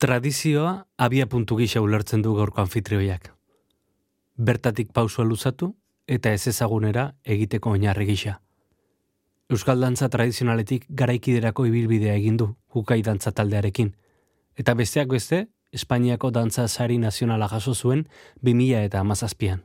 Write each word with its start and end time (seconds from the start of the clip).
Tradizioa 0.00 0.86
abia 0.96 1.26
puntu 1.28 1.58
gisa 1.58 1.82
ulertzen 1.84 2.22
du 2.24 2.30
gaurko 2.32 2.62
anfitrioiak. 2.62 3.26
Bertatik 4.40 4.94
pausua 4.96 5.26
luzatu 5.28 5.74
eta 6.08 6.32
ez 6.32 6.46
ezagunera 6.48 7.02
egiteko 7.34 7.74
oinarri 7.76 8.06
gisa. 8.08 8.38
Euskal 9.52 9.84
dantza 9.84 10.08
tradizionaletik 10.08 10.86
garaikiderako 10.88 11.66
ibilbidea 11.68 12.14
egin 12.16 12.38
du 12.40 12.46
hukai 12.72 13.02
dantza 13.02 13.32
taldearekin. 13.32 13.92
Eta 14.56 14.74
besteak 14.74 15.12
beste, 15.12 15.48
Espainiako 15.70 16.30
dantza 16.32 16.66
sari 16.68 16.96
nazionala 16.98 17.48
jaso 17.52 17.74
zuen 17.74 18.08
2000 18.42 18.84
eta 18.88 19.04
amazazpian. 19.04 19.60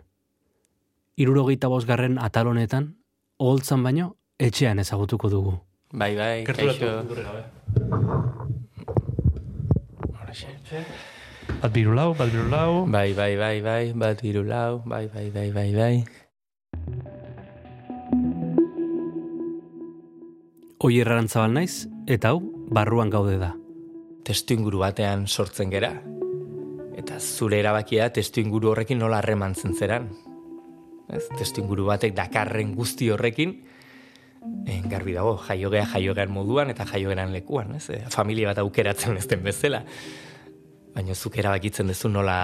Irurogeita 1.15 1.71
bosgarren 1.71 2.19
atalonetan, 2.19 2.97
oholtzan 3.39 3.87
baino, 3.87 4.17
etxean 4.37 4.83
ezagutuko 4.83 5.29
dugu. 5.29 5.59
Bai, 5.93 6.15
bai, 6.19 6.43
kaixo. 6.43 8.43
Bat 11.61 11.71
biru 11.71 11.93
lau, 11.95 12.13
bat 12.17 12.31
biru 12.31 12.49
lau. 12.49 12.85
Bai, 12.91 13.13
bai, 13.13 13.35
bai, 13.39 13.61
bai, 13.61 13.93
bat 13.95 14.21
hiru 14.25 14.43
lau, 14.43 14.81
bai, 14.85 15.07
bai, 15.13 15.29
bai, 15.31 15.49
bai, 15.55 15.69
bai. 15.75 15.95
Oier 20.85 21.09
arantzabal 21.09 21.53
naiz, 21.55 21.85
eta 22.11 22.33
hau, 22.33 22.41
barruan 22.73 23.09
gaude 23.13 23.37
da. 23.41 23.53
Testu 24.25 24.57
inguru 24.57 24.81
batean 24.83 25.27
sortzen 25.27 25.71
gera. 25.73 25.93
Eta 26.97 27.19
zure 27.19 27.59
erabakia 27.61 28.09
testu 28.13 28.41
inguru 28.41 28.73
horrekin 28.73 28.99
nola 28.99 29.21
harremantzen 29.21 29.73
zeran. 29.77 30.09
Ez, 31.09 31.23
testu 31.37 31.61
inguru 31.63 31.87
batek 31.87 32.15
dakarren 32.17 32.73
guzti 32.77 33.11
horrekin, 33.13 33.59
en 34.65 34.89
garbi 34.89 35.13
dago, 35.13 35.35
jaiogea 35.47 35.85
jaiogean 35.93 36.31
moduan 36.33 36.69
eta 36.73 36.85
jaiogean 36.89 37.33
lekuan, 37.33 37.75
ez? 37.77 37.89
Eh, 37.89 38.03
familia 38.13 38.51
bat 38.51 38.61
aukeratzen 38.63 39.17
ez 39.17 39.27
den 39.29 39.43
bezala. 39.45 39.83
Baina 40.95 41.15
zuk 41.15 41.35
erabakitzen 41.41 41.91
duzu 41.91 42.07
nola, 42.07 42.37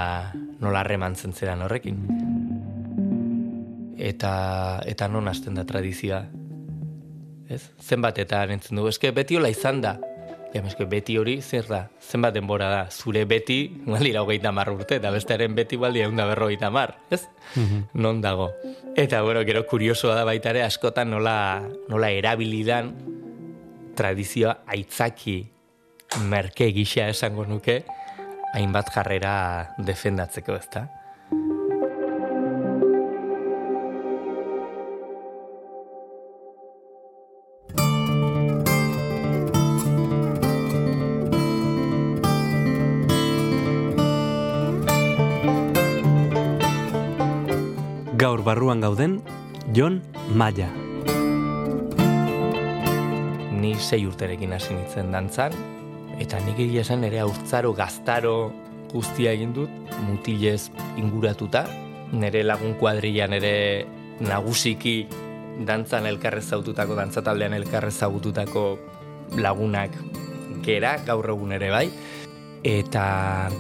nola 0.60 0.82
harremantzen 0.84 1.32
zeran 1.32 1.64
horrekin. 1.64 2.02
Eta, 3.96 4.32
eta 4.92 5.08
non 5.08 5.30
hasten 5.32 5.56
da 5.56 5.64
tradizioa. 5.68 6.26
Ez? 7.52 7.62
Zenbat 7.80 8.20
eta 8.20 8.44
entzun 8.52 8.82
dugu, 8.82 8.92
eske 8.92 9.14
beti 9.16 9.38
hola 9.40 9.52
izan 9.52 9.80
da. 9.84 9.96
Ja, 10.52 10.60
eske 10.68 10.84
beti 10.90 11.16
hori 11.16 11.38
zer 11.40 11.70
da? 11.70 11.86
Zenbat 12.04 12.36
denbora 12.36 12.68
da? 12.74 12.82
Zure 12.92 13.24
beti, 13.30 13.62
baldira 13.86 14.26
hogeita 14.26 14.52
mar 14.52 14.74
urte, 14.74 14.98
eta 15.00 15.14
bestearen 15.16 15.56
beti 15.56 15.80
baldi 15.80 16.04
egun 16.04 16.20
da 16.20 16.28
berrogeita 16.28 16.68
mar, 16.74 16.98
ez? 17.08 17.22
Non 17.94 18.20
dago. 18.20 18.50
Eta, 19.00 19.22
bueno, 19.24 19.46
gero 19.48 19.64
kuriosoa 19.70 20.18
da 20.18 20.28
baita 20.28 20.52
ere 20.52 20.66
askotan 20.68 21.14
nola, 21.14 21.64
nola 21.88 22.12
erabilidan 22.12 22.92
tradizioa 23.96 24.58
aitzaki 24.68 25.40
merke 26.28 26.68
gisa 26.76 27.08
esango 27.08 27.46
nuke, 27.48 27.80
hainbat 28.54 28.92
jarrera 28.94 29.76
defendatzeko, 29.78 30.56
ezta? 30.60 30.88
Gaur 48.22 48.44
barruan 48.46 48.84
gauden, 48.84 49.22
Jon 49.74 50.02
Maia. 50.38 50.70
Ni 53.62 53.74
sei 53.80 54.04
urterekin 54.06 54.54
hasi 54.54 54.76
nintzen 54.76 55.10
dantzan, 55.14 55.56
eta 56.22 56.40
nik 56.46 56.60
egia 56.62 56.84
esan 56.86 57.04
ere 57.08 57.22
haurtzaro 57.24 57.74
gaztaro 57.74 58.36
guztia 58.92 59.32
egin 59.34 59.54
dut, 59.56 59.72
mutilez 60.06 60.70
inguratuta, 61.00 61.64
nire 62.12 62.44
lagun 62.44 62.76
kuadrilan 62.80 63.34
ere 63.38 63.54
nagusiki 64.22 64.96
dantzan 65.66 66.06
elkarrez 66.10 66.46
zaututako, 66.52 66.98
dantzataldean 67.00 67.56
elkarrez 67.58 67.96
zaututako 67.98 68.66
lagunak 69.40 69.96
gera, 70.66 70.98
gaur 71.08 71.32
egun 71.34 71.56
ere 71.58 71.72
bai, 71.74 71.88
eta 72.68 73.06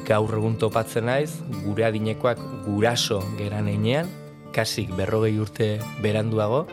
gaur 0.05 0.37
egun 0.37 0.59
topatzen 0.61 1.07
naiz, 1.09 1.31
gure 1.63 1.87
adinekoak 1.87 2.41
guraso 2.67 3.21
geran 3.39 3.71
einean, 3.71 4.11
kasik 4.53 4.91
berrogei 4.99 5.37
urte 5.39 5.73
beranduago, 6.03 6.65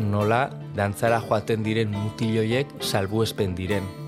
nola 0.00 0.46
dantzara 0.74 1.20
joaten 1.20 1.62
diren 1.62 1.92
mutiloiek 1.92 2.80
salbuespen 2.80 3.54
diren. 3.54 4.01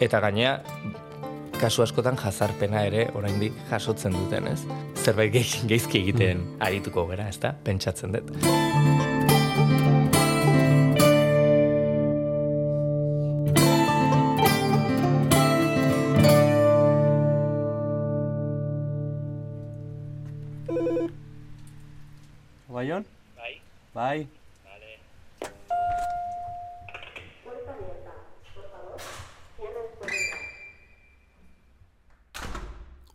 Eta 0.00 0.20
gainea, 0.24 0.54
kasu 1.60 1.82
askotan 1.84 2.16
jazarpena 2.20 2.84
ere 2.88 3.06
oraindik 3.18 3.56
jasotzen 3.70 4.16
duten, 4.16 4.48
ez? 4.48 4.60
Zerbait 5.04 5.32
ge- 5.34 5.66
geizki 5.68 6.00
egiten 6.00 6.46
arituko 6.60 7.06
gera, 7.12 7.28
ezta? 7.28 7.54
Pentsatzen 7.64 8.16
dut. 8.16 9.09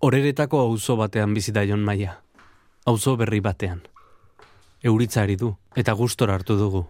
Horeretako 0.06 0.60
auzo 0.62 0.94
batean 1.00 1.32
bizi 1.34 1.50
da 1.50 1.64
Jon 1.66 1.82
Maia. 1.82 2.12
Auzo 2.92 3.16
berri 3.18 3.40
batean. 3.42 3.80
Euritza 4.86 5.24
ari 5.24 5.34
du 5.42 5.50
eta 5.82 5.96
gustora 5.98 6.36
hartu 6.38 6.58
dugu 6.60 6.84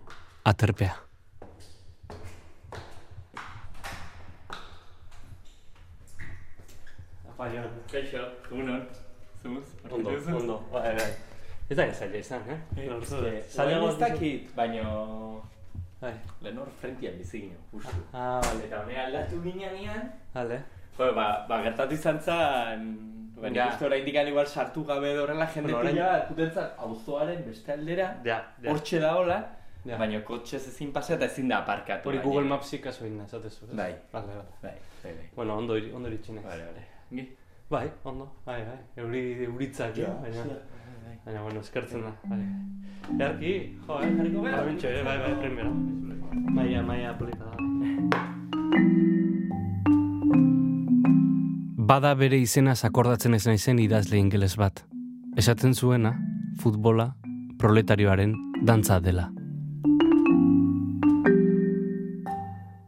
aterpea. 0.51 0.97
Baion. 7.39 7.71
Kaixo, 7.93 8.27
egunon. 8.51 8.83
Zumuz, 9.41 9.63
Ondo, 9.89 10.19
ondo. 10.35 10.61
Bai, 10.75 10.91
bai. 10.99 11.09
Ez 11.69 11.77
da 11.79 11.87
zaila 11.93 12.19
izan, 12.19 12.43
eh? 12.51 12.59
Ez 12.83 13.97
dakit, 14.03 14.51
baino... 14.59 15.41
Bai. 16.01 16.17
Lenor 16.43 16.67
frentian 16.81 17.15
bizi 17.15 17.45
ginen, 17.45 17.63
justu. 17.71 17.95
Ah, 18.11 18.41
vale. 18.43 18.67
Eta 18.67 18.83
honea 18.83 19.05
aldatu 19.07 19.39
ginean, 19.47 20.11
Vale. 20.33 20.65
Jo, 20.97 21.11
ba, 21.15 21.45
ba, 21.49 21.61
gertatu 21.63 21.93
izan 21.93 22.19
zan, 22.19 22.85
baina 23.41 23.55
Ja. 23.57 23.65
justo 23.71 23.85
orain 23.85 24.07
igual 24.07 24.45
sartu 24.47 24.83
gabe 24.85 25.17
horrela 25.19 25.45
jende 25.47 25.73
Bueno, 25.73 25.89
orain- 25.89 26.27
kutentzat 26.27 26.75
auzoaren 26.79 27.43
beste 27.45 27.71
aldera, 27.73 28.15
Ja, 28.23 28.43
ja. 28.63 28.71
hortxe 28.71 28.99
da 28.99 29.15
hola, 29.17 29.39
Ja. 29.85 29.97
baina 29.97 30.23
kotxez 30.23 30.67
ezin 30.67 30.91
pasa 30.93 31.13
eta 31.15 31.25
ezin 31.25 31.47
da 31.49 31.57
aparkatu. 31.57 32.09
Hori. 32.09 32.19
Google 32.19 32.45
Mapsik 32.47 32.81
kaso 32.83 33.05
egin 33.05 33.19
ez? 33.21 33.31
Bai. 33.73 33.93
Vale. 34.13 34.27
Bai, 34.61 34.71
bai, 35.03 35.13
bai. 35.13 35.29
Bueno, 35.35 35.57
ondo, 35.57 35.73
ondo 35.93 36.07
iritsi 36.07 36.31
naiz. 36.31 36.45
Vale, 36.45 36.63
vale. 36.63 36.85
Gi? 37.11 37.37
Bai, 37.69 37.91
ondo. 38.03 38.31
Bai, 38.45 38.61
bai. 38.61 38.79
Euri, 39.03 39.43
euritzak, 39.43 39.95
ja, 39.97 40.07
baina... 40.21 40.43
Baina, 41.25 41.41
bueno, 41.41 41.59
eskertzen 41.59 42.01
da. 42.03 42.11
Bai. 42.23 42.39
Jarki, 43.19 43.77
jo, 43.87 44.01
eh? 44.01 44.11
Jarriko 44.17 44.41
gara? 44.41 44.63
Bintxo, 44.63 44.87
eh? 44.87 45.03
Bai, 45.03 45.17
bai, 45.17 45.35
primero. 45.41 45.71
Maia, 46.55 46.81
maia, 46.81 47.13
polita 47.17 47.45
da. 47.45 48.34
Bada 51.85 52.15
bere 52.17 52.39
izenaz 52.41 52.79
akordatzen 52.87 53.35
ez 53.37 53.43
naizen 53.45 53.77
idazle 53.77 54.17
ingeles 54.17 54.55
bat. 54.57 54.79
Esaten 55.37 55.75
zuena, 55.77 56.15
futbola, 56.57 57.11
proletarioaren 57.61 58.31
dantza 58.65 58.95
dela. 59.05 59.27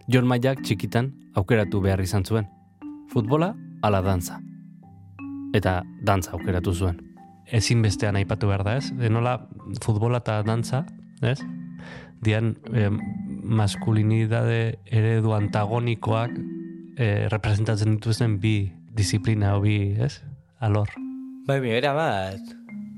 Jon 0.09 0.25
Maiak 0.25 0.63
txikitan 0.65 1.11
aukeratu 1.37 1.81
behar 1.83 2.01
izan 2.01 2.25
zuen. 2.25 2.47
Futbola 3.13 3.51
ala 3.85 3.99
dantza. 4.01 4.39
Eta 5.53 5.83
dantza 6.01 6.33
aukeratu 6.33 6.73
zuen. 6.73 6.97
Ezinbestean 7.53 8.17
aipatu 8.17 8.49
behar 8.49 8.65
da 8.65 8.79
ez? 8.79 8.89
De 8.97 9.11
nola 9.13 9.35
futbola 9.83 10.23
eta 10.23 10.39
dantza, 10.47 10.87
ez? 11.21 11.37
Dian 12.25 12.55
eh, 12.73 12.89
maskulinidade 12.89 14.79
eredu 14.89 15.37
antagonikoak 15.37 16.33
eh, 16.97 17.29
representatzen 17.29 17.99
dituzten 17.99 18.39
bi 18.41 18.55
disiplina 18.97 19.55
o 19.57 19.61
bi, 19.61 19.95
ez? 20.01 20.19
Alor. 20.59 20.89
Bai, 21.47 21.59
era 21.71 21.93
bat, 21.95 22.41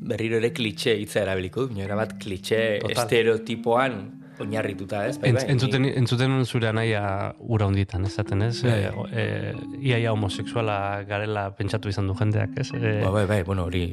berriro 0.01 0.37
ere 0.39 0.53
klitxe 0.55 0.95
hitza 0.97 1.21
erabiliko 1.25 1.67
dut, 1.67 1.77
era 1.83 1.95
bat 1.99 2.15
klitxe 2.21 2.79
Total. 2.81 2.95
estereotipoan 3.03 3.99
oinarrituta, 4.39 5.01
ez? 5.09 5.17
Bai, 5.19 5.33
bai, 5.35 5.43
entzuten, 5.51 5.83
entzuten 5.99 6.31
nuen 6.31 6.45
zure 6.47 6.69
anaia 6.71 7.01
ura 7.39 7.67
hunditan, 7.67 8.05
esaten 8.07 8.41
ez? 8.45 8.61
Bai. 8.63 8.77
E, 9.11 9.25
e, 9.25 9.55
iaia 9.91 10.13
homosexuala 10.15 11.03
garela 11.09 11.49
pentsatu 11.57 11.91
izan 11.91 12.07
du 12.07 12.15
jendeak, 12.15 12.55
ez? 12.63 12.69
E, 12.73 13.01
Ba, 13.03 13.11
bai, 13.11 13.25
bai, 13.27 13.41
bueno, 13.43 13.65
hori 13.67 13.89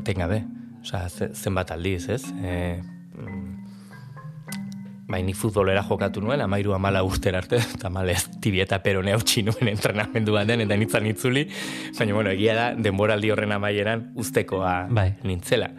etengabe. 0.00 0.40
Osea, 0.80 1.08
ze- 1.12 1.28
zenbat 1.36 1.70
aldiz, 1.76 2.08
ez? 2.08 2.22
E, 2.40 2.80
mm, 5.10 5.12
bai, 5.12 5.22
nik 5.26 5.36
futbolera 5.36 5.82
jokatu 5.86 6.22
nuen, 6.22 6.40
amairu 6.40 6.74
amala 6.76 7.02
urter 7.04 7.36
arte, 7.36 7.58
eta 7.76 7.90
malez 7.90 8.22
tibia 8.40 8.64
eta 8.64 8.80
perone 8.82 9.12
hau 9.12 9.20
nuen 9.20 9.68
entrenamendu 9.72 10.32
baten, 10.32 10.60
eta 10.60 10.76
nintzen 10.76 11.06
itzuli, 11.06 11.46
baina, 11.98 12.14
bueno, 12.14 12.30
egia 12.30 12.54
da, 12.54 12.74
denboraldi 12.74 13.30
horren 13.30 13.52
amaieran 13.52 14.12
usteko 14.14 14.62
Bai. 14.90 15.14
nintzela. 15.24 15.70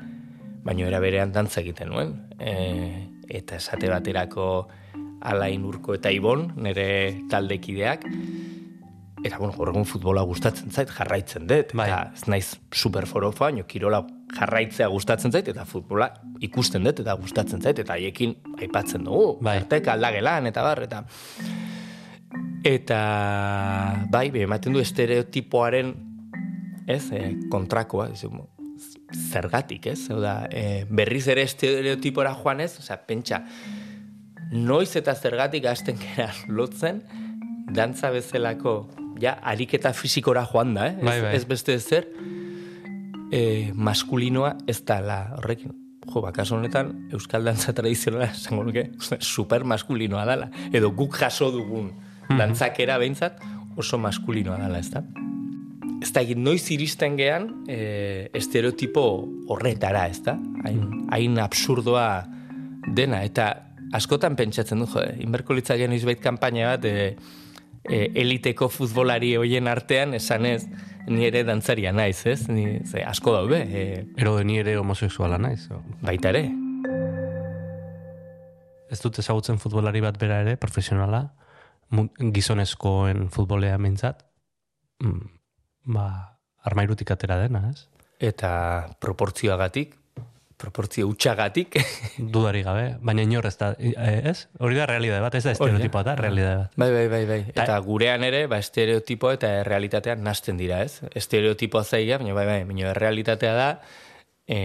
Baina 0.64 0.88
era 0.88 1.00
berean 1.00 1.32
dantza 1.32 1.62
egiten 1.62 1.90
nuen. 1.90 2.14
E, 2.40 3.08
eta 3.28 3.56
esate 3.56 3.90
baterako 3.90 4.68
alain 5.22 5.64
urko 5.66 5.96
eta 5.96 6.12
ibon, 6.12 6.52
nire 6.62 7.22
taldekideak, 7.30 8.06
Eta, 9.22 9.38
bueno, 9.38 9.54
gaur 9.54 9.70
egun 9.70 9.86
futbola 9.86 10.24
gustatzen 10.26 10.72
zait, 10.74 10.90
jarraitzen 10.90 11.44
dut. 11.46 11.76
Bai. 11.78 11.86
Eta 11.92 12.00
ez 12.18 12.24
naiz 12.32 12.48
superforofa, 12.74 13.52
baina 13.52 13.62
kirola 13.70 14.00
jarraitzea 14.36 14.88
gustatzen 14.92 15.34
zait, 15.34 15.48
eta 15.52 15.66
futbola 15.68 16.10
ikusten 16.44 16.86
dut, 16.88 17.02
eta 17.04 17.16
gustatzen 17.20 17.62
zait, 17.62 17.80
eta 17.84 17.98
haiekin 17.98 18.36
aipatzen 18.60 19.04
dugu. 19.08 19.36
Bai. 19.44 19.58
Artek 19.64 19.92
aldagelan, 19.94 20.50
eta 20.52 20.64
bar, 20.66 20.84
eta... 20.88 21.04
Eta, 22.68 22.98
bai, 24.14 24.28
be, 24.30 24.44
ematen 24.46 24.76
du 24.76 24.82
estereotipoaren, 24.84 25.96
ez, 26.88 27.08
eh, 27.18 27.32
kontrakoa, 27.50 28.12
zergatik, 29.32 29.88
ez? 29.92 30.00
Hau 30.14 30.20
da, 30.22 30.46
eh, 30.50 30.86
berriz 30.90 31.26
ere 31.28 31.44
estereotipora 31.48 32.34
joan 32.38 32.62
ez, 32.62 32.76
osea, 32.80 33.00
pentsa, 33.08 33.42
noiz 34.52 34.96
eta 35.00 35.16
zergatik 35.16 35.66
hasten 35.66 35.98
gera 36.00 36.30
lotzen, 36.60 37.02
dantza 37.72 38.12
bezalako, 38.14 38.76
ja, 39.22 39.38
ariketa 39.42 39.94
fisikora 39.94 40.46
joan 40.46 40.76
da, 40.78 40.92
eh? 40.92 40.98
Bai, 41.02 41.18
ez, 41.18 41.24
bai. 41.24 41.36
ez 41.36 41.46
beste 41.50 41.80
zer, 41.80 42.08
eh, 43.32 43.72
maskulinoa 43.74 44.56
ez 44.68 44.82
da 44.86 45.00
la 45.02 45.22
horrekin. 45.38 45.74
Jo, 46.12 46.22
ba, 46.24 46.32
honetan, 46.34 46.92
euskal 47.14 47.46
dantza 47.46 47.74
tradizionala, 47.78 48.32
esango 48.34 48.66
nuke, 48.66 48.90
super 49.20 49.64
maskulinoa 49.64 50.26
dala. 50.26 50.50
Edo 50.74 50.92
guk 50.98 51.16
jaso 51.18 51.52
dugun 51.54 51.92
dantzakera 52.38 52.98
behintzat, 52.98 53.42
oso 53.78 54.00
maskulinoa 54.02 54.58
dala, 54.64 54.80
ez 54.80 54.90
da? 54.92 55.04
Ez 56.02 56.10
da, 56.16 56.24
noiz 56.36 56.64
iristen 56.74 57.18
gean, 57.20 57.48
e, 57.70 58.30
estereotipo 58.34 59.04
horretara, 59.54 60.08
ez 60.10 60.24
da? 60.26 60.36
Hain, 60.66 60.82
hain 61.14 61.38
absurdoa 61.44 62.08
dena, 62.98 63.22
eta 63.24 63.52
askotan 63.94 64.36
pentsatzen 64.40 64.82
du, 64.82 64.90
jo, 64.90 65.06
inberko 65.22 65.54
litzakean 65.54 65.94
izbait 65.94 66.20
kanpaina 66.24 66.74
bat, 66.74 66.90
e, 66.90 67.14
e, 67.86 68.08
eliteko 68.24 68.72
futbolari 68.74 69.36
hoien 69.38 69.70
artean, 69.70 70.16
esan 70.18 70.50
ez, 70.50 70.64
ni 71.08 71.26
ere 71.26 71.44
dantzaria 71.48 71.92
naiz, 71.94 72.26
ez? 72.30 72.48
Ni, 72.50 72.80
ze, 72.86 73.04
asko 73.06 73.34
daude, 73.36 73.62
e, 73.62 73.84
Ero 74.18 74.40
ni 74.44 74.60
ere 74.60 74.78
homosexuala 74.78 75.38
naiz. 75.38 75.68
o. 75.72 75.82
baita 76.02 76.30
ere. 76.30 76.50
Ez 78.92 79.00
dut 79.00 79.20
ezagutzen 79.20 79.60
futbolari 79.62 80.02
bat 80.04 80.18
bera 80.20 80.42
ere, 80.44 80.58
profesionala, 80.60 81.30
gizonezkoen 82.36 83.30
futbolea 83.32 83.78
mintzat, 83.80 84.26
mm, 85.04 85.22
ba, 85.96 86.08
armairutik 86.68 87.12
atera 87.12 87.38
dena, 87.40 87.70
ez? 87.72 87.88
Eta 88.20 88.52
proportzioagatik, 89.00 89.96
proportzio 90.62 91.08
utxagatik, 91.10 91.78
Dudari 92.34 92.62
gabe, 92.66 92.86
baina 93.02 93.26
inor 93.26 93.48
ez 93.50 93.56
da, 93.60 93.72
eh, 93.80 94.20
ez? 94.32 94.46
Hori 94.62 94.78
da 94.78 94.86
realidade 94.90 95.24
bat, 95.24 95.38
ez 95.40 95.44
da 95.48 95.56
estereotipoa 95.56 96.04
da, 96.08 96.16
realidade 96.20 96.60
bat. 96.64 96.78
Bai, 96.84 96.92
bai, 96.94 97.08
bai, 97.12 97.24
bai. 97.30 97.40
Eta 97.56 97.80
gurean 97.86 98.26
ere, 98.28 98.46
ba, 98.52 98.62
estereotipo 98.62 99.32
eta 99.34 99.50
errealitatean 99.64 100.24
nasten 100.26 100.62
dira, 100.62 100.84
ez? 100.86 101.02
Estereotipoa 101.18 101.84
zaila, 101.84 102.22
baina 102.22 102.38
bai, 102.38 102.46
bai, 102.50 102.60
baina 102.70 102.92
errealitatea 102.94 103.56
da, 103.58 103.72
e, 104.46 104.62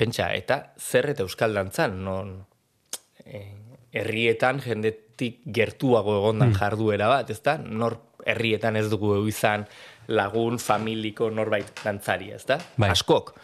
pentsa, 0.00 0.30
eta 0.36 0.62
zer 0.78 1.12
eta 1.14 1.26
euskal 1.26 1.56
dantzan, 1.56 1.98
non, 2.04 2.36
e, 3.24 3.42
herrietan 3.92 4.60
jendetik 4.64 5.40
gertuago 5.54 6.20
egondan 6.20 6.54
jarduera 6.56 7.10
bat, 7.10 7.30
ezta? 7.32 7.58
Nor 7.58 7.98
herrietan 8.28 8.76
ez 8.78 8.86
dugu 8.92 9.16
izan 9.28 9.66
lagun, 10.10 10.58
familiko 10.58 11.30
norbait 11.30 11.70
dantzari, 11.84 12.32
ezta? 12.36 12.58
Bai. 12.76 12.90
Askok. 12.94 13.34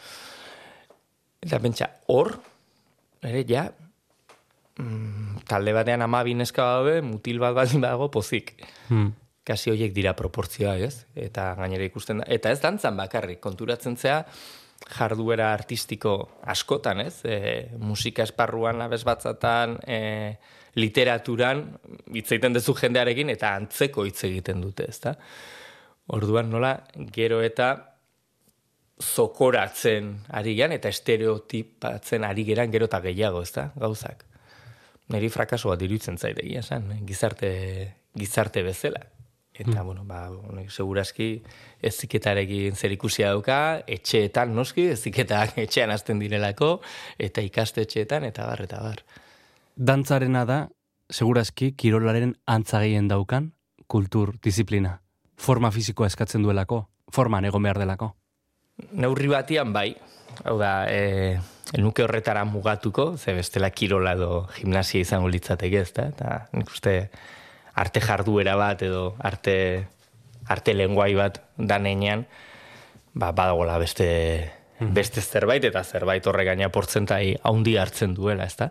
Eta 1.46 1.60
pentsa, 1.62 1.86
hor, 2.10 2.32
ere, 3.22 3.44
ja, 3.46 3.68
mm, 4.82 5.44
talde 5.46 5.74
batean 5.76 6.02
ama 6.02 6.24
bineska 6.26 6.64
daude, 6.74 6.98
mutil 7.06 7.38
bat 7.38 7.54
baldin 7.54 7.84
badago 7.84 8.10
pozik. 8.10 8.56
Hmm. 8.88 9.12
Kasi 9.46 9.70
horiek 9.70 9.94
dira 9.94 10.16
proportzioa, 10.18 10.74
ez? 10.82 11.06
Eta 11.14 11.52
gainera 11.54 11.86
ikusten 11.86 12.18
da. 12.18 12.26
Eta 12.34 12.50
ez 12.50 12.58
dantzan 12.64 12.98
bakarrik, 12.98 13.38
konturatzen 13.44 13.94
zea, 13.94 14.24
jarduera 14.98 15.52
artistiko 15.54 16.16
askotan, 16.50 17.04
ez? 17.06 17.20
E, 17.22 17.36
musika 17.78 18.26
esparruan 18.26 18.82
abez 18.82 19.04
batzatan, 19.06 19.78
e, 19.86 20.00
literaturan, 20.76 21.62
hitz 22.10 22.26
egiten 22.32 22.58
duzu 22.58 22.74
jendearekin, 22.76 23.30
eta 23.32 23.54
antzeko 23.54 24.04
hitz 24.04 24.18
egiten 24.26 24.66
dute, 24.66 24.90
ezta? 24.90 25.14
Orduan 26.18 26.50
nola, 26.50 26.74
gero 27.14 27.38
eta 27.42 27.70
zokoratzen 29.02 30.12
ari 30.32 30.54
gean, 30.56 30.72
eta 30.72 30.88
estereotipatzen 30.88 32.24
ari 32.24 32.46
geran 32.48 32.72
gero 32.72 32.88
eta 32.88 33.00
gehiago, 33.04 33.42
ezta? 33.44 33.70
Gauzak. 33.76 34.24
Neri 35.12 35.28
frakaso 35.30 35.70
bat 35.70 35.82
iruditzen 35.82 36.16
zait 36.18 36.38
egia 36.42 36.64
esan, 36.64 36.88
eh? 36.92 37.02
gizarte, 37.06 37.50
gizarte 38.16 38.64
bezala. 38.66 39.04
Eta, 39.56 39.82
bueno, 39.82 40.02
ba, 40.04 40.26
honek 40.28 40.68
segurazki 40.68 41.42
eziketarekin 41.88 42.76
zer 42.76 42.92
ikusia 42.92 43.30
dauka, 43.32 43.80
etxeetan 43.88 44.52
noski, 44.56 44.90
eziketak 44.92 45.56
etxean 45.64 45.92
hasten 45.94 46.20
direlako, 46.20 46.80
eta 47.18 47.44
ikastetxeetan, 47.44 48.26
eta 48.28 48.48
bar, 48.50 48.64
eta 48.66 48.82
bar. 48.84 49.00
Dantzarena 49.76 50.44
da, 50.48 50.58
segurazki, 51.08 51.72
kirolaren 51.72 52.36
antza 52.46 52.82
gehien 52.84 53.08
daukan, 53.08 53.52
kultur 53.86 54.34
disiplina. 54.44 54.98
Forma 55.36 55.70
fisikoa 55.72 56.10
eskatzen 56.10 56.44
duelako, 56.44 56.86
forman 57.12 57.48
egon 57.48 57.64
behar 57.64 57.80
delako. 57.80 58.12
Neurri 58.76 59.28
batian 59.32 59.72
bai, 59.72 59.96
hau 60.44 60.58
da, 60.60 60.84
e, 60.88 61.38
nuke 61.80 62.04
horretara 62.04 62.44
mugatuko, 62.44 63.16
ze 63.16 63.32
bestela 63.34 63.70
kirola 63.70 64.12
edo 64.12 64.46
gimnasia 64.54 65.00
izango 65.00 65.30
litzateke 65.32 65.80
ez 65.80 65.92
da, 65.96 66.08
eta 66.12 66.36
nik 66.52 66.70
uste 66.70 66.96
arte 67.74 68.00
jarduera 68.00 68.56
bat 68.56 68.82
edo 68.82 69.14
arte, 69.18 69.86
arte 70.46 70.74
lenguai 70.74 71.14
bat 71.16 71.40
danean, 71.56 72.26
ba, 73.14 73.32
badagola 73.32 73.78
beste, 73.80 74.08
beste 74.80 75.24
zerbait, 75.24 75.64
eta 75.64 75.82
zerbait 75.84 76.26
horre 76.26 76.44
gaina 76.44 76.68
portzentai 76.68 77.36
haundi 77.42 77.76
hartzen 77.80 78.14
duela, 78.14 78.44
ez 78.44 78.56
da? 78.60 78.70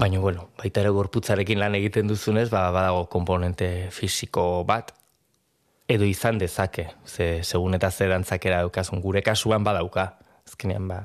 Baina, 0.00 0.20
bueno, 0.22 0.48
baita 0.56 0.80
ere 0.80 0.94
gorputzarekin 0.94 1.58
lan 1.58 1.74
egiten 1.74 2.08
duzunez, 2.08 2.48
ba, 2.54 2.68
badago 2.70 3.08
komponente 3.10 3.90
fisiko 3.90 4.64
bat, 4.64 4.94
edo 5.90 6.06
izan 6.06 6.38
dezake, 6.38 6.86
ze 7.04 7.42
segun 7.42 7.74
eta 7.74 7.90
ze 7.90 8.06
dantzakera 8.06 8.62
daukazun, 8.62 9.00
gure 9.02 9.22
kasuan 9.26 9.64
badauka, 9.66 10.12
azkenean 10.46 10.86
ba, 10.88 11.00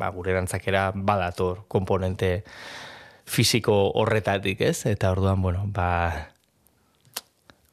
ba 0.00 0.08
gure 0.14 0.32
dantzakera 0.32 0.90
badator 0.94 1.66
komponente 1.68 2.40
fisiko 3.28 3.74
horretatik, 4.00 4.62
ez? 4.64 4.86
Eta 4.88 5.10
orduan, 5.12 5.42
bueno, 5.42 5.66
ba, 5.68 6.30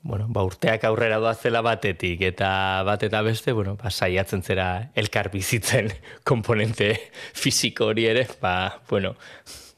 bueno, 0.03 0.27
ba 0.29 0.43
urteak 0.43 0.83
aurrera 0.89 1.21
doazela 1.23 1.63
batetik, 1.63 2.21
eta 2.33 2.49
bat 2.87 3.07
eta 3.07 3.23
beste, 3.23 3.55
bueno, 3.55 3.77
ba, 3.79 3.89
saiatzen 3.89 4.43
zera 4.43 4.67
elkar 4.95 5.31
bizitzen 5.31 5.93
komponente 6.29 6.91
fisiko 7.33 7.93
hori 7.93 8.09
ere, 8.11 8.27
ba, 8.43 8.81
bueno, 8.89 9.15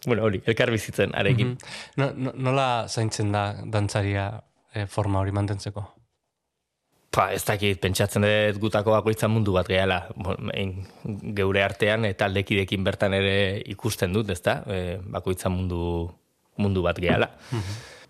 bueno, 0.07 0.25
hori, 0.25 0.41
elkar 0.45 0.73
bizitzen 0.73 1.13
arekin. 1.13 1.55
No, 2.01 2.09
no, 2.15 2.33
nola 2.33 2.87
zaintzen 2.89 3.31
da 3.35 3.51
dantzaria 3.61 4.31
eh, 4.73 4.87
forma 4.87 5.21
hori 5.21 5.37
mantentzeko? 5.37 5.98
Pa, 7.09 7.31
ez 7.33 7.41
dakit, 7.41 7.79
pentsatzen 7.81 8.21
dut 8.21 8.59
gutako 8.61 8.93
bakoitza 8.93 9.27
mundu 9.31 9.55
bat 9.55 9.67
gehala. 9.69 10.03
Geure 11.37 11.63
artean 11.65 12.05
eta 12.05 12.27
aldekidekin 12.29 12.83
bertan 12.85 13.15
ere 13.17 13.37
ikusten 13.73 14.13
dut, 14.13 14.29
ezta? 14.29 14.59
E, 14.69 14.99
bakoitza 15.09 15.49
mundu, 15.49 15.81
mundu 16.61 16.83
bat 16.85 16.99
gehala. 17.01 17.31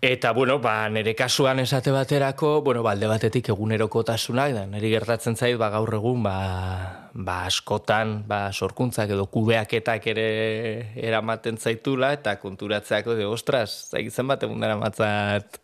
Eta, 0.00 0.32
bueno, 0.32 0.58
ba, 0.64 0.88
nire 0.88 1.12
kasuan 1.12 1.58
esate 1.60 1.92
baterako, 1.92 2.62
bueno, 2.64 2.80
balde 2.82 3.08
batetik 3.08 3.50
egunerokotasunak, 3.52 4.54
da, 4.56 4.62
niri 4.68 4.88
gertatzen 4.94 5.36
zait, 5.36 5.58
ba, 5.60 5.68
gaur 5.74 5.92
egun, 5.98 6.22
ba, 6.24 6.36
ba, 7.12 7.42
askotan, 7.44 8.22
ba, 8.28 8.46
sorkuntzak 8.52 9.12
edo 9.12 9.26
kudeaketak 9.28 10.08
ere 10.14 10.28
eramaten 10.96 11.60
zaitula, 11.60 12.14
eta 12.16 12.38
konturatzeako, 12.40 13.18
de, 13.18 13.28
ostras, 13.28 13.68
zaitzen 13.92 14.32
bat 14.32 14.48
egun 14.48 14.64
matzat, 14.80 15.60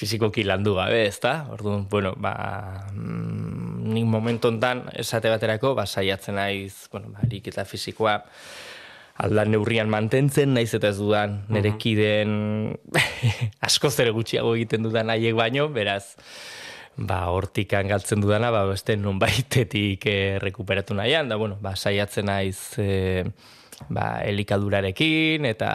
fizikoki 0.00 0.44
landu 0.48 0.74
gabe, 0.78 1.04
ezta? 1.04 1.44
Orduan, 1.52 1.84
bueno, 1.92 2.14
ba, 2.16 2.32
mm, 2.94 3.92
nik 3.92 4.06
momentu 4.08 4.48
hontan 4.48 4.86
esate 4.96 5.32
baterako, 5.32 5.74
ba, 5.76 5.84
saiatzen 5.86 6.38
naiz, 6.40 6.88
bueno, 6.92 7.12
ba, 7.12 7.20
ariketa 7.26 7.66
fisikoa 7.68 8.16
aldan 9.20 9.52
neurrian 9.52 9.90
mantentzen, 9.92 10.54
naiz 10.56 10.70
eta 10.72 10.88
ez 10.88 10.96
dudan 10.96 11.42
nire 11.52 11.74
kideen 11.76 12.32
asko 13.68 13.90
zer 13.92 14.14
gutxiago 14.16 14.54
egiten 14.56 14.88
dudan 14.88 15.12
haiek 15.12 15.36
baino, 15.36 15.68
beraz, 15.74 16.14
ba, 16.96 17.26
hortikan 17.34 17.90
galtzen 17.92 18.24
dudana, 18.24 18.48
ba, 18.54 18.64
beste 18.70 18.96
nonbaitetik 18.96 20.08
eh, 20.08 20.38
rekuperatu 20.40 20.96
nahian, 20.96 21.28
da, 21.28 21.36
bueno, 21.36 21.60
ba, 21.60 21.76
saiatzen 21.76 22.30
naiz 22.32 22.56
eh, 22.80 23.28
ba, 23.88 24.20
elikadurarekin 24.24 25.48
eta 25.48 25.70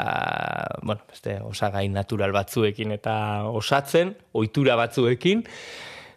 bueno, 0.84 1.02
beste 1.10 1.40
osagai 1.42 1.88
natural 1.90 2.32
batzuekin 2.36 2.94
eta 2.96 3.16
osatzen, 3.50 4.16
ohitura 4.34 4.76
batzuekin, 4.80 5.44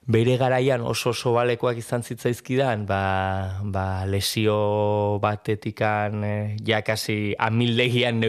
bere 0.08 0.38
garaian 0.40 0.80
oso 0.88 1.10
oso 1.12 1.34
balekoak 1.36 1.82
izan 1.82 2.02
zitzaizkidan, 2.02 2.86
ba, 2.88 3.60
ba 3.62 4.06
lesio 4.08 5.18
batetikan 5.20 6.24
eh, 6.24 6.56
jakasi 6.64 7.34
amildegian 7.38 8.24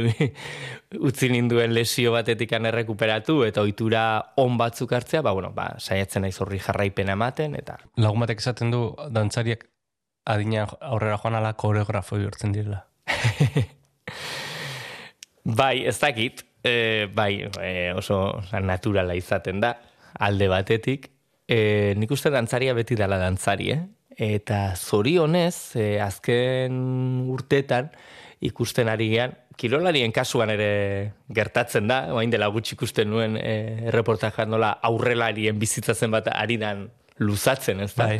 utzi 1.10 1.32
ninduen 1.32 1.74
lesio 1.74 2.12
batetikan 2.12 2.68
errekuperatu 2.68 3.46
eta 3.48 3.64
ohitura 3.64 4.04
on 4.44 4.60
batzuk 4.60 4.92
hartzea, 4.92 5.24
ba, 5.24 5.32
bueno, 5.32 5.54
ba, 5.56 5.72
saiatzen 5.80 6.28
naiz 6.28 6.36
horri 6.44 6.60
jarraipena 6.60 7.16
ematen 7.16 7.56
eta 7.56 7.80
lagun 7.96 8.28
batek 8.28 8.44
esaten 8.44 8.76
du 8.76 8.84
dantzariak 9.16 9.64
adina 10.30 10.68
aurrera 10.82 11.18
joan 11.18 11.40
ala 11.40 11.56
koreografo 11.56 12.20
bihurtzen 12.20 12.52
direla. 12.52 12.89
bai, 15.60 15.86
ez 15.88 15.98
dakit, 16.00 16.44
e, 16.64 17.08
bai, 17.14 17.50
e, 17.62 17.94
oso 17.98 18.42
naturala 18.62 19.16
izaten 19.18 19.62
da, 19.64 19.76
alde 20.20 20.50
batetik, 20.52 21.10
e, 21.48 21.96
nik 21.98 22.12
uste 22.12 22.32
dantzaria 22.34 22.76
beti 22.78 22.98
dela 23.00 23.20
dantzari, 23.22 23.72
eh? 23.74 23.82
Eta 24.20 24.76
zorionez, 24.76 25.76
e, 25.80 25.94
azken 26.04 26.80
urtetan, 27.32 27.94
ikusten 28.44 28.92
ari 28.92 29.10
gean, 29.14 29.36
kirolarien 29.60 30.14
kasuan 30.16 30.52
ere 30.54 30.70
gertatzen 31.36 31.90
da, 31.90 32.06
oain 32.16 32.32
dela 32.32 32.48
gutxi 32.54 32.78
ikusten 32.78 33.10
nuen 33.12 33.36
e, 33.40 33.90
reportajan 33.92 34.52
nola 34.52 34.78
aurrelarien 34.88 35.60
bizitzatzen 35.60 36.12
bat 36.14 36.30
ari 36.32 36.60
dan 36.62 36.88
luzatzen, 37.20 37.82
ez 37.84 37.92
da? 37.96 38.14
Bai. 38.14 38.20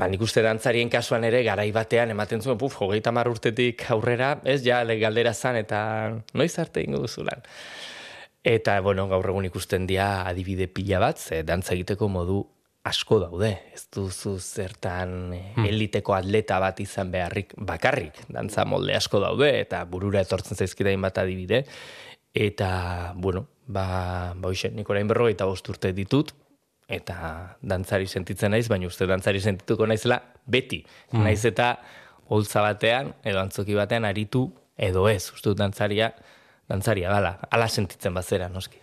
Ba, 0.00 0.06
nik 0.08 0.22
uste 0.24 0.40
dantzarien 0.40 0.88
kasuan 0.88 1.26
ere 1.28 1.42
garai 1.44 1.68
batean 1.76 2.14
ematen 2.14 2.40
zuen, 2.40 2.56
puf, 2.56 2.78
hogeita 2.80 3.12
urtetik 3.28 3.84
aurrera, 3.92 4.40
ez 4.44 4.62
ja, 4.64 4.82
legaldera 4.82 5.34
zan 5.34 5.56
eta 5.56 5.80
noiz 6.32 6.58
arte 6.58 6.80
ingo 6.80 7.02
duzulan. 7.02 7.42
Eta, 8.42 8.80
bueno, 8.80 9.06
gaur 9.08 9.28
egun 9.28 9.44
ikusten 9.44 9.86
dira 9.86 10.24
adibide 10.24 10.68
pila 10.72 11.00
bat, 11.00 11.18
ze 11.18 11.42
dantza 11.44 11.74
egiteko 11.74 12.08
modu 12.08 12.40
asko 12.82 13.18
daude. 13.20 13.50
Ez 13.74 13.84
duzu 13.92 14.38
zertan 14.40 15.34
hmm. 15.34 15.66
eliteko 15.68 16.16
atleta 16.16 16.56
bat 16.64 16.80
izan 16.80 17.12
beharrik 17.12 17.52
bakarrik. 17.58 18.24
Dantza 18.32 18.64
molde 18.64 18.96
asko 18.96 19.20
daude 19.20 19.52
eta 19.60 19.84
burura 19.84 20.24
etortzen 20.24 20.56
zaizkidain 20.56 21.02
bat 21.04 21.20
adibide. 21.20 21.66
Eta, 22.32 23.12
bueno, 23.16 23.50
ba, 23.66 24.32
ba 24.32 24.48
hoxe, 24.48 24.72
nik 24.72 24.88
orain 24.88 25.08
berrogeita 25.10 25.44
bosturte 25.44 25.92
ditut, 25.92 26.32
eta 26.90 27.56
dantzari 27.62 28.08
sentitzen 28.10 28.50
naiz, 28.50 28.66
baina 28.68 28.88
uste 28.90 29.06
dantzari 29.06 29.40
sentituko 29.40 29.86
naizela 29.86 30.20
beti. 30.46 30.82
Hmm. 31.12 31.24
Naiz 31.24 31.44
eta 31.46 31.76
holtza 32.30 32.62
batean, 32.66 33.14
edo 33.24 33.40
antzoki 33.42 33.78
batean 33.78 34.04
aritu, 34.08 34.48
edo 34.76 35.06
ez, 35.08 35.30
uste 35.34 35.54
dantzaria, 35.54 36.12
dantzaria 36.70 37.10
gala, 37.12 37.36
ala 37.50 37.68
sentitzen 37.68 38.14
bazera, 38.14 38.50
noski. 38.50 38.82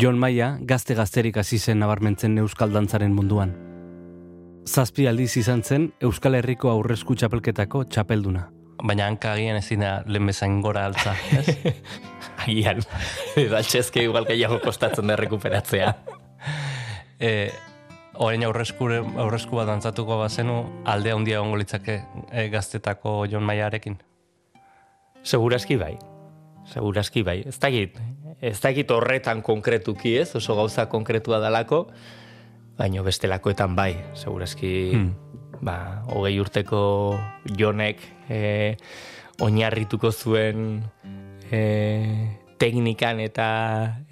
Jon 0.00 0.16
Maia 0.16 0.54
gazte 0.64 0.94
gazterik 0.96 1.36
hasi 1.36 1.58
zen 1.58 1.82
nabarmentzen 1.82 2.38
euskal 2.40 2.72
dantzaren 2.72 3.12
munduan. 3.12 3.52
Zazpi 4.64 5.06
aldiz 5.10 5.34
izan 5.36 5.62
zen 5.62 5.90
Euskal 6.00 6.38
Herriko 6.38 6.70
aurrezku 6.70 7.16
txapelketako 7.18 7.84
txapelduna. 7.90 8.46
Baina 8.82 9.06
hanka 9.10 9.34
agian 9.34 9.58
ez 9.58 9.66
dina 9.68 10.00
lehen 10.06 10.26
bezain 10.30 10.60
gora 10.64 10.86
altza, 10.88 11.14
ez? 11.36 11.56
agian, 12.44 12.80
edo 13.36 13.56
altxezke 13.58 14.04
igual 14.06 14.28
gehiago 14.28 14.60
kostatzen 14.64 15.10
da 15.10 15.16
rekuperatzea. 15.20 15.90
e, 17.30 17.50
orain 18.20 18.44
aurresku, 18.44 18.88
aurresku 19.24 19.60
bat 19.60 19.68
dantzatuko 19.70 20.20
bazenu, 20.22 20.62
aldea 20.88 21.16
handia 21.16 21.42
ongo 21.42 21.58
litzake 21.60 22.00
e, 22.30 22.48
gaztetako 22.52 23.24
Jon 23.30 23.44
Maiarekin? 23.44 23.98
Seguraski 25.22 25.76
bai. 25.80 25.94
Seguraski 26.70 27.22
bai. 27.26 27.40
Ez 27.48 27.58
dakit, 27.60 27.98
ez 28.40 28.58
dakit 28.60 28.90
horretan 28.90 29.42
konkretuki 29.44 30.16
ez, 30.20 30.30
oso 30.36 30.56
gauza 30.56 30.86
konkretua 30.88 31.40
dalako, 31.42 31.86
baino 32.78 33.04
bestelakoetan 33.04 33.76
bai. 33.76 33.92
Seguraski, 34.14 34.72
hmm. 34.94 35.29
Ba, 35.60 36.02
hogei 36.08 36.38
urteko 36.40 36.82
Jonek 37.56 38.02
e, 38.28 38.76
oinarrituko 39.40 40.12
zuen 40.12 40.82
e, 41.50 41.60
teknikan 42.60 43.20
eta 43.24 43.48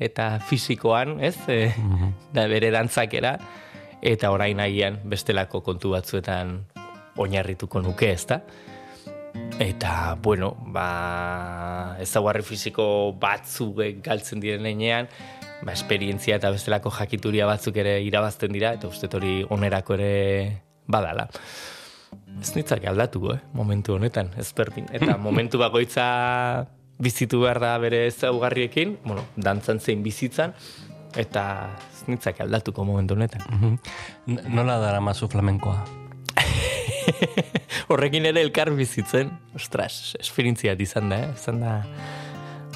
eta 0.00 0.38
fisikoan, 0.48 1.18
ez? 1.20 1.36
E, 1.48 1.68
hmm. 1.74 2.12
da 2.36 2.46
bere 2.48 2.70
dantzakera, 2.72 3.36
eta 4.00 4.32
orain 4.32 4.56
nahian 4.60 5.00
bestelako 5.08 5.62
kontu 5.66 5.92
batzuetan 5.96 6.60
oinarrituko 7.18 7.82
nuke, 7.82 8.12
ezta? 8.12 8.42
Eta, 9.58 10.16
bueno, 10.22 10.54
ba, 10.72 11.96
ezaguarri 12.02 12.44
fisiko 12.46 12.86
batzuk 13.20 13.82
galtzen 14.04 14.40
diren 14.40 14.66
enean, 14.70 15.10
ba, 15.64 15.74
esperientzia 15.74 16.38
eta 16.38 16.52
bestelako 16.54 16.92
jakituria 16.94 17.46
batzuk 17.50 17.76
ere 17.82 17.98
irabazten 18.06 18.54
dira, 18.54 18.72
eta 18.78 18.88
uste 18.88 19.10
hori 19.18 19.42
onerako 19.50 19.98
ere 19.98 20.14
badala. 20.88 21.28
Ez 22.40 22.54
nitzak 22.56 22.84
aldatu, 22.88 23.32
eh, 23.34 23.38
momentu 23.52 23.94
honetan, 23.94 24.32
ez 24.38 24.50
berdin. 24.56 24.88
Eta 24.92 25.16
momentu 25.28 25.60
bakoitza 25.60 26.66
bizitu 26.98 27.42
behar 27.44 27.60
da 27.62 27.76
bere 27.78 28.06
ezaugarriekin, 28.08 28.98
bueno, 29.04 29.24
dantzan 29.36 29.80
zein 29.80 30.02
bizitzan, 30.02 30.54
eta 31.16 31.44
nitzak 32.08 32.40
aldatuko 32.44 32.84
momentu 32.84 33.14
honetan. 33.14 33.44
Mm 33.48 33.78
Nola 34.54 34.78
dara 34.82 35.00
mazu 35.00 35.28
flamenkoa? 35.28 35.84
Horrekin 37.88 38.26
ere 38.28 38.42
elkar 38.44 38.70
bizitzen, 38.76 39.30
ostras, 39.56 40.16
esperintzia 40.20 40.74
izan 40.78 41.08
da, 41.08 41.22
eh? 41.24 41.32
izan 41.34 41.60
da 41.60 41.82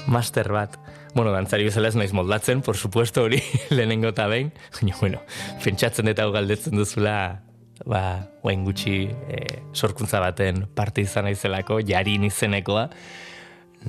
master 0.06 0.52
bat. 0.52 0.78
Bueno, 1.14 1.32
dantzari 1.32 1.66
bezala 1.68 1.90
ez 1.92 1.96
naiz 1.96 2.12
moldatzen, 2.16 2.62
por 2.62 2.76
supuesto 2.76 3.22
hori 3.26 3.42
lehenengo 3.70 4.08
eta 4.14 4.26
behin. 4.32 4.52
Baina, 4.78 4.96
bueno, 5.00 5.20
pentsatzen 5.64 6.08
eta 6.08 6.26
galdetzen 6.32 6.76
duzula, 6.76 7.42
ba, 7.86 8.28
guain 8.42 8.64
gutxi 8.64 8.96
e, 9.08 9.42
sorkuntza 9.72 10.20
baten 10.22 10.66
parte 10.74 11.04
izan 11.04 11.26
naizelako, 11.28 11.80
jarin 11.86 12.24
izenekoa, 12.28 12.88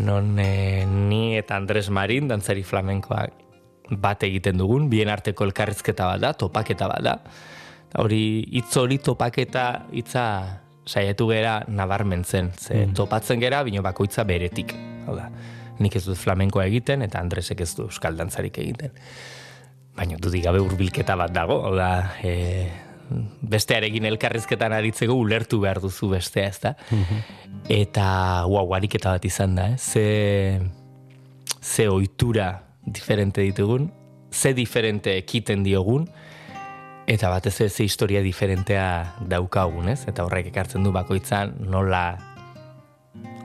non 0.01 0.37
e, 0.41 0.85
ni 0.89 1.37
eta 1.37 1.57
Andres 1.59 1.89
Marin, 1.93 2.27
dantzari 2.31 2.63
flamenkoak, 2.65 3.39
bat 3.99 4.23
egiten 4.23 4.57
dugun, 4.57 4.89
bien 4.89 5.11
arteko 5.11 5.45
elkarrizketa 5.45 6.07
bat 6.13 6.21
da, 6.23 6.33
topaketa 6.33 6.87
bat 6.89 7.03
da. 7.03 7.17
Hori, 8.01 8.23
hitz 8.57 8.71
hori 8.79 8.97
topaketa 9.03 9.85
hitza 9.93 10.25
saiatu 10.85 11.27
gera 11.29 11.59
nabarmentzen. 11.67 12.51
Ze 12.57 12.85
mm. 12.87 12.95
topatzen 12.97 13.43
gera, 13.43 13.61
bino 13.63 13.83
bakoitza 13.85 14.25
beretik. 14.27 14.73
Hau 15.05 15.15
da, 15.17 15.27
nik 15.79 15.95
ez 15.99 16.05
dut 16.07 16.17
flamenkoa 16.17 16.65
egiten, 16.71 17.03
eta 17.05 17.21
Andresek 17.21 17.61
ez 17.61 17.73
du 17.77 17.87
euskal 17.87 18.17
dantzarik 18.17 18.57
egiten. 18.63 18.95
Baina 19.93 20.17
du 20.17 20.31
gabe 20.41 20.63
hurbilketa 20.63 21.15
bat 21.19 21.33
dago, 21.35 21.59
hau 21.67 21.75
da, 21.77 22.15
e, 22.23 22.33
bestearekin 23.41 24.05
elkarrizketan 24.09 24.73
aritzeko 24.75 25.15
ulertu 25.19 25.59
behar 25.63 25.81
duzu 25.83 26.09
bestea, 26.13 26.47
ez 26.47 26.59
da? 26.63 26.75
Mhm. 26.91 27.21
Eta, 27.73 28.05
guau, 28.49 28.65
ariketa 28.75 29.15
bat 29.15 29.25
izan 29.25 29.55
da, 29.55 29.69
eh? 29.71 29.77
ze, 29.77 30.59
ze 31.61 31.87
oitura 31.89 32.63
diferente 32.85 33.41
ditugun, 33.41 33.91
ze 34.31 34.53
diferente 34.53 35.17
ekiten 35.17 35.63
diogun, 35.63 36.09
eta 37.07 37.29
batez 37.29 37.61
ez 37.61 37.73
ze 37.73 37.83
historia 37.83 38.21
diferentea 38.21 39.15
daukagun, 39.29 39.89
ez? 39.89 40.03
Eta 40.07 40.25
horrek 40.25 40.51
ekartzen 40.51 40.83
du 40.83 40.91
bakoitzan 40.91 41.55
nola 41.59 42.17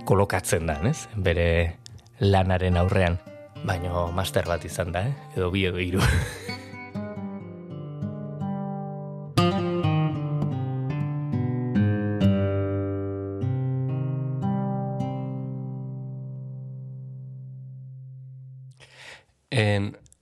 kolokatzen 0.05 0.67
da, 0.67 0.81
ez? 0.89 1.07
Bere 1.15 1.79
lanaren 2.19 2.77
aurrean, 2.77 3.19
baino 3.65 4.09
master 4.15 4.47
bat 4.47 4.65
izan 4.65 4.93
da, 4.93 5.07
eh? 5.07 5.15
edo 5.37 5.51
bi 5.55 5.67
edo 5.69 5.79
hiru. 5.79 6.03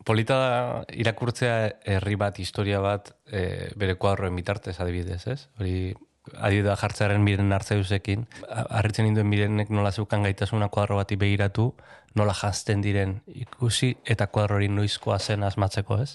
polita 0.06 0.36
da 0.38 0.50
irakurtzea 0.94 1.56
herri 1.84 2.14
bat, 2.14 2.38
historia 2.38 2.80
bat, 2.80 3.10
e, 3.26 3.72
bere 3.76 3.96
kuadroen 3.98 4.36
bitartez 4.38 4.78
adibidez, 4.80 5.24
ez? 5.26 5.40
Hori 5.58 5.94
adibidea 6.34 6.76
jartzearen 6.78 7.22
miren 7.22 7.52
hartzeusekin, 7.54 8.26
harritzen 8.46 9.06
induen 9.10 9.28
mirenek 9.30 9.70
nola 9.74 9.92
zeukan 9.92 10.26
gaitasuna 10.26 10.68
kuadro 10.74 10.98
bati 11.00 11.18
begiratu, 11.18 11.72
nola 12.16 12.34
jazten 12.34 12.82
diren 12.82 13.20
ikusi 13.26 13.92
eta 14.06 14.28
kuadro 14.32 14.56
hori 14.60 14.68
noizkoa 14.72 15.18
zen 15.18 15.44
asmatzeko, 15.46 16.00
ez? 16.02 16.14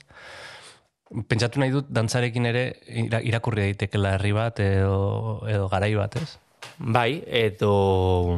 Pentsatu 1.27 1.59
nahi 1.59 1.73
dut, 1.73 1.89
dantzarekin 1.91 2.47
ere 2.47 2.63
irakurri 2.87 3.67
daitekela 3.67 4.15
herri 4.15 4.31
bat 4.35 4.61
edo, 4.63 5.41
edo 5.51 5.67
garai 5.71 5.91
bat, 5.99 6.15
ez? 6.15 6.37
Bai, 6.79 7.19
edo, 7.27 8.37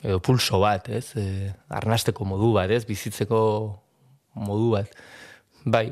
edo 0.00 0.20
pulso 0.24 0.62
bat, 0.64 0.88
ez? 0.88 1.12
E, 1.20 1.52
arnasteko 1.68 2.24
modu 2.24 2.54
bat, 2.56 2.72
ez? 2.72 2.86
Bizitzeko 2.88 3.42
modu 4.38 4.72
bat. 4.76 4.94
Bai, 5.64 5.90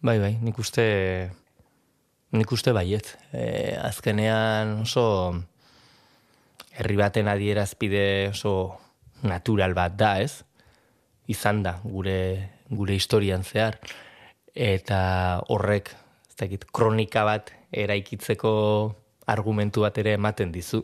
bai, 0.00 0.18
bai, 0.22 0.34
nik 0.42 0.58
uste 0.58 0.86
Nik 2.28 2.50
uste 2.52 2.74
baiet. 2.76 3.14
E, 3.32 3.72
azkenean 3.80 4.82
oso 4.82 5.04
herri 6.76 6.96
baten 7.00 7.28
adierazpide 7.32 8.28
oso 8.34 8.52
natural 9.24 9.72
bat 9.74 9.96
da, 9.96 10.18
ez? 10.20 10.44
Izan 11.32 11.62
da, 11.64 11.78
gure, 11.84 12.18
gure 12.68 12.96
historian 12.98 13.44
zehar. 13.48 13.78
Eta 14.52 15.00
horrek, 15.48 15.94
ez 16.28 16.36
dakit, 16.36 16.66
kronika 16.74 17.24
bat 17.24 17.54
eraikitzeko 17.72 18.52
argumentu 19.28 19.86
bat 19.86 19.96
ere 20.00 20.12
ematen 20.18 20.52
dizu. 20.52 20.82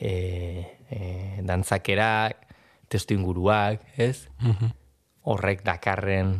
E, 0.00 0.14
e, 0.88 1.00
dantzakerak, 1.44 2.40
testu 2.88 3.18
inguruak, 3.18 3.84
ez? 4.00 4.30
Mhm. 4.40 4.72
Horrek 5.24 5.64
dakarren 5.64 6.36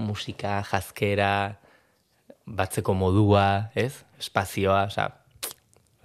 musika, 0.00 0.60
jazkera, 0.64 1.58
batzeko 2.46 2.94
modua, 2.94 3.70
ez? 3.74 4.04
Espazioa, 4.20 4.86
oza, 4.86 5.08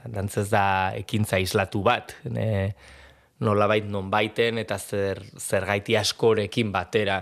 dantzez 0.10 0.50
da 0.52 0.66
ekintza 0.98 1.40
islatu 1.42 1.84
bat, 1.86 2.16
ne, 2.30 2.74
nola 3.46 3.68
bait 3.70 3.86
non 3.90 4.10
baiten 4.12 4.60
eta 4.62 4.78
zer, 4.80 5.22
zer 5.38 5.66
gaiti 5.70 5.98
askorekin 5.98 6.72
batera 6.74 7.22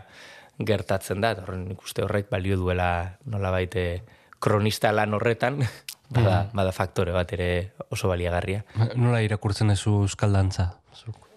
gertatzen 0.59 1.21
da, 1.23 1.33
horren 1.39 1.69
ikuste 1.71 2.03
horrek 2.03 2.29
balio 2.31 2.57
duela 2.59 2.89
nola 3.31 3.51
baite 3.55 4.03
kronista 4.39 4.91
lan 4.95 5.15
horretan, 5.15 5.61
bada, 6.15 6.43
mm. 6.43 6.55
bada 6.55 6.75
faktore 6.75 7.15
bat 7.15 7.31
ere 7.35 7.49
oso 7.89 8.11
baliagarria. 8.11 8.63
Nola 8.95 9.23
irakurtzen 9.25 9.71
ezu 9.75 10.01
euskal 10.05 10.35
dantza? 10.35 10.71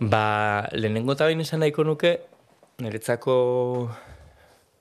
Ba, 0.00 0.66
lehenengo 0.74 1.14
eta 1.14 1.28
behin 1.30 1.44
esan 1.44 1.62
nahiko 1.62 1.84
nuke, 1.86 2.16
niretzako 2.78 3.34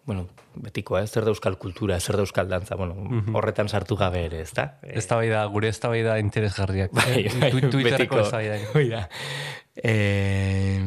bueno, 0.05 0.27
betiko, 0.55 0.97
eh? 0.97 1.05
zer 1.07 1.23
da 1.23 1.31
euskal 1.31 1.57
kultura, 1.61 1.99
zer 1.99 2.17
da 2.17 2.25
euskal 2.25 2.49
dantza, 2.49 2.75
bueno, 2.75 2.95
mhm. 2.95 3.35
horretan 3.35 3.69
sartu 3.69 3.95
gabe 3.95 4.25
ere, 4.25 4.41
ez 4.41 4.53
da? 4.57 4.65
Ez 4.81 5.05
da 5.07 5.21
da, 5.21 5.45
gure 5.45 5.69
ez 5.69 5.79
da 5.79 5.89
da 5.89 6.17
interesgarriak. 6.19 6.91
Bai, 6.91 7.29
bai, 7.39 7.51
Twitterreko 7.69 8.19
ez 8.19 8.31
da 8.91 9.07
eh, 9.75 10.81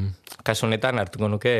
kasu 0.44 0.66
honetan 0.66 0.98
hartuko 0.98 1.28
nuke 1.28 1.54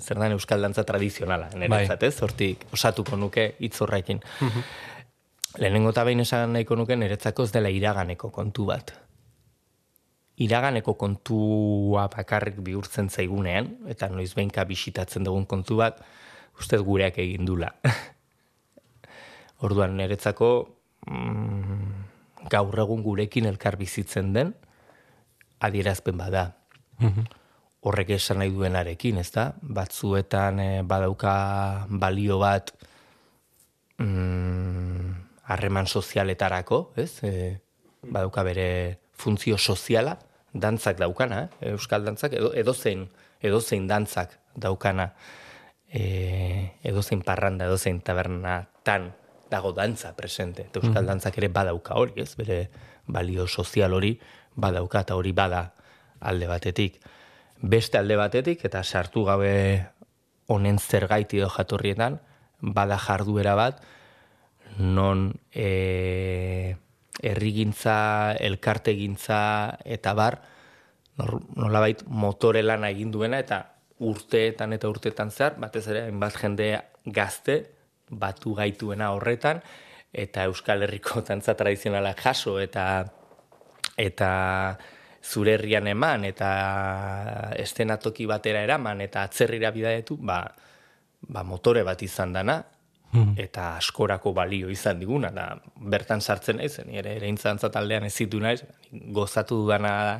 zer 0.00 0.18
da 0.18 0.30
euskal 0.32 0.62
dantza 0.62 0.84
tradizionala, 0.84 1.50
nire 1.54 1.68
bai. 1.68 1.86
ez, 1.86 2.16
hortik 2.22 2.66
osatuko 2.72 3.16
nuke 3.16 3.54
itzorrekin. 3.60 4.22
Mhm. 4.40 4.64
Lehenengo 5.58 5.90
eta 5.90 6.04
behin 6.06 6.20
esan 6.22 6.52
nahiko 6.54 6.76
nuke 6.78 6.96
niretzako 6.96 7.44
ez 7.44 7.52
dela 7.52 7.70
iraganeko 7.70 8.30
kontu 8.30 8.66
bat. 8.66 8.92
Iraganeko 10.40 10.94
kontua 10.96 12.06
bakarrik 12.12 12.60
bihurtzen 12.64 13.10
zaigunean, 13.12 13.74
eta 13.92 14.08
noiz 14.08 14.32
behinka 14.36 14.64
bisitatzen 14.64 15.26
dugun 15.26 15.44
kontu 15.46 15.80
bat, 15.82 16.00
ustez 16.58 16.80
gureak 16.84 17.18
egin 17.20 17.44
dula. 17.48 17.74
Orduan 19.66 19.98
niretzako 20.00 20.50
mm, 21.04 21.90
gaur 22.52 22.80
egun 22.84 23.04
gurekin 23.04 23.50
elkar 23.50 23.76
bizitzen 23.80 24.32
den 24.32 24.54
adierazpen 25.60 26.16
bada. 26.16 26.54
Mhm. 27.00 27.28
Horrek 27.80 28.10
esan 28.16 28.40
nahi 28.40 28.52
duenarekin, 28.52 29.20
ez 29.20 29.30
da? 29.32 29.50
Batzuetan 29.60 30.60
eh, 30.60 30.80
badauka 30.84 31.86
balio 31.88 32.36
bat 32.40 32.72
mm, 34.00 35.12
harreman 35.48 35.88
sozialetarako, 35.88 36.80
ez? 37.00 37.12
E, 37.24 37.60
badauka 38.04 38.44
bere 38.44 38.66
funtzio 39.16 39.56
soziala, 39.58 40.18
dantzak 40.52 40.98
daukana, 40.98 41.44
eh? 41.44 41.70
euskal 41.72 42.04
dantzak, 42.04 42.34
edo, 42.34 42.52
edozein, 42.54 43.06
edozein 43.40 43.86
dantzak 43.88 44.38
daukana 44.56 45.10
e, 45.92 46.76
edozein 46.82 47.22
parranda, 47.22 47.66
edozein 47.66 48.00
tabernatan 48.00 49.10
dago 49.50 49.72
dantza 49.74 50.14
presente. 50.16 50.68
Eta 50.70 50.80
euskal 50.80 51.02
mm. 51.02 51.08
dantzak 51.10 51.38
ere 51.38 51.50
badauka 51.52 51.98
hori, 51.98 52.22
ez? 52.22 52.34
Bere 52.38 52.60
balio 53.10 53.46
sozial 53.48 53.94
hori 53.94 54.14
badauka 54.54 55.02
eta 55.06 55.16
hori 55.18 55.32
bada 55.32 55.64
alde 56.20 56.46
batetik. 56.50 57.00
Beste 57.60 57.98
alde 57.98 58.16
batetik, 58.16 58.64
eta 58.64 58.82
sartu 58.84 59.24
gabe 59.26 59.54
honen 60.50 60.78
zergaiti 60.78 61.40
edo 61.40 61.50
jatorrietan, 61.50 62.20
bada 62.60 62.98
jarduera 62.98 63.54
bat, 63.58 63.82
non 64.78 65.32
e, 65.52 66.76
errigintza, 67.22 68.32
elkartegintza 68.40 69.40
eta 69.84 70.14
bar, 70.14 70.40
nolabait 71.56 72.02
motore 72.08 72.62
lana 72.62 72.90
egin 72.90 73.10
duena 73.12 73.38
eta 73.42 73.60
urteetan 74.00 74.72
eta 74.72 74.88
urteetan 74.88 75.30
zehar, 75.30 75.58
batez 75.60 75.86
ere, 75.92 76.06
bat 76.16 76.36
jende 76.40 76.70
gazte, 77.04 77.60
batu 78.10 78.54
gaituena 78.56 79.10
horretan, 79.14 79.60
eta 80.12 80.46
Euskal 80.48 80.82
Herriko 80.86 81.22
tantza 81.22 81.54
tradizionala 81.54 82.14
jaso, 82.18 82.58
eta 82.60 83.04
eta 84.00 84.30
zure 85.20 85.54
herrian 85.54 85.86
eman, 85.90 86.24
eta 86.24 86.50
estenatoki 87.60 88.26
batera 88.26 88.62
eraman, 88.64 89.02
eta 89.04 89.26
atzerrira 89.28 89.70
bidaetu, 89.74 90.16
ba, 90.16 90.40
ba 91.20 91.42
motore 91.44 91.82
bat 91.84 92.02
izan 92.02 92.32
dana, 92.32 92.62
hmm. 93.12 93.34
eta 93.36 93.74
askorako 93.76 94.32
balio 94.36 94.70
izan 94.70 95.00
diguna, 95.00 95.30
da 95.34 95.52
bertan 95.76 96.20
sartzen 96.20 96.60
naiz, 96.60 96.78
ere 96.86 97.16
ere 97.16 97.34
taldean 97.60 98.04
ez 98.04 98.14
zitu 98.14 98.40
naiz, 98.40 98.62
gozatu 98.90 99.62
dudana 99.62 99.94
da, 100.04 100.16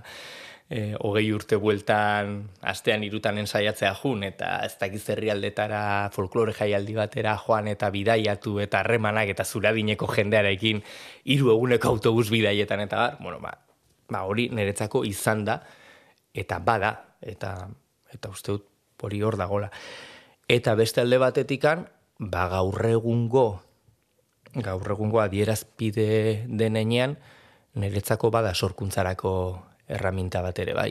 e, 0.71 0.95
hogei 1.03 1.33
urte 1.35 1.57
bueltan 1.57 2.49
astean 2.63 3.03
irutan 3.05 3.39
ensaiatzea 3.43 3.93
jun, 4.03 4.23
eta 4.25 4.61
ez 4.65 4.77
dakiz 4.79 5.03
herrialdetara 5.11 5.83
folklore 6.15 6.55
jaialdi 6.55 6.95
batera 6.95 7.37
joan 7.45 7.69
eta 7.69 7.91
bidaiatu 7.91 8.59
eta 8.63 8.85
harremanak 8.85 9.35
eta 9.35 9.45
zuradineko 9.45 10.07
jendearekin 10.15 10.83
hiru 11.25 11.51
eguneko 11.57 11.89
autobus 11.89 12.31
bidaietan 12.31 12.87
eta 12.87 12.97
bar, 12.97 13.19
bueno, 13.21 13.41
ba, 13.43 13.57
ba 14.11 14.25
hori 14.31 14.49
niretzako 14.55 15.05
izan 15.05 15.45
da, 15.45 15.61
eta 16.35 16.59
bada, 16.63 16.95
eta, 17.21 17.55
eta 18.15 18.31
uste 18.31 18.55
dut 18.55 18.69
hori 19.03 19.23
hor 19.23 19.37
dagola. 19.41 19.71
Eta 20.51 20.75
beste 20.79 21.01
alde 21.01 21.19
batetikan, 21.19 21.87
ba 22.21 22.49
gaur 22.53 22.85
egungo, 22.85 23.63
gaur 24.53 24.93
egungo 24.93 25.23
adierazpide 25.25 26.45
denean, 26.45 27.17
niretzako 27.81 28.29
bada 28.31 28.53
sorkuntzarako 28.53 29.33
erraminta 29.89 30.43
bat 30.45 30.61
ere 30.61 30.75
bai. 30.77 30.91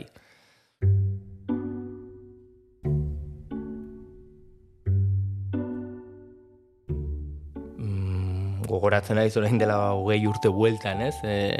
Mm, 7.78 8.66
gogoratzen 8.66 9.22
ari 9.22 9.30
zorain 9.30 9.62
dela 9.62 9.78
hogei 9.94 10.24
urte 10.26 10.50
bueltan, 10.50 11.06
ez? 11.06 11.14
E, 11.22 11.54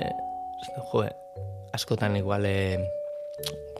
jo, 0.90 1.06
askotan 1.78 2.18
igual 2.18 2.42
e, 2.50 2.58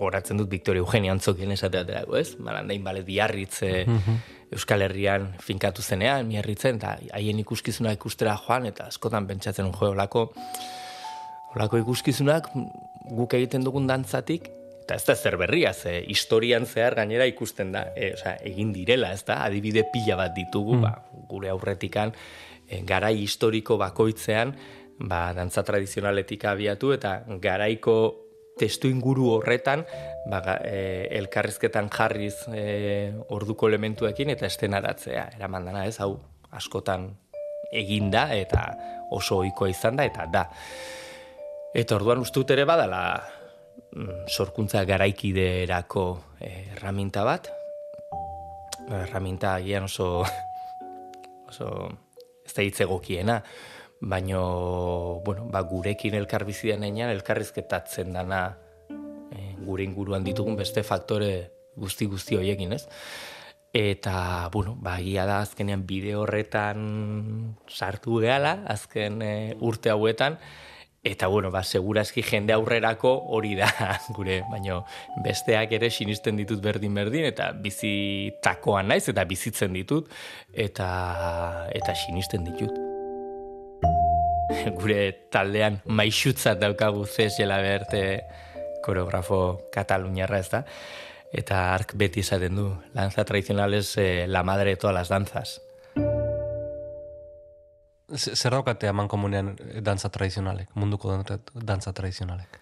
gogoratzen 0.01 0.41
dut 0.41 0.49
Victoria 0.51 0.81
Eugenia 0.81 1.13
antzokien 1.13 1.53
esateaterako, 1.53 2.17
ez? 2.17 2.35
Malandain 2.41 2.85
balet 2.85 3.05
biarritz 3.07 3.63
e, 3.63 3.73
mhm. 3.85 4.21
Euskal 4.57 4.83
Herrian 4.83 5.29
finkatu 5.45 5.83
zenean, 5.83 6.27
miarritzen, 6.27 6.81
eta 6.81 6.97
haien 7.15 7.39
ikuskizuna 7.39 7.93
ikustera 7.95 8.35
joan, 8.47 8.67
eta 8.67 8.89
askotan 8.91 9.29
pentsatzen 9.29 9.69
un 9.69 9.77
jo, 9.77 9.93
olako, 9.93 10.25
olako 11.55 11.79
ikuskizunak 11.85 12.49
guk 13.15 13.37
egiten 13.39 13.63
dugun 13.67 13.87
dantzatik, 13.87 14.49
eta 14.83 14.97
ez 14.99 15.05
da 15.07 15.15
zer 15.15 15.37
berria, 15.39 15.71
ze 15.73 16.01
historian 16.11 16.67
zehar 16.67 16.97
gainera 16.99 17.29
ikusten 17.31 17.71
da, 17.77 17.85
e, 17.95 18.15
oza, 18.17 18.35
egin 18.43 18.73
direla, 18.75 19.13
ez 19.15 19.23
da, 19.29 19.43
adibide 19.45 19.85
pila 19.93 20.17
bat 20.19 20.35
ditugu, 20.35 20.81
mm. 20.81 20.83
ba, 20.83 21.27
gure 21.31 21.53
aurretikan, 21.53 22.11
e, 22.67 22.81
garai 22.89 23.15
historiko 23.21 23.79
bakoitzean, 23.79 24.57
ba, 24.99 25.29
dantza 25.37 25.63
tradizionaletik 25.69 26.49
abiatu, 26.51 26.91
eta 26.97 27.21
garaiko 27.39 28.01
testu 28.61 28.91
inguru 28.93 29.31
horretan, 29.39 29.87
ba, 30.29 30.41
e, 30.61 31.09
elkarrizketan 31.21 31.89
jarriz 31.93 32.35
e, 32.53 33.13
orduko 33.33 33.71
elementuekin, 33.71 34.33
eta 34.37 34.49
estenaratzea, 34.51 35.31
eraman 35.39 35.71
dana, 35.71 35.87
ez, 35.89 35.97
hau, 36.05 36.15
askotan 36.57 37.09
eginda, 37.73 38.29
eta 38.35 38.67
oso 39.17 39.41
ohikoa 39.41 39.71
izan 39.73 40.01
da, 40.01 40.07
eta 40.11 40.27
da. 40.31 40.45
Eta 41.75 41.97
orduan 41.97 42.23
ustut 42.23 42.51
ere 42.51 42.67
badala 42.67 43.03
mm, 43.95 44.27
sorkuntza 44.29 44.83
garaikiderako 44.89 46.05
erraminta 46.43 47.25
bat. 47.27 47.51
Erraminta 48.91 49.55
agian 49.61 49.87
oso, 49.87 50.25
oso 51.51 51.69
ez 52.47 52.55
da 52.57 52.67
hitzegokiena, 52.67 53.39
baino 54.01 55.21
bueno, 55.25 55.47
ba, 55.53 55.61
gurekin 55.61 56.15
elkar 56.15 56.45
bizidan 56.49 56.85
einan, 56.85 57.13
elkarrizketatzen 57.13 58.13
dana 58.17 58.57
e, 58.91 59.55
gure 59.65 59.85
inguruan 59.85 60.25
ditugun 60.25 60.57
beste 60.57 60.83
faktore 60.83 61.51
guzti 61.77 62.09
guzti 62.11 62.41
hoiekin, 62.41 62.73
ez? 62.73 62.87
Eta, 63.77 64.49
bueno, 64.53 64.75
ba, 64.83 64.97
gia 64.99 65.29
da 65.29 65.43
azkenean 65.45 65.85
bide 65.87 66.17
horretan 66.19 67.55
sartu 67.69 68.19
gehala, 68.25 68.65
azken 68.67 69.23
e, 69.23 69.33
urte 69.61 69.93
hauetan, 69.93 70.41
Eta 71.03 71.29
bueno, 71.29 71.49
ba, 71.51 71.63
seguraski 71.65 72.21
jende 72.21 72.53
aurrerako 72.53 73.15
hori 73.33 73.55
da 73.57 73.71
gure, 74.17 74.43
baino 74.53 74.83
besteak 75.25 75.73
ere 75.79 75.89
sinisten 75.89 76.37
ditut 76.37 76.61
berdin 76.61 76.93
berdin 77.01 77.25
eta 77.31 77.53
bizi 77.57 77.95
takoan 78.45 78.93
naiz 78.93 79.07
eta 79.09 79.25
bizitzen 79.25 79.73
ditut 79.81 80.13
eta 80.53 80.93
eta 81.73 81.97
sinisten 82.05 82.45
ditut. 82.45 82.90
gure 84.81 85.29
taldean 85.31 85.81
maixutzat 85.87 86.61
daukagu 86.61 87.07
Cés 87.07 87.37
Gelabert 87.39 87.95
koreografo 88.83 89.69
kataluniarra 89.73 90.41
ez 90.41 90.49
da, 90.51 90.65
eta 91.33 91.61
ark 91.75 91.95
beti 91.99 92.25
esaten 92.25 92.57
du, 92.59 92.69
lanza 92.97 93.25
tradizionales 93.25 93.97
eh, 93.99 94.27
la 94.29 94.43
madre 94.43 94.71
de 94.71 94.77
todas 94.77 94.95
las 94.95 95.09
danzas. 95.09 95.61
Zer 98.11 98.51
daukate 98.51 98.89
aman 98.91 99.07
komunean 99.07 99.55
dantza 99.87 100.11
tradizionalek, 100.11 100.73
munduko 100.75 101.15
dantza 101.55 101.93
tradizionalek? 101.93 102.59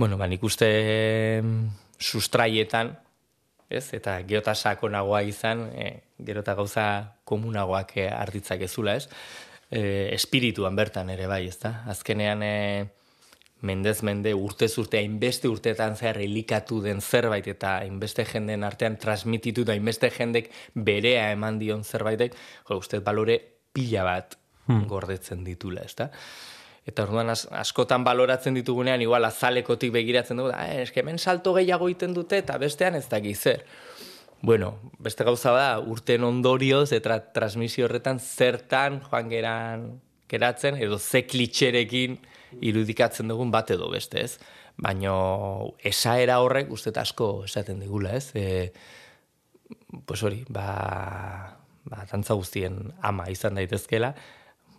Bueno, 0.00 0.16
ba, 0.16 0.26
nik 0.26 0.42
uste 0.42 1.42
sustraietan, 2.00 2.94
ez, 3.68 3.90
eta 3.92 4.16
geota 4.24 4.54
sakonagoa 4.56 5.20
izan, 5.28 5.66
e, 5.76 5.90
gero 6.24 6.40
eta 6.40 6.54
gauza 6.56 6.86
komunagoak 7.28 7.92
e, 8.00 8.08
arditzak 8.08 8.64
ezula, 8.64 8.96
ez, 8.96 9.10
e, 9.72 10.12
espirituan 10.14 10.76
bertan 10.76 11.10
ere 11.10 11.26
bai, 11.26 11.46
ez 11.48 11.58
da, 11.62 11.72
azkenean, 11.90 12.44
e, 12.44 12.52
mendez 13.62 14.02
mende 14.02 14.34
urte 14.34 14.66
urte 14.78 14.98
hainbeste 14.98 15.48
urteetan 15.48 15.96
zehar 15.96 16.18
elikatu 16.20 16.80
den 16.82 17.00
zerbait 17.00 17.46
eta 17.46 17.78
hainbeste 17.80 18.26
jenden 18.26 18.66
artean 18.66 18.98
transmititu 18.98 19.64
da 19.64 19.76
hainbeste 19.76 20.10
jendek 20.10 20.50
berea 20.74 21.30
eman 21.32 21.60
dion 21.62 21.84
zerbaitek, 21.84 22.34
jo, 22.68 22.78
uste 22.82 23.00
balore 23.00 23.38
pila 23.72 24.04
bat 24.04 24.36
hmm. 24.66 24.88
gordetzen 24.90 25.46
ditula, 25.46 25.86
ezta? 25.86 26.10
Eta 26.82 27.04
orduan 27.06 27.30
askotan 27.30 28.02
baloratzen 28.02 28.58
ditugunean, 28.58 29.02
igual 29.04 29.24
azalekotik 29.24 29.92
begiratzen 29.94 30.40
dugu, 30.40 30.50
ah, 30.50 30.66
eske 30.82 31.00
hemen 31.00 31.20
salto 31.22 31.54
gehiago 31.54 31.86
egiten 31.86 32.14
dute 32.16 32.42
eta 32.42 32.58
bestean 32.58 32.98
ez 32.98 33.06
dakiz 33.08 33.38
zer. 33.38 33.62
Bueno, 34.42 34.74
beste 34.98 35.22
gauza 35.22 35.52
da, 35.54 35.66
urten 35.78 36.24
ondorioz 36.26 36.90
eta 36.96 37.20
transmisio 37.32 37.86
horretan 37.86 38.18
zertan 38.18 38.98
joan 39.04 39.30
geran 39.30 39.84
geratzen, 40.26 40.80
edo 40.82 40.98
ze 40.98 41.22
klitxerekin 41.30 42.16
irudikatzen 42.60 43.30
dugun 43.30 43.52
bat 43.54 43.70
edo 43.70 43.86
beste, 43.92 44.24
ez? 44.26 44.40
Baina 44.82 45.14
esaera 45.78 46.40
horrek 46.42 46.72
uste 46.74 46.90
asko 46.98 47.44
esaten 47.46 47.78
digula, 47.84 48.16
ez? 48.18 48.32
E, 48.34 48.72
pues 50.08 50.22
hori, 50.26 50.42
ba, 50.50 50.66
ba, 51.84 52.02
tantza 52.10 52.34
guztien 52.34 52.80
ama 53.00 53.28
izan 53.30 53.60
daitezkela, 53.60 54.14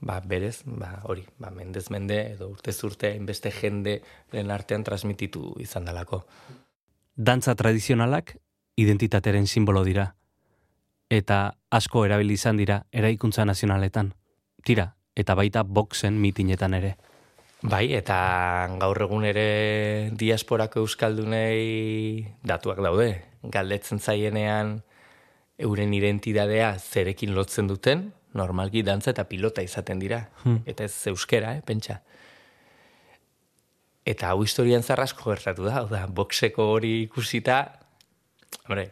ba, 0.04 0.20
berez, 0.20 0.58
ba, 0.66 0.98
hori, 1.08 1.24
ba, 1.40 1.56
mendez 1.56 1.88
mende 1.94 2.20
edo 2.34 2.52
urte 2.52 2.76
zurte 2.76 3.16
inbeste 3.16 3.54
jende 3.54 4.02
artean 4.44 4.84
transmititu 4.84 5.54
izan 5.64 5.88
dalako. 5.88 6.26
Dantza 7.16 7.56
tradizionalak 7.56 8.36
identitateren 8.76 9.48
simbolo 9.48 9.84
dira, 9.84 10.16
eta 11.10 11.56
asko 11.70 12.06
erabili 12.06 12.38
izan 12.40 12.58
dira 12.58 12.84
eraikuntza 12.92 13.46
nazionaletan. 13.46 14.14
Tira, 14.64 14.94
eta 15.16 15.36
baita 15.36 15.64
boxen 15.64 16.20
mitinetan 16.22 16.74
ere. 16.74 16.96
Bai, 17.64 17.94
eta 17.96 18.16
gaur 18.82 19.06
egun 19.06 19.24
ere 19.24 20.10
diasporako 20.20 20.82
euskaldunei 20.84 22.26
datuak 22.44 22.82
daude. 22.84 23.22
Galdetzen 23.44 24.02
zaienean 24.04 24.82
euren 25.64 25.94
identidadea 25.96 26.74
zerekin 26.80 27.32
lotzen 27.36 27.70
duten, 27.70 28.10
normalki 28.34 28.84
dantza 28.84 29.14
eta 29.14 29.24
pilota 29.30 29.64
izaten 29.64 30.02
dira. 30.02 30.26
Hmm. 30.44 30.60
Eta 30.66 30.84
ez 30.90 31.08
euskera, 31.14 31.54
eh, 31.56 31.62
pentsa. 31.64 32.02
Eta 34.04 34.34
hau 34.34 34.44
historian 34.44 34.84
zarrasko 34.84 35.30
gertatu 35.30 35.64
da, 35.64 35.86
da, 35.88 36.06
boxeko 36.08 36.66
hori 36.74 37.04
ikusita, 37.06 37.62
hombre, 38.62 38.90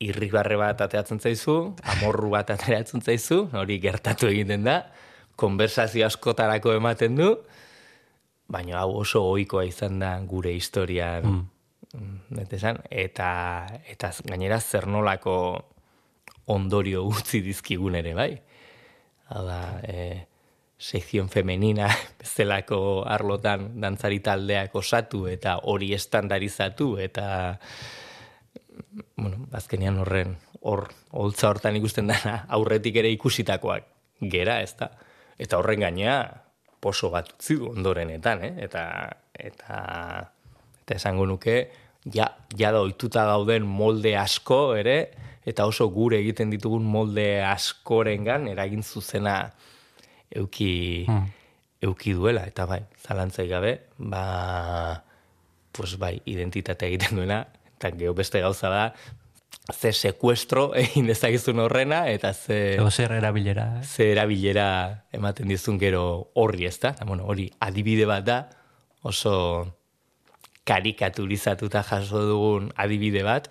irribarre 0.00 0.56
bat 0.60 0.80
ateatzen 0.84 1.20
zaizu, 1.20 1.74
amorru 1.96 2.30
bat 2.34 2.50
ateatzen 2.52 3.00
zaizu, 3.00 3.46
hori 3.56 3.78
gertatu 3.80 4.28
egiten 4.28 4.66
da, 4.66 4.82
konversazio 5.36 6.06
askotarako 6.06 6.74
ematen 6.76 7.16
du, 7.16 7.30
baina 8.48 8.80
hau 8.82 9.00
oso 9.02 9.22
ohikoa 9.32 9.64
izan 9.66 10.00
da 10.02 10.14
gure 10.22 10.54
historian 10.54 11.26
mm. 11.26 11.44
mm 11.96 12.46
eta 12.90 13.30
eta 13.88 14.10
gainera 14.28 14.58
zer 14.60 14.86
nolako 14.86 15.36
ondorio 16.52 17.04
utzi 17.08 17.40
dizkigun 17.42 17.94
ere 17.94 18.14
bai 18.14 18.32
hau 19.32 19.44
da 19.46 19.60
e, 19.82 20.26
sekzion 20.78 21.28
femenina 21.28 21.88
bezalako 22.20 23.04
arlotan 23.08 23.80
dantzari 23.80 24.20
taldeak 24.20 24.74
osatu 24.74 25.26
eta 25.26 25.58
hori 25.62 25.92
estandarizatu 25.94 26.96
eta 27.02 27.26
bueno, 29.16 29.46
azkenean 29.52 29.98
horren 30.02 30.36
hor 30.60 30.88
holtza 31.10 31.50
hortan 31.50 31.76
ikusten 31.76 32.06
dana 32.10 32.44
aurretik 32.58 32.96
ere 33.02 33.10
ikusitakoak 33.14 33.86
gera 34.32 34.60
ez 34.64 34.74
da 34.78 34.90
eta 35.38 35.58
horren 35.60 35.84
gainea 35.84 36.18
poso 36.80 37.10
bat 37.10 37.28
utzi 37.34 37.56
du 37.58 37.70
ondorenetan, 37.72 38.44
eh? 38.46 38.52
eta, 38.66 38.84
eta, 39.32 39.78
eta 40.82 40.98
esango 40.98 41.26
nuke, 41.28 41.56
ja, 42.14 42.28
ja 42.58 42.72
da 42.74 42.82
oituta 42.84 43.26
gauden 43.26 43.66
molde 43.66 44.14
asko 44.18 44.60
ere, 44.78 44.98
eta 45.46 45.66
oso 45.66 45.88
gure 45.94 46.20
egiten 46.22 46.52
ditugun 46.52 46.86
molde 46.86 47.26
askorengan 47.46 48.48
eragin 48.52 48.84
zuzena 48.84 49.38
euki, 50.36 51.06
hmm. 51.08 51.26
euki 51.88 52.14
duela, 52.18 52.46
eta 52.46 52.66
bai, 52.70 52.82
zalantzai 53.02 53.48
gabe, 53.50 53.74
ba, 53.98 54.24
pues 55.76 55.96
bai, 56.02 56.16
identitate 56.26 56.90
egiten 56.90 57.22
duena, 57.22 57.44
eta 57.76 57.92
geho 57.96 58.14
beste 58.16 58.40
gauza 58.40 58.70
da, 58.72 58.84
ze 59.72 59.92
sekuestro 59.92 60.70
egin 60.82 61.08
dezakizun 61.10 61.60
horrena, 61.60 62.04
eta 62.10 62.32
ze... 62.34 62.76
Ego 62.76 62.90
zer 62.90 63.12
erabilera. 63.16 63.66
Eh? 63.80 63.84
Ze 63.84 64.10
erabilera 64.12 64.68
ematen 65.12 65.48
dizun 65.48 65.80
gero 65.80 66.30
horri 66.34 66.66
ez 66.66 66.78
da. 66.82 66.94
Bueno, 67.06 67.26
hori 67.26 67.50
adibide 67.60 68.06
bat 68.06 68.24
da, 68.26 68.38
oso 69.02 69.34
karikaturizatuta 70.66 71.82
jaso 71.86 72.26
dugun 72.26 72.70
adibide 72.76 73.22
bat. 73.26 73.48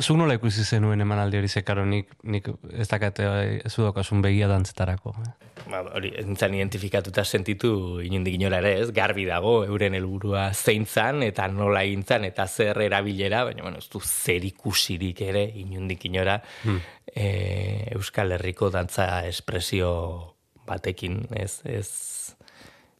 Zuk 0.00 0.16
nola 0.16 0.38
ikusi 0.38 0.64
zenuen 0.64 1.04
emanaldi 1.04 1.36
hori 1.36 1.48
zekaro 1.48 1.84
nik, 1.84 2.14
nik 2.24 2.46
ez 2.72 2.86
dakate 2.88 3.26
ez 3.58 3.72
dudokasun 3.74 4.22
begia 4.24 4.48
dantzetarako. 4.48 5.12
Eh? 5.20 5.32
Ba, 5.68 5.82
hori, 5.98 6.14
entzan 6.22 6.56
identifikatuta 6.56 7.24
sentitu 7.24 8.00
inundik 8.04 8.38
inora 8.38 8.62
ere 8.62 8.72
ez, 8.80 8.88
garbi 8.96 9.26
dago 9.28 9.58
euren 9.66 9.96
helburua 9.98 10.46
zeintzan 10.54 11.22
eta 11.28 11.50
nola 11.52 11.84
egintzan 11.84 12.24
eta 12.30 12.48
zer 12.48 12.80
erabilera, 12.86 13.44
baina 13.50 13.66
bueno, 13.66 13.82
ez 13.84 13.88
du 13.92 14.00
zer 14.00 14.44
ikusirik 14.48 15.20
ere 15.28 15.44
inundik 15.60 16.08
inora 16.08 16.38
hmm. 16.64 16.80
e, 17.12 17.28
Euskal 17.98 18.38
Herriko 18.38 18.72
dantza 18.72 19.08
espresio 19.28 19.90
batekin 20.64 21.26
ez, 21.36 21.60
ez 21.68 21.88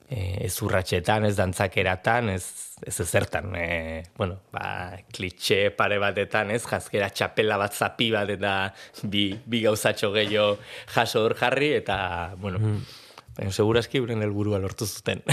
e, 0.09 0.47
ez 0.47 0.55
urratxetan, 0.63 1.25
ez 1.29 1.37
dantzakeratan, 1.39 2.31
ez, 2.35 2.74
ez 2.87 3.01
ezertan, 3.01 3.55
e, 3.57 4.03
bueno, 4.17 4.41
ba, 4.53 4.99
klitxe 5.13 5.71
pare 5.77 5.99
batetan, 5.99 6.51
ez, 6.53 6.63
jazkera 6.69 7.09
txapela 7.11 7.57
bat 7.61 7.73
zapi 7.73 8.11
bat, 8.13 8.29
eta 8.37 8.75
bi, 9.09 9.31
bi 9.47 9.63
gauzatxo 9.65 10.13
gehiago 10.15 10.59
jaso 10.95 11.25
hor 11.25 11.35
jarri, 11.39 11.73
eta, 11.81 11.97
bueno, 12.41 12.59
mm. 12.61 13.51
segurazki 13.51 14.01
uren 14.05 14.23
helburua 14.23 14.59
lortu 14.61 14.87
zuten. 14.87 15.25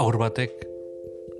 Aur 0.00 0.16
batek 0.20 0.52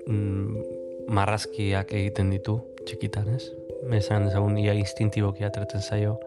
mm, 0.06 0.64
marrazkiak 1.12 1.92
egiten 1.96 2.32
ditu 2.32 2.58
txikitan, 2.88 3.28
ez? 3.36 3.44
Mesan 3.88 4.28
ezagun 4.28 4.58
ia 4.60 4.74
instintiboki 4.76 5.44
atretzen 5.46 5.80
zaio 5.80 6.18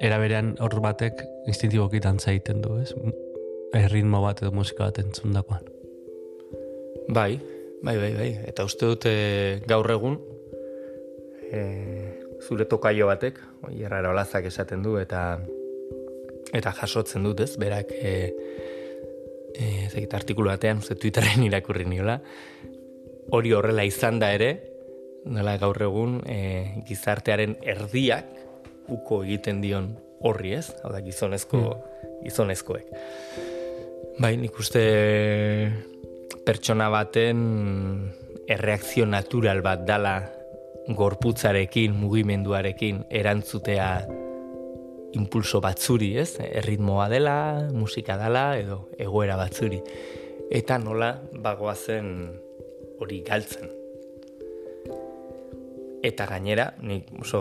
eraberean 0.00 0.54
hor 0.64 0.80
batek 0.80 1.20
instintiboki 1.50 2.00
dantza 2.00 2.32
egiten 2.32 2.62
du, 2.64 2.78
ez? 2.80 2.94
Erritmo 3.76 4.22
bat 4.24 4.40
edo 4.42 4.50
musika 4.56 4.88
bat 4.88 4.98
entzundakoan. 5.02 5.66
Bai, 7.10 7.40
bai, 7.82 7.96
bai, 7.98 8.12
bai. 8.16 8.30
Eta 8.48 8.64
uste 8.66 8.88
dute 8.88 9.12
gaur 9.68 9.90
egun 9.92 10.18
e, 11.52 11.62
zure 12.40 12.66
tokaio 12.70 13.10
batek, 13.10 13.38
errara 13.76 14.12
olazak 14.14 14.48
esaten 14.50 14.82
du, 14.82 14.96
eta 15.00 15.38
eta 16.56 16.72
jasotzen 16.80 17.26
dut, 17.26 17.44
ez? 17.44 17.52
Berak 17.60 17.92
e, 17.94 18.14
e, 19.54 19.70
zekit 19.90 20.16
artikulu 20.16 20.50
batean, 20.50 20.80
uste 20.82 20.96
Twitteren 20.98 21.44
irakurri 21.46 21.86
niola, 21.86 22.18
hori 23.36 23.52
horrela 23.54 23.84
izan 23.86 24.18
da 24.22 24.32
ere, 24.34 24.54
nola 25.30 25.58
gaur 25.60 25.76
egun 25.84 26.20
e, 26.24 26.40
gizartearen 26.88 27.58
erdiak, 27.60 28.39
uko 28.90 29.22
egiten 29.24 29.60
dion 29.62 29.92
horri 30.26 30.54
ez, 30.58 30.66
hau 30.82 30.92
da 30.92 31.00
gizonezko, 31.04 31.60
mm. 31.60 32.24
gizonezkoek. 32.26 32.90
Bai, 34.20 34.34
nik 34.36 34.58
uste 34.60 34.82
pertsona 36.44 36.90
baten 36.92 37.40
erreakzio 38.50 39.06
natural 39.06 39.62
bat 39.64 39.86
dala 39.88 40.18
gorputzarekin, 40.96 41.94
mugimenduarekin 41.96 43.04
erantzutea 43.10 43.90
impulso 45.16 45.60
batzuri, 45.62 46.12
ez? 46.18 46.34
Erritmoa 46.42 47.08
dela, 47.10 47.36
musika 47.72 48.16
dela, 48.20 48.44
edo 48.58 48.82
egoera 48.98 49.38
batzuri. 49.40 49.80
Eta 50.50 50.78
nola 50.82 51.12
bagoazen 51.42 52.10
hori 53.00 53.22
galtzen. 53.26 53.70
Eta 56.02 56.26
gainera, 56.26 56.70
nik 56.82 57.10
oso 57.20 57.40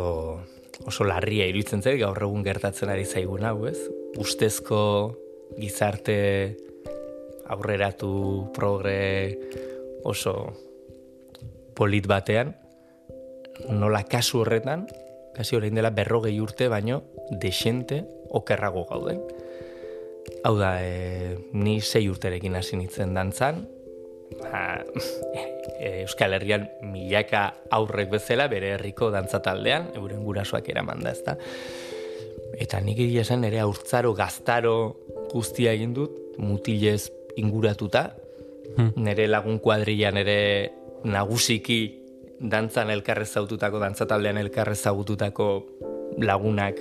oso 0.90 1.06
larria 1.06 1.48
iruditzen 1.50 1.84
zait 1.86 2.00
gaur 2.02 2.18
egun 2.26 2.44
gertatzen 2.46 2.90
ari 2.90 3.06
zaigun 3.06 3.46
hau, 3.46 3.68
ez? 3.70 3.78
Ustezko 4.20 4.82
gizarte 5.60 6.18
aurreratu 7.50 8.12
progre 8.54 9.38
oso 10.06 10.34
polit 11.78 12.08
batean 12.10 12.54
nola 13.70 14.04
kasu 14.10 14.44
horretan 14.44 14.88
kasi 15.36 15.56
orain 15.58 15.76
dela 15.76 15.92
berrogei 15.96 16.38
urte 16.42 16.68
baino 16.72 17.04
desente 17.32 18.04
okerrago 18.30 18.86
gauden. 18.90 19.22
Hau 20.46 20.56
da, 20.60 20.78
e, 20.84 21.38
ni 21.54 21.80
sei 21.82 22.08
urterekin 22.10 22.56
hasi 22.60 22.78
nintzen 22.78 23.16
dantzan, 23.18 23.64
ba, 24.42 24.80
e, 25.80 26.04
Euskal 26.04 26.36
Herrian 26.38 26.68
milaka 26.84 27.46
aurrek 27.72 28.12
bezala 28.14 28.48
bere 28.52 28.74
herriko 28.78 29.12
dantzataldean, 29.14 29.92
euren 30.00 30.24
gurasoak 30.26 30.70
eraman 30.72 31.04
da, 31.06 31.14
ezta. 31.16 31.38
Eta 32.60 32.82
nik 32.84 33.00
egia 33.00 33.24
esan 33.24 33.46
ere 33.48 33.62
aurtzaro, 33.64 34.14
gaztaro 34.18 34.76
guztia 35.32 35.74
egin 35.78 35.94
dut, 35.94 36.16
mutilez 36.40 37.12
inguratuta, 37.40 38.10
hmm. 38.76 38.96
nire 38.98 39.28
lagun 39.30 39.60
kuadrian 39.64 40.18
ere 40.20 40.40
nagusiki 41.06 41.80
dantzan 42.40 42.90
elkarrez 42.92 43.30
zaututako, 43.36 43.80
dantzataldean 43.84 44.40
elkarrez 44.42 44.80
zaututako 44.82 45.50
lagunak 46.20 46.80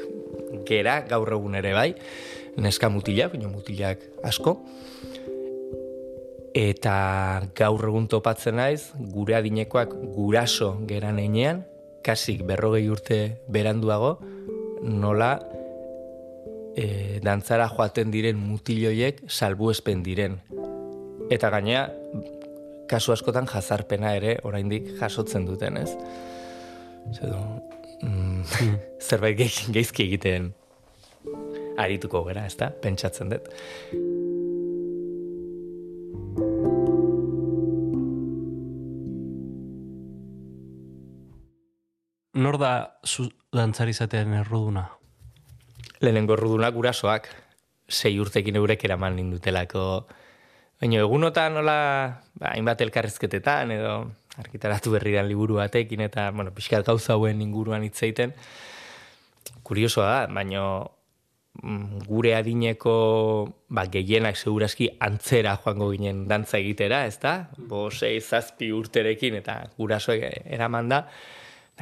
gera, 0.67 1.01
gaur 1.09 1.33
egun 1.35 1.59
ere 1.59 1.75
bai, 1.77 1.91
neska 2.59 2.91
mutilak, 2.91 3.35
baina 3.35 3.51
mutilak 3.51 4.03
asko, 4.27 4.57
eta 6.57 7.43
gaur 7.57 7.85
egun 7.91 8.09
topatzen 8.09 8.59
naiz, 8.59 8.93
gure 9.13 9.37
adinekoak 9.39 9.93
guraso 10.15 10.75
geran 10.89 11.19
einean, 11.21 11.65
kasik 12.05 12.45
berrogei 12.49 12.89
urte 12.89 13.19
beranduago, 13.53 14.19
nola 14.83 15.33
e, 16.79 17.21
dantzara 17.25 17.69
joaten 17.73 18.13
diren 18.15 18.39
mutiloiek 18.41 19.25
salbu 19.29 19.73
espen 19.75 20.03
diren. 20.07 20.39
Eta 21.35 21.51
gainea, 21.53 21.89
kasu 22.89 23.13
askotan 23.13 23.49
jazarpena 23.51 24.15
ere 24.17 24.39
oraindik 24.49 24.95
jasotzen 25.01 25.45
duten, 25.49 25.77
ez? 25.77 25.91
Zedo, 27.13 27.43
mm, 28.03 28.43
hmm. 28.43 28.79
zerbait 29.01 29.37
geizki 29.75 30.09
egiten 30.09 30.53
arituko 31.79 32.25
gara, 32.27 32.47
ez 32.49 32.57
da? 32.59 32.73
Pentsatzen 32.83 33.35
dut. 33.35 33.53
Nor 42.35 42.59
da 42.59 42.99
zu 43.05 43.29
dantzarizatean 43.53 44.35
erruduna? 44.43 44.89
Lehenengo 46.01 46.37
errudunak 46.37 46.75
gurasoak, 46.75 47.29
sei 47.89 48.19
urtekin 48.21 48.57
eurek 48.61 48.85
eraman 48.85 49.17
nindutelako. 49.17 49.85
Baina 50.79 51.01
egunotan 51.03 51.57
nola, 51.59 51.79
ba, 52.39 52.53
hainbat 52.53 52.85
elkarrizketetan 52.85 53.73
edo 53.75 53.95
arkitaratu 54.39 54.93
berriran 54.95 55.27
liburu 55.27 55.59
batekin 55.59 56.05
eta, 56.07 56.29
bueno, 56.31 56.53
pixkat 56.55 56.87
gauza 56.87 57.17
hauen 57.17 57.41
inguruan 57.43 57.83
hitzeiten. 57.83 58.37
Kuriosoa 59.67 60.07
da, 60.07 60.21
baina 60.31 60.63
mm, 61.63 62.05
gure 62.07 62.37
adineko 62.37 62.95
ba, 63.75 63.89
gehienak 63.91 64.39
segurazki 64.39 64.93
antzera 65.03 65.57
joango 65.65 65.91
ginen 65.97 66.27
dantza 66.31 66.61
egitera, 66.61 67.03
ez 67.11 67.19
da? 67.25 67.35
Bo, 67.59 67.89
sei, 67.91 68.21
zazpi 68.21 68.71
urterekin 68.77 69.41
eta 69.41 69.65
gurasoek 69.81 70.23
eraman 70.45 70.95
da. 70.95 71.03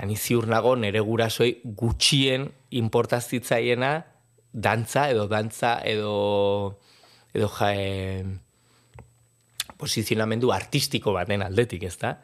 Ni 0.05 0.17
ziur 0.17 0.45
nago 0.49 0.75
nere 0.77 1.01
gurasoi 1.01 1.61
gutxien 1.65 2.51
importazitzaiena 2.77 3.93
dantza 4.53 5.09
edo 5.11 5.25
dantza 5.29 5.79
edo 5.85 6.79
edo 7.33 7.49
ja, 7.49 7.71
posizionamendu 9.77 10.53
artistiko 10.53 11.13
baten 11.17 11.45
aldetik, 11.45 11.85
ez 11.85 11.97
da? 12.01 12.17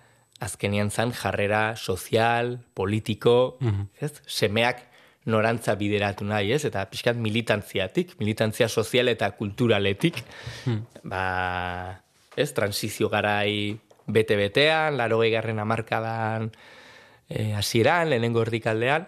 Azkenian 0.43 0.91
zan 0.91 1.13
jarrera 1.15 1.77
sozial, 1.77 2.57
politiko, 2.75 3.59
mm 3.61 3.91
ez? 4.03 4.13
Semeak 4.27 4.89
norantza 5.31 5.77
bideratu 5.79 6.27
nahi, 6.27 6.51
ez? 6.57 6.65
Eta 6.67 6.85
pixkat 6.91 7.21
militantziatik, 7.21 8.17
militantzia 8.19 8.69
sozial 8.69 9.13
eta 9.13 9.31
kulturaletik, 9.39 10.19
mm. 10.67 11.05
ba, 11.13 11.25
ez? 12.35 12.51
Transizio 12.57 13.13
garai 13.13 13.79
bete-betean, 14.07 14.97
laro 14.99 15.21
garren 15.23 15.61
amarkadan, 15.63 16.51
e, 17.33 17.53
asieran, 17.59 18.11
lehenengo 18.11 18.43
erdikaldean, 18.45 19.07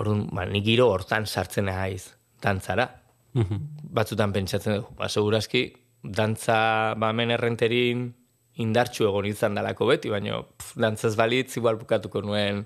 orduan, 0.00 0.26
ba, 0.32 0.46
nik 0.48 0.64
giro 0.64 0.88
hortan 0.92 1.26
sartzen 1.26 1.68
naiz 1.70 2.14
dantzara. 2.42 2.88
Mhm. 3.34 3.60
Batzutan 3.94 4.32
pentsatzen 4.32 4.78
dugu, 4.80 4.94
ba, 4.98 5.08
segurazki, 5.08 5.66
dantza 6.02 6.94
ba, 6.98 7.12
men 7.12 7.34
errenterin 7.34 8.08
indartxu 8.60 9.06
egon 9.08 9.28
izan 9.28 9.56
dalako 9.56 9.90
beti, 9.92 10.10
baina 10.12 10.40
pf, 10.42 10.72
dantzaz 10.80 11.14
balitz 11.18 11.56
igual 11.60 11.78
bukatuko 11.80 12.22
nuen 12.24 12.64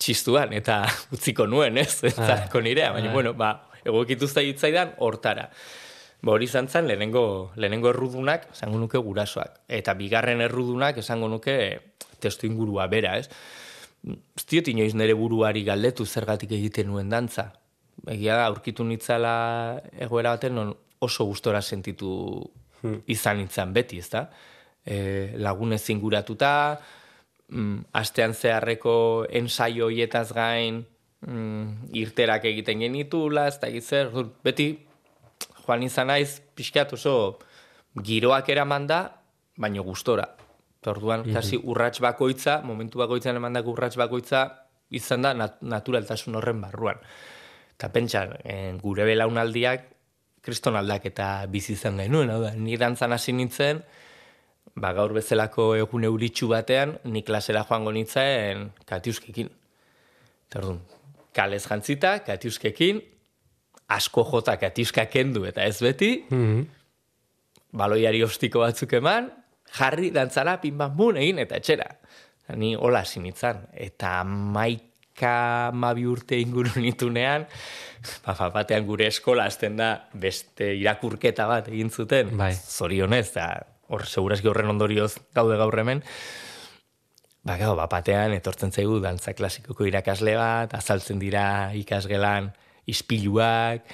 txistuan, 0.00 0.54
eta 0.56 0.82
utziko 1.14 1.46
nuen, 1.46 1.78
ez? 1.78 2.02
Ah, 2.16 2.46
nirea, 2.62 2.92
baina, 2.96 3.10
ah. 3.10 3.14
bueno, 3.14 3.34
ba, 3.34 3.52
egokituzta 3.84 4.42
hitzaidan 4.44 4.96
hortara. 4.98 5.50
Ba, 6.20 6.34
hori 6.34 6.48
izan 6.50 6.68
zen, 6.68 6.88
lehenengo, 6.88 7.52
lehenengo 7.56 7.92
errudunak, 7.92 8.50
esango 8.52 8.80
nuke 8.80 9.00
gurasoak. 9.00 9.62
Eta 9.68 9.94
bigarren 9.96 10.42
errudunak, 10.44 11.00
esango 11.00 11.30
nuke, 11.32 11.56
testu 12.20 12.46
ingurua 12.48 12.86
bera, 12.92 13.16
ez? 13.18 13.28
Ez 14.36 14.44
diot 14.48 14.70
inoiz 14.72 14.94
nire 14.96 15.16
buruari 15.16 15.64
galdetu 15.64 16.06
zergatik 16.06 16.52
egiten 16.56 16.88
nuen 16.88 17.10
dantza. 17.12 17.50
Egia 18.08 18.38
da, 18.38 18.46
aurkitu 18.48 18.84
nitzala 18.84 19.34
egoera 19.98 20.36
baten 20.36 20.56
non 20.56 20.72
oso 21.00 21.26
gustora 21.28 21.60
sentitu 21.60 22.12
hmm. 22.80 23.02
izan 23.12 23.40
nintzen 23.40 23.74
beti, 23.76 24.00
ez 24.00 24.08
da? 24.12 24.24
E, 24.84 24.96
lagunez 25.36 25.82
inguratuta, 25.92 26.52
mm, 27.50 27.90
astean 28.00 28.34
zeharreko 28.34 29.26
ensaio 29.28 29.90
hietaz 29.92 30.30
gain 30.32 30.84
mm, 31.26 31.92
irterak 32.00 32.46
egiten 32.48 32.80
genitula, 32.84 33.46
ez 33.48 33.58
da 33.60 33.68
egitzer, 33.68 34.12
beti 34.44 34.72
joan 35.60 35.84
izan 35.84 36.10
naiz, 36.10 36.40
pixkat 36.56 36.94
oso 36.96 37.14
giroak 37.94 38.48
eraman 38.48 38.86
da, 38.90 39.02
baino 39.60 39.84
gustora. 39.84 40.26
Orduan, 40.88 41.26
mm 41.26 41.34
kasi 41.36 41.58
urrats 41.60 42.00
bakoitza, 42.00 42.60
momentu 42.64 42.98
bakoitzan 42.98 43.36
emandako 43.36 43.74
urrats 43.74 43.96
bakoitza, 44.00 44.46
izan 44.90 45.22
da 45.22 45.34
naturaltasun 45.60 46.38
horren 46.40 46.60
barruan. 46.60 47.00
Eta 47.76 47.90
pentsa, 47.92 48.24
en, 48.44 48.78
gure 48.80 49.04
belaunaldiak, 49.04 49.84
kriston 50.40 50.76
aldak 50.76 51.04
eta 51.10 51.44
bizi 51.52 51.74
izan 51.76 52.00
genuen, 52.00 52.32
hau 52.32 52.40
da, 52.42 52.54
ni 52.56 52.78
dantzan 52.80 53.12
hasi 53.12 53.34
nintzen, 53.36 53.82
ba, 54.74 54.94
gaur 54.96 55.12
bezalako 55.12 55.74
egun 55.76 56.08
euritxu 56.08 56.48
batean, 56.48 56.96
ni 57.04 57.22
klasera 57.22 57.66
joango 57.68 57.92
nintzen 57.92 58.70
katiuskekin. 58.88 59.52
Eta 60.48 60.62
orduan, 60.62 60.80
kalez 61.36 61.62
jantzita, 61.66 62.18
katiuskekin, 62.24 63.04
asko 63.90 64.24
jota 64.32 64.56
katiuska 64.56 65.06
kendu 65.12 65.44
eta 65.44 65.66
ez 65.68 65.80
beti, 65.82 66.14
mm 66.30 66.76
baloiari 67.70 68.18
ostiko 68.26 68.64
batzuk 68.64 68.96
eman, 68.98 69.28
jarri 69.76 70.10
dantzara 70.14 70.58
pinban 70.62 70.94
bun 70.96 71.18
egin 71.20 71.40
eta 71.42 71.58
etxera. 71.60 71.88
Ni 72.58 72.74
hola 72.74 73.04
sinitzan. 73.04 73.62
Eta 73.72 74.20
maika 74.24 75.70
mabi 75.74 76.06
urte 76.10 76.38
inguru 76.40 76.80
nitunean, 76.84 77.46
ba, 78.26 78.34
ba, 78.34 78.50
batean 78.60 78.86
gure 78.88 79.08
eskola 79.10 79.46
azten 79.50 79.78
da 79.78 79.92
beste 80.12 80.72
irakurketa 80.80 81.46
bat 81.50 81.70
egin 81.70 81.90
zuten. 81.90 82.36
Bai. 82.38 82.52
Zorionez, 82.54 83.28
da, 83.36 83.50
hor 83.90 84.06
segurazki 84.06 84.50
horren 84.50 84.70
ondorioz 84.72 85.16
gaude 85.36 85.58
gaur 85.60 85.78
hemen. 85.78 86.02
Ba, 87.46 87.56
gau, 87.56 87.72
ba, 87.78 87.86
batean 87.88 88.34
etortzen 88.36 88.72
zaigu 88.72 88.98
dantza 89.00 89.32
klasikoko 89.32 89.86
irakasle 89.88 90.34
bat, 90.36 90.74
azaltzen 90.76 91.22
dira 91.22 91.72
ikasgelan 91.78 92.50
ispiluak, 92.90 93.86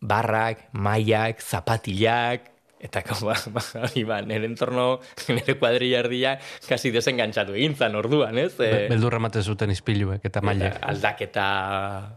barrak, 0.00 0.68
maiak, 0.72 1.42
zapatilak, 1.42 2.46
Eta 2.80 3.02
ba, 3.26 3.34
ba, 3.50 3.62
ba, 4.06 4.20
nire 4.22 4.46
entorno, 4.46 5.00
nire 5.34 5.56
kuadrilla 5.58 5.98
erdia, 6.04 6.36
kasi 6.68 6.92
desengantzatu 6.94 7.56
egin 7.58 7.74
zan 7.74 7.98
orduan, 7.98 8.38
ez? 8.38 8.52
E, 8.62 8.86
Beldurra 8.92 9.18
mate 9.18 9.42
zuten 9.42 9.72
izpiluek 9.74 10.22
eta 10.30 10.42
mailek. 10.46 10.78
Aldaketa, 10.86 11.48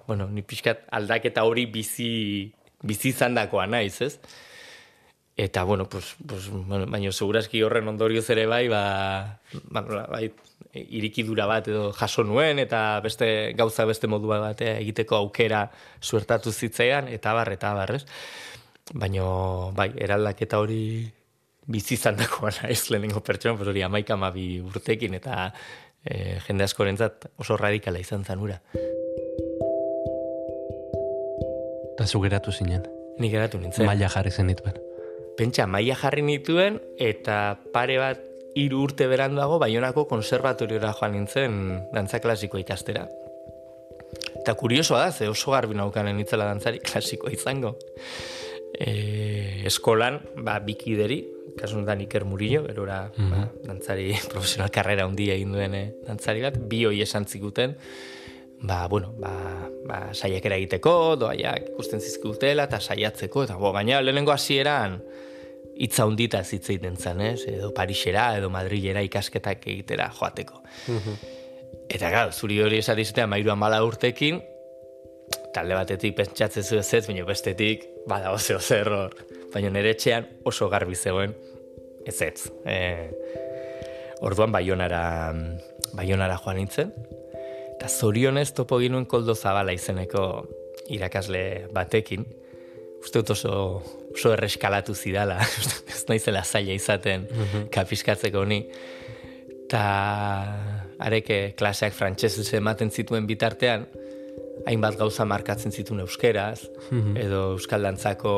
bueno, 0.06 0.30
ni 0.30 0.46
pixkat 0.46 0.86
aldaketa 0.94 1.48
hori 1.50 1.66
bizi, 1.66 2.12
bizi 2.86 3.10
izan 3.16 3.40
dakoa 3.40 3.66
naiz, 3.66 3.98
ez? 4.06 4.16
Eta, 5.42 5.64
bueno, 5.64 5.88
pues, 5.90 6.16
pues, 6.28 6.50
bueno, 6.52 6.86
baina 6.86 7.10
segurazki 7.12 7.64
horren 7.66 7.88
ondorioz 7.90 8.28
ere 8.30 8.46
bai, 8.46 8.68
ba, 8.70 9.40
ba, 9.74 9.82
bai, 10.12 10.28
irikidura 10.76 11.48
bat 11.50 11.68
edo 11.72 11.88
jaso 11.98 12.24
nuen, 12.28 12.60
eta 12.62 13.00
beste 13.02 13.54
gauza 13.58 13.88
beste 13.90 14.08
modua 14.12 14.38
bat 14.44 14.62
egiteko 14.68 15.18
aukera 15.18 15.64
suertatu 16.00 16.54
zitzaidan, 16.54 17.10
eta 17.10 17.34
bar, 17.34 17.50
eta 17.58 17.74
bar, 17.74 17.96
ez? 17.98 18.06
Baina, 18.94 19.24
bai, 19.76 19.92
eraldaketa 20.04 20.60
hori 20.60 21.08
bizi 21.72 21.96
izan 21.96 22.18
dagoa 22.20 22.52
naiz 22.62 22.90
lehenengo 22.90 23.22
pertsona, 23.24 23.58
pues 23.58 23.70
hori 23.70 23.84
amaika 23.86 24.16
amabi 24.18 24.60
urtekin 24.60 25.16
eta 25.16 25.52
e, 26.04 26.40
jende 26.48 26.66
askorentzat 26.66 27.30
oso 27.40 27.58
radikala 27.58 28.02
izan 28.02 28.26
zanura. 28.26 28.60
Eta 31.94 32.08
zu 32.08 32.22
geratu 32.24 32.52
zinen. 32.52 32.84
Ni 33.20 33.30
geratu 33.30 33.60
nintzen. 33.62 33.86
Maila 33.86 34.10
jarri 34.10 34.32
zen 34.32 34.52
dituen. 34.52 34.76
Pentsa, 35.38 35.68
maila 35.68 35.96
jarri 35.96 36.26
nituen, 36.26 36.80
eta 37.00 37.58
pare 37.74 37.98
bat 38.02 38.28
hiru 38.60 38.82
urte 38.84 39.08
beranduago 39.08 39.60
Baionako 39.62 40.06
konservatoriora 40.10 40.92
joan 40.98 41.16
nintzen 41.16 41.58
dantza 41.94 42.20
klasiko 42.20 42.60
ikastera. 42.60 43.06
Eta 44.42 44.56
kuriosoa 44.60 45.06
da, 45.06 45.12
ze 45.12 45.30
oso 45.30 45.54
garbi 45.54 45.78
naukanen 45.78 46.20
itzela 46.20 46.50
dantzari 46.50 46.82
klasikoa 46.84 47.32
izango. 47.32 47.78
E, 48.72 49.64
eskolan, 49.68 50.22
ba, 50.42 50.60
bikideri, 50.64 51.22
kasu 51.60 51.78
honetan 51.78 52.02
Iker 52.06 52.26
Murillo, 52.26 52.64
gerora 52.68 53.04
ba, 53.16 53.44
dantzari 53.66 54.14
profesional 54.32 54.72
karrera 54.74 55.06
handia 55.06 55.36
egin 55.36 55.54
duen 55.56 55.76
eh, 55.78 55.88
dantzari 56.08 56.44
bat, 56.46 56.58
bi 56.72 56.86
hoi 56.88 57.02
esan 57.04 57.28
zikuten, 57.28 57.76
ba, 58.62 58.86
bueno, 58.88 59.14
ba, 59.20 59.34
ba, 59.88 60.00
saiakera 60.14 60.60
egiteko, 60.62 61.18
doaiak 61.20 61.74
ikusten 61.74 62.02
zizkutela, 62.02 62.70
eta 62.70 62.80
saiatzeko, 62.80 63.46
eta 63.50 63.58
bo, 63.60 63.74
gaina 63.76 64.02
lehenengo 64.02 64.34
hasieran 64.34 65.00
hitza 65.82 66.06
hundita 66.06 66.44
hitz 66.44 66.68
egiten 66.70 66.98
zen, 66.98 67.22
ez? 67.26 67.42
edo 67.50 67.72
Parisera, 67.74 68.32
edo 68.38 68.52
Madrilera 68.54 69.02
ikasketak 69.06 69.66
egitera 69.74 70.12
joateko. 70.14 70.62
Eta 71.92 72.12
gau, 72.14 72.28
zuri 72.32 72.62
hori 72.62 72.80
esatizetea 72.80 73.26
mairu 73.28 73.52
amala 73.54 73.82
urtekin, 73.84 74.40
talde 75.56 75.76
batetik 75.76 76.16
pentsatzen 76.16 76.64
zu 76.64 76.78
ez 76.80 76.94
ez, 76.94 77.06
baina 77.08 77.26
bestetik, 77.28 77.88
bada 78.08 78.32
oso 78.32 78.60
zer 78.60 78.90
hor. 78.92 79.16
Baina 79.54 79.70
nire 79.74 79.94
etxean 79.96 80.28
oso 80.48 80.70
garbi 80.72 80.96
zegoen, 80.96 81.34
ez 82.06 82.22
ez. 82.22 82.48
E, 82.66 82.78
orduan 84.22 84.52
baionara, 84.54 85.34
baionara 85.98 86.38
joan 86.40 86.62
nintzen, 86.62 86.94
eta 87.76 87.90
zorionez 87.90 88.52
topo 88.54 88.80
ginuen 88.80 89.08
koldo 89.10 89.36
zabala 89.36 89.74
izeneko 89.74 90.26
irakasle 90.94 91.68
batekin, 91.74 92.26
uste 93.02 93.22
dut 93.22 93.34
oso, 93.34 93.54
oso 94.14 94.34
erreskalatu 94.36 94.96
zidala, 94.96 95.40
ez 95.92 96.04
naizela 96.10 96.44
zaila 96.46 96.78
izaten 96.78 97.28
kapiskatzeko 97.74 98.46
ni, 98.46 98.62
eta 99.66 99.82
areke 101.02 101.54
klaseak 101.58 101.96
frantsesez 101.98 102.50
ematen 102.60 102.92
zituen 102.92 103.28
bitartean, 103.28 103.88
hainbat 104.68 104.98
gauza 105.00 105.26
markatzen 105.26 105.72
zituen 105.72 106.04
euskeraz, 106.06 106.68
edo 107.20 107.52
euskal 107.56 107.86
dantzako 107.88 108.34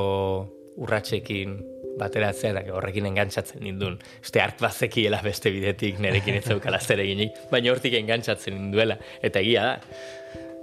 urratsekin 0.84 1.60
bateratzea, 2.00 2.54
eta 2.54 2.74
horrekin 2.74 3.06
engantzatzen 3.10 3.62
nindun. 3.64 4.00
Este 4.24 4.42
ark 4.42 4.62
bazekiela 4.64 5.22
beste 5.26 5.52
bidetik 5.54 6.00
nerekin 6.02 6.40
ez 6.40 6.46
zeukala 6.48 6.80
zer 6.82 7.04
eginik, 7.04 7.38
baina 7.52 7.74
hortik 7.74 7.94
engantzatzen 8.00 8.58
ninduela, 8.58 8.98
eta 9.22 9.44
egia 9.44 9.68
da. 9.68 10.04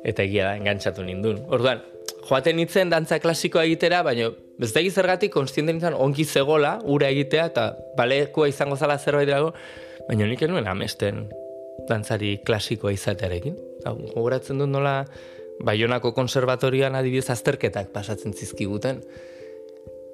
Eta 0.05 0.25
egia 0.25 0.49
da, 0.49 0.57
engantzatu 0.57 1.05
nindun. 1.05 1.43
Orduan, 1.53 1.83
joaten 2.29 2.57
nintzen 2.57 2.91
dantza 2.91 3.21
klasikoa 3.21 3.67
egitera, 3.69 4.03
baina 4.07 4.31
ez 4.61 4.73
da 4.75 4.83
zergatik 4.91 5.33
konstienten 5.33 5.77
nintzen 5.77 5.95
ongi 5.95 6.25
zegola, 6.25 6.79
ura 6.85 7.11
egitea, 7.13 7.47
eta 7.53 7.67
balekoa 7.99 8.49
izango 8.49 8.77
zala 8.77 8.99
zerbait 8.99 9.29
dago, 9.29 9.53
baina 10.09 10.27
nik 10.27 10.43
enuen 10.43 10.67
amesten 10.67 11.29
dantzari 11.89 12.39
klasikoa 12.47 12.93
izatearekin. 12.93 13.57
Gogoratzen 13.85 14.59
dut 14.61 14.69
nola 14.69 15.05
Baionako 15.65 16.15
konservatorian 16.17 16.97
adibidez 16.97 17.29
azterketak 17.31 17.91
pasatzen 17.93 18.33
zizkiguten. 18.33 19.03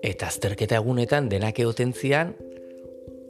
Eta 0.04 0.28
azterketa 0.28 0.78
egunetan 0.80 1.28
denak 1.30 1.58
egoten 1.62 1.94
zian 1.94 2.34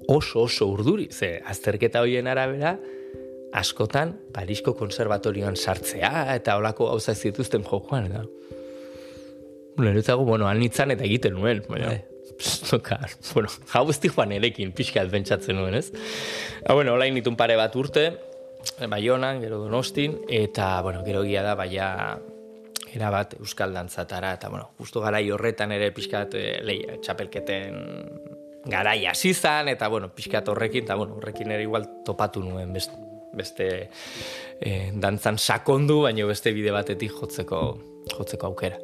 oso 0.08 0.46
oso 0.46 0.68
urduri. 0.72 1.08
Ze 1.12 1.40
azterketa 1.44 2.02
hoien 2.04 2.26
arabera 2.26 2.76
askotan 3.56 4.16
Parisko 4.34 4.74
konservatorioan 4.76 5.56
sartzea 5.56 6.34
eta 6.34 6.56
olako 6.56 6.90
gauza 6.90 7.14
zituzten 7.14 7.64
jokoan. 7.64 8.10
Eta. 8.10 8.24
Niretzago, 9.76 10.24
bueno, 10.24 10.48
anitzan 10.48 10.92
eta 10.96 11.04
egiten 11.04 11.36
nuen. 11.36 11.62
Baina, 11.68 11.94
Zoka, 12.40 12.98
bueno, 13.32 13.48
jau 13.70 13.84
ez 13.90 13.98
joan 14.02 14.32
erekin 14.36 14.72
pixkat 14.76 15.08
bentsatzen 15.12 15.56
nuen, 15.56 15.74
ez? 15.74 15.90
Ha, 16.66 16.74
bueno, 16.74 16.94
olain 16.96 17.14
nitun 17.16 17.36
pare 17.36 17.56
bat 17.56 17.76
urte, 17.76 18.10
Baionan, 18.88 19.40
gero 19.40 19.58
Donostin, 19.58 20.18
eta, 20.28 20.80
bueno, 20.82 21.02
gero 21.04 21.22
gila 21.24 21.42
da, 21.42 21.54
baia 21.56 22.18
era 22.92 23.10
bat 23.12 23.34
euskal 23.38 23.72
dantzatara, 23.74 24.34
eta, 24.36 24.50
bueno, 24.52 24.70
justu 24.78 25.00
garai 25.04 25.24
horretan 25.30 25.72
ere 25.72 25.90
pixkat 25.96 26.36
e, 26.36 26.44
lehi, 26.64 26.98
txapelketen 27.04 27.80
garai 28.66 29.06
hasi 29.06 29.32
zan, 29.34 29.70
eta, 29.72 29.88
bueno, 29.88 30.10
pixkat 30.14 30.48
horrekin, 30.52 30.84
eta, 30.84 30.96
bueno, 30.96 31.16
horrekin 31.20 31.52
ere 31.56 31.64
igual 31.64 31.88
topatu 32.04 32.44
nuen 32.44 32.72
beste, 32.76 33.00
beste 33.36 33.68
e, 34.60 34.92
dantzan 34.94 35.38
sakondu, 35.38 36.02
baina 36.06 36.26
beste 36.28 36.52
bide 36.56 36.72
batetik 36.74 37.12
jotzeko, 37.16 37.60
jotzeko 38.12 38.52
aukera. 38.52 38.80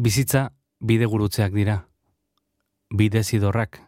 Bizitza 0.00 0.48
bide 0.80 1.04
gurutzeak 1.04 1.52
dira. 1.52 1.89
Bide 2.90 3.22
zidorrak, 3.22 3.80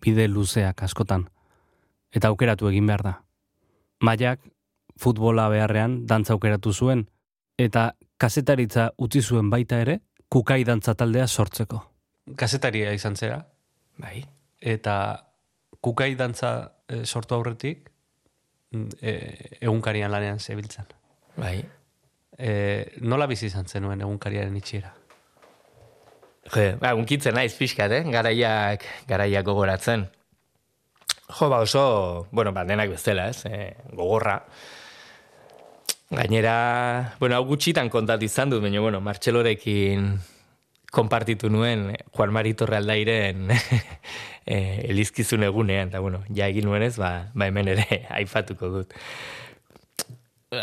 bide 0.00 0.28
luzeak 0.28 0.82
askotan. 0.82 1.28
Eta 2.12 2.28
aukeratu 2.28 2.68
egin 2.70 2.86
behar 2.86 3.02
da. 3.04 3.14
Maiak 4.00 4.40
futbola 4.98 5.48
beharrean 5.52 6.06
dantza 6.06 6.32
aukeratu 6.32 6.72
zuen, 6.72 7.06
eta 7.58 7.92
kazetaritza 8.18 8.90
utzi 8.98 9.22
zuen 9.22 9.50
baita 9.50 9.80
ere, 9.84 10.00
kukai 10.28 10.64
dantza 10.64 10.94
taldea 10.94 11.26
sortzeko. 11.26 11.82
Kazetaria 12.36 12.92
izan 12.92 13.16
zera, 13.16 13.42
Bai, 13.98 14.22
eta 14.60 14.94
kukai 15.82 16.12
dantza 16.14 16.50
e, 16.86 17.04
sortu 17.04 17.34
aurretik, 17.34 17.90
e, 19.02 19.12
egunkarian 19.60 20.12
lanean 20.12 20.38
zebiltzan. 20.38 20.86
bai. 21.36 21.64
E, 22.38 22.50
nola 23.02 23.26
bizi 23.26 23.46
izan 23.46 23.66
zenuen 23.66 24.00
egunkariaren 24.00 24.56
itxiera? 24.56 24.92
Je, 26.54 26.70
ba, 26.80 26.94
unkitzen 26.96 27.36
naiz 27.36 27.52
pixkat, 27.58 27.92
eh? 27.92 28.02
Garaiak, 28.08 28.84
garaiak 29.08 29.44
gogoratzen. 29.44 30.06
Jo, 31.28 31.48
ba 31.52 31.60
oso, 31.60 32.26
bueno, 32.32 32.54
ba, 32.56 32.64
denak 32.64 32.90
bezala, 32.94 33.28
ez? 33.28 33.44
E, 33.44 33.74
gogorra. 33.92 34.40
Gainera, 36.08 37.16
bueno, 37.20 37.36
hau 37.36 37.44
gutxitan 37.44 37.90
kontatu 37.92 38.24
izan 38.24 38.48
dut, 38.48 38.62
baina, 38.64 38.80
bueno, 38.80 39.02
Martxelorekin 39.04 40.14
konpartitu 40.90 41.50
nuen 41.52 41.90
eh, 41.92 41.98
Juan 42.16 42.32
Mari 42.32 42.54
Torre 42.56 42.78
aldairen 42.78 43.50
e, 44.46 44.56
elizkizun 44.88 45.44
egunean, 45.44 45.92
eta, 45.92 46.00
bueno, 46.00 46.22
ja 46.32 46.48
egin 46.48 46.64
nuenez, 46.64 46.94
ba, 46.96 47.28
ba 47.34 47.50
hemen 47.50 47.68
ere 47.74 47.86
aipatuko 48.20 48.72
dut. 48.78 48.96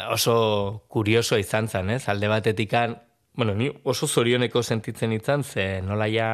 Oso 0.09 0.81
kurioso 0.89 1.37
izan 1.37 1.69
zen, 1.69 1.93
ez? 1.93 2.07
Alde 2.09 2.31
batetikan, 2.31 2.97
bueno, 3.35 3.53
ni 3.53 3.69
oso 3.83 4.07
zorioneko 4.07 4.63
sentitzen 4.63 5.11
izan, 5.11 5.43
ze 5.43 5.81
nola 5.81 6.07
ja, 6.07 6.29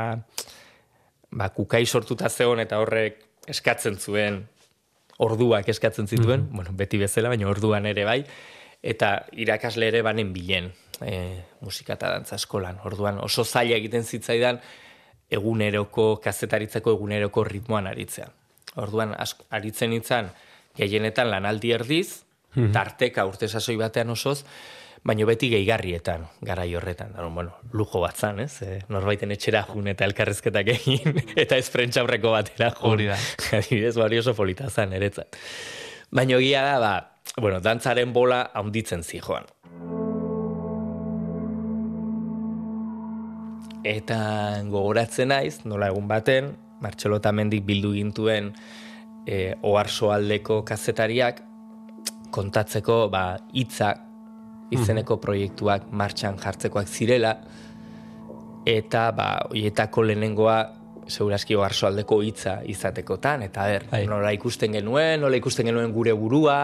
ba, 1.32 1.50
kukai 1.50 1.86
sortuta 1.86 2.30
zegoen 2.30 2.62
eta 2.64 2.80
horrek 2.80 3.22
eskatzen 3.50 3.98
zuen, 3.98 4.44
orduak 5.22 5.68
eskatzen 5.70 6.08
zituen, 6.08 6.48
bueno, 6.52 6.74
beti 6.78 6.98
bezala, 7.02 7.30
baina 7.30 7.50
orduan 7.50 7.86
ere 7.90 8.06
bai, 8.06 8.22
eta 8.82 9.12
irakasle 9.38 9.90
ere 9.92 10.02
banen 10.06 10.32
bilen 10.34 10.72
e, 11.02 11.42
musika 11.62 11.98
eta 11.98 12.10
dantza 12.16 12.38
eskolan. 12.42 12.80
Orduan 12.86 13.20
oso 13.22 13.46
zaila 13.46 13.78
egiten 13.78 14.04
zitzaidan 14.04 14.62
eguneroko, 15.32 16.16
kazetaritzako 16.24 16.96
eguneroko 16.98 17.44
ritmoan 17.48 17.88
aritzea. 17.92 18.28
Orduan 18.82 19.14
ask, 19.18 19.44
aritzen 19.50 19.94
itzan, 19.94 20.32
gehienetan 20.78 21.30
lanaldi 21.32 21.74
erdiz, 21.76 22.24
tarteka 22.74 23.24
urte 23.28 23.48
sasoi 23.48 23.78
batean 23.80 24.12
osoz, 24.12 24.42
baino 25.04 25.26
beti 25.26 25.50
gehigarrietan, 25.50 26.28
garai 26.46 26.70
horretan. 26.76 27.14
Daron, 27.16 27.34
bueno, 27.36 27.56
lujo 27.74 28.02
bat 28.04 28.18
zan, 28.18 28.40
ez? 28.44 28.62
E, 28.62 28.82
norbaiten 28.94 29.34
etxera 29.34 29.64
jun 29.70 29.90
eta 29.90 30.06
elkarrezketak 30.06 30.70
egin, 30.76 31.18
eta 31.44 31.58
ez 31.58 31.70
prentxaurreko 31.74 32.34
batera 32.36 32.70
jun. 32.76 32.92
Hori 32.94 33.10
da. 33.10 33.18
Adibidez, 33.58 33.96
bari 33.98 34.22
oso 34.22 34.36
polita 34.38 34.70
zan, 34.70 34.94
eretzat. 34.98 35.40
Baina 36.12 36.38
egia 36.38 36.62
da, 36.68 36.78
ba, 36.82 36.94
bueno, 37.38 37.62
dantzaren 37.64 38.14
bola 38.14 38.44
haunditzen 38.54 39.04
zijoan. 39.04 39.50
Eta 43.88 44.20
gogoratzen 44.70 45.32
naiz, 45.34 45.64
nola 45.66 45.90
egun 45.90 46.06
baten, 46.12 46.54
Martxelo 46.82 47.18
Tamendik 47.22 47.66
bildu 47.66 47.96
gintuen 47.96 48.52
e, 49.26 49.56
oarsoaldeko 49.66 50.62
kazetariak 50.66 51.42
kontatzeko 52.34 53.08
ba, 53.14 53.26
hitzak 53.58 54.11
izeneko 54.72 55.18
proiektuak 55.22 55.90
martxan 55.92 56.38
jartzekoak 56.42 56.88
zirela, 56.88 57.36
eta 58.66 59.10
ba, 59.16 59.28
oietako 59.52 60.06
lehenengoa 60.08 60.58
segurazki 61.12 61.58
oarsoaldeko 61.58 62.22
hitza 62.24 62.60
izatekotan, 62.70 63.46
eta 63.50 63.66
ber, 63.68 63.88
Bai. 63.92 64.04
nola 64.10 64.32
ikusten 64.36 64.78
genuen, 64.78 65.22
nola 65.22 65.40
ikusten 65.40 65.68
genuen 65.68 65.94
gure 65.94 66.14
burua, 66.18 66.60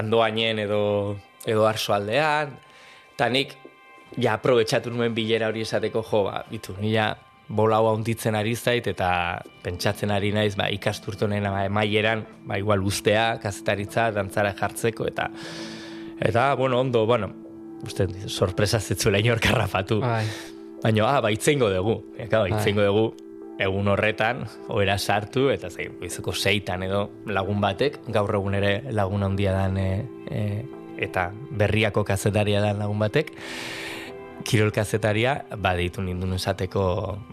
andoainen 0.00 0.62
edo, 0.64 0.82
edo 1.46 1.66
arsoaldean, 1.68 2.54
eta 3.14 3.28
nik 3.28 3.56
ja 4.18 4.36
aprobetsatu 4.38 4.92
nuen 4.94 5.14
bilera 5.14 5.50
hori 5.50 5.66
esateko 5.66 6.04
jo, 6.06 6.24
ba, 6.30 6.44
bitu, 6.50 6.76
nila 6.80 7.12
bola 7.50 7.80
hau 7.80 7.90
handitzen 7.90 8.36
ari 8.38 8.54
zait 8.54 8.86
eta 8.86 9.10
pentsatzen 9.64 10.12
ari 10.14 10.30
naiz 10.32 10.54
ba, 10.58 10.68
ikasturtonen 10.70 11.48
emaieran 11.64 12.22
ba, 12.46 12.58
igual 12.62 12.84
ustea, 12.86 13.40
kazetaritza, 13.42 14.10
dantzara 14.14 14.54
jartzeko 14.58 15.08
eta 15.10 15.28
eta, 16.20 16.54
bueno, 16.54 16.80
ondo, 16.80 17.06
bueno, 17.06 17.32
uste, 17.82 18.06
sorpresa 18.28 18.80
zetzuela 18.80 19.18
inorkarra 19.18 19.66
fatu. 19.68 20.00
Bai. 20.00 20.26
Baina, 20.82 21.08
ah, 21.08 21.20
ba, 21.20 21.32
itzengo 21.32 21.68
dugu. 21.70 21.98
Eka, 22.18 22.44
ba, 22.44 22.48
itzengo 22.48 22.84
dugu 22.86 23.08
egun 23.60 23.90
horretan, 23.92 24.46
oera 24.72 24.96
sartu, 24.98 25.50
eta 25.52 25.68
zei, 25.68 25.90
goizuko 26.00 26.32
seitan 26.32 26.86
edo 26.86 27.02
lagun 27.28 27.60
batek, 27.60 27.98
gaur 28.08 28.32
egun 28.38 28.56
ere 28.56 28.72
lagun 28.96 29.26
handia 29.26 29.52
dan, 29.52 29.76
e, 29.76 29.90
e, 30.32 30.40
eta 31.04 31.28
berriako 31.60 32.04
kazetaria 32.08 32.62
dan 32.64 32.80
lagun 32.80 32.98
batek, 33.02 33.34
kirol 34.48 34.72
kazetaria, 34.72 35.42
ba, 35.60 35.74
deitu 35.76 36.00
nindun 36.00 36.32
esateko 36.38 36.84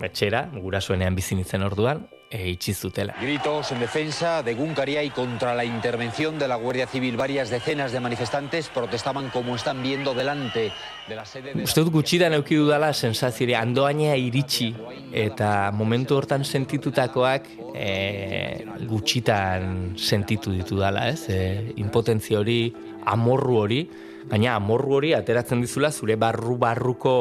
etxera, 0.04 0.50
gurasoenean 0.60 1.16
bizinitzen 1.16 1.64
orduan, 1.64 2.04
e, 2.30 2.50
itxi 2.50 2.74
zutela. 2.74 3.16
Gritos 3.20 3.72
en 3.72 3.80
defensa 3.80 4.44
de 4.44 4.54
Guncaria 4.54 5.04
y 5.04 5.10
contra 5.10 5.56
la 5.56 5.66
intervención 5.66 6.38
de 6.40 6.48
la 6.48 6.56
Guardia 6.56 6.88
Civil. 6.88 7.18
Varias 7.18 7.50
decenas 7.50 7.92
de 7.92 8.00
manifestantes 8.00 8.70
protestaban 8.70 9.30
como 9.30 9.56
están 9.56 9.82
viendo 9.82 10.14
delante 10.14 10.72
de 11.08 11.16
la 11.16 11.26
sede 11.26 11.54
de... 11.54 11.64
Uste 11.64 11.82
dut 11.82 11.94
gutxidan 11.94 12.36
euki 12.38 12.58
dudala 12.60 12.92
sensazioa 12.94 13.62
andoainea 13.62 14.16
iritsi 14.18 14.74
eta 15.14 15.72
momentu 15.72 16.18
hortan 16.18 16.44
sentitutakoak 16.46 17.48
e, 17.76 18.66
gutxitan 18.90 19.96
sentitu 19.98 20.52
ditu 20.52 20.80
dala, 20.80 21.08
ez? 21.10 21.30
E, 21.30 21.74
impotentzia 21.78 22.42
hori, 22.42 22.74
amorru 23.06 23.62
hori, 23.64 23.82
baina 24.28 24.56
amorru 24.56 25.00
hori 25.00 25.14
ateratzen 25.16 25.62
dizula 25.64 25.92
zure 25.92 26.18
barru-barruko 26.20 27.16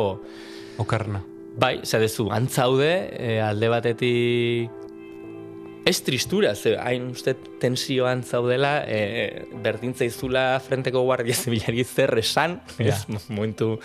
Okarna. 0.77 1.23
Bai, 1.57 1.79
zadezu, 1.89 2.27
antzaude, 2.37 2.91
e, 3.17 3.39
alde 3.41 3.71
batetik 3.73 4.86
Ez 5.87 6.03
tristura, 6.03 6.57
ze 6.57 6.73
hain 6.83 7.05
uste 7.13 7.37
tensioan 7.63 8.25
zaudela, 8.27 8.81
e, 8.91 9.47
berdintzaizula 9.63 10.59
frenteko 10.59 11.05
guardia 11.07 11.37
zibilari 11.43 11.85
zer 11.85 12.11
esan, 12.19 12.57
ez 12.83 13.05
momentu 13.29 13.77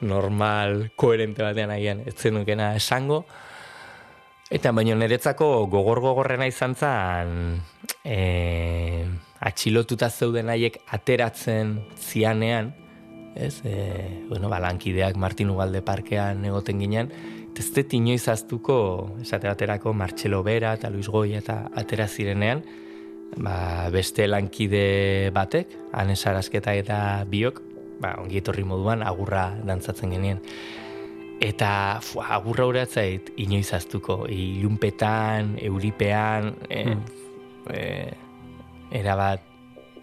normal, 0.00 0.92
koherente 0.94 1.42
batean 1.42 1.72
agian, 1.74 2.04
ez 2.06 2.14
zenukena 2.14 2.76
esango. 2.78 3.24
Eta 4.50 4.70
baino 4.70 4.94
niretzako 4.94 5.66
gogor 5.74 5.98
gogorrena 6.06 6.46
izan 6.46 6.76
zen, 6.78 7.34
e, 8.06 8.20
atxilotuta 9.42 10.06
zeuden 10.06 10.54
haiek 10.54 10.78
ateratzen 10.94 11.80
zianean, 11.98 12.70
ez, 13.34 13.56
e, 13.66 13.74
bueno, 14.28 14.46
balankideak 14.54 15.18
Martin 15.18 15.50
Ugalde 15.50 15.82
parkean 15.82 16.46
egoten 16.46 16.78
ginen, 16.78 17.10
ez 17.58 17.66
dut 17.74 17.94
inoiz 17.96 18.28
aztuko, 18.28 18.76
esate 19.22 19.48
baterako, 19.48 19.92
Martxelo 19.96 20.42
Bera 20.46 20.74
eta 20.78 20.90
Luis 20.90 21.08
Goi 21.08 21.34
eta 21.38 21.64
atera 21.76 22.06
zirenean, 22.08 22.62
ba, 23.36 23.88
beste 23.92 24.26
lankide 24.28 25.30
batek, 25.34 25.74
Anes 25.92 26.20
Arasketa 26.26 26.74
eta 26.78 27.00
biok, 27.30 27.62
ba, 28.00 28.14
ongi 28.22 28.40
etorri 28.40 28.64
moduan, 28.64 29.04
agurra 29.06 29.50
dantzatzen 29.66 30.14
genien. 30.14 30.40
Eta 31.40 32.00
fua, 32.04 32.28
agurra 32.36 32.66
horatzait 32.68 33.32
inoiz 33.40 33.70
aztuko, 33.76 34.26
ilunpetan, 34.28 35.54
euripean, 35.64 36.52
e, 36.68 36.82
hmm. 36.84 37.04
e, 37.72 37.84
erabat, 39.00 39.46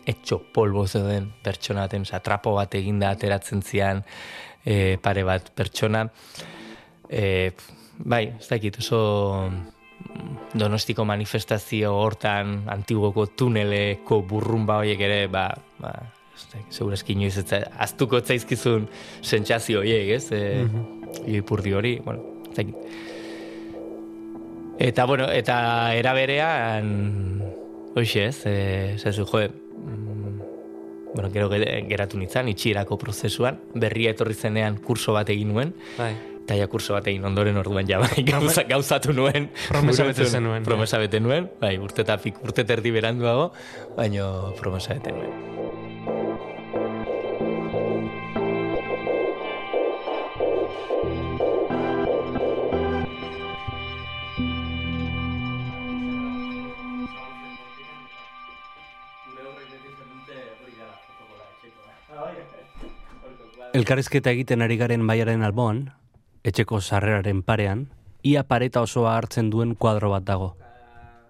etxo 0.08 0.40
polbo 0.56 0.86
zeuden 0.88 1.28
pertsonaten, 1.44 2.06
trapo 2.24 2.54
bat 2.56 2.76
eginda 2.80 3.12
ateratzen 3.12 3.62
zian 3.62 4.04
e, 4.64 4.98
pare 5.04 5.26
bat 5.28 5.52
pertsona. 5.54 6.06
E, 7.10 7.52
bai, 8.04 8.28
ez 8.40 8.48
dakit, 8.50 8.78
oso 8.80 9.50
donostiko 10.58 11.06
manifestazio 11.06 11.94
hortan 11.96 12.62
antigoko 12.72 13.28
tuneleko 13.38 14.22
burrumba 14.28 14.80
horiek 14.82 15.02
ere, 15.08 15.20
ba, 15.32 15.50
ba 15.82 15.94
segurazki 16.70 17.16
inoiz 17.16 17.38
ez 17.42 17.64
aztuko 17.82 18.22
zaizkizun 18.22 18.88
sentsazio 19.22 19.82
horiek, 19.82 20.10
ez? 20.18 20.32
E, 20.32 20.64
mm 20.64 20.70
-hmm. 21.26 21.76
hori, 21.76 22.00
bueno, 22.06 22.22
ez 22.50 22.56
dakit. 22.56 22.76
Eta, 24.80 25.06
bueno, 25.06 25.32
eta 25.32 25.96
eraberean, 25.96 27.42
hoxe 27.96 28.26
ez, 28.28 28.46
e, 28.46 28.96
zezu, 28.98 29.26
joe, 29.26 29.50
mm, 29.50 30.42
bueno, 31.16 31.32
gero 31.32 31.50
geratu 31.50 32.18
nintzen, 32.18 32.48
itxirako 32.48 32.98
prozesuan, 32.98 33.60
berria 33.74 34.12
etorri 34.12 34.34
zenean 34.34 34.78
kurso 34.78 35.14
bat 35.14 35.30
egin 35.30 35.48
nuen, 35.50 35.74
bai 35.98 36.37
taia 36.48 36.68
kurso 36.72 36.96
bat 36.96 37.08
egin 37.12 37.26
ondoren 37.28 37.60
orduan 37.60 37.88
ja 37.90 38.00
bai, 38.02 38.24
gauza, 38.28 38.64
gauzatu 38.70 39.14
nuen. 39.16 39.52
Promesa 39.68 40.08
bete 40.08 40.26
zen 40.26 40.48
nuen. 40.48 40.64
Promesa 40.68 41.02
bete 41.02 41.22
nuen, 41.24 41.52
bai, 41.62 41.76
urte 41.82 42.06
eta 42.08 42.18
pik, 42.24 42.42
urte 42.48 42.66
terdi 42.68 42.94
beranduago, 42.96 43.52
baina 44.00 44.54
promesa 44.62 44.98
bete 44.98 45.16
nuen. 45.16 45.36
Elkarrizketa 63.78 64.32
egiten 64.34 64.64
ari 64.66 64.74
garen 64.80 65.04
baiaren 65.06 65.44
alboan, 65.46 65.84
etxeko 66.48 66.80
sarreraren 66.80 67.42
parean, 67.44 67.88
ia 68.24 68.44
pareta 68.48 68.82
osoa 68.86 69.18
hartzen 69.18 69.50
duen 69.52 69.76
kuadro 69.76 70.14
bat 70.14 70.24
dago. 70.24 70.54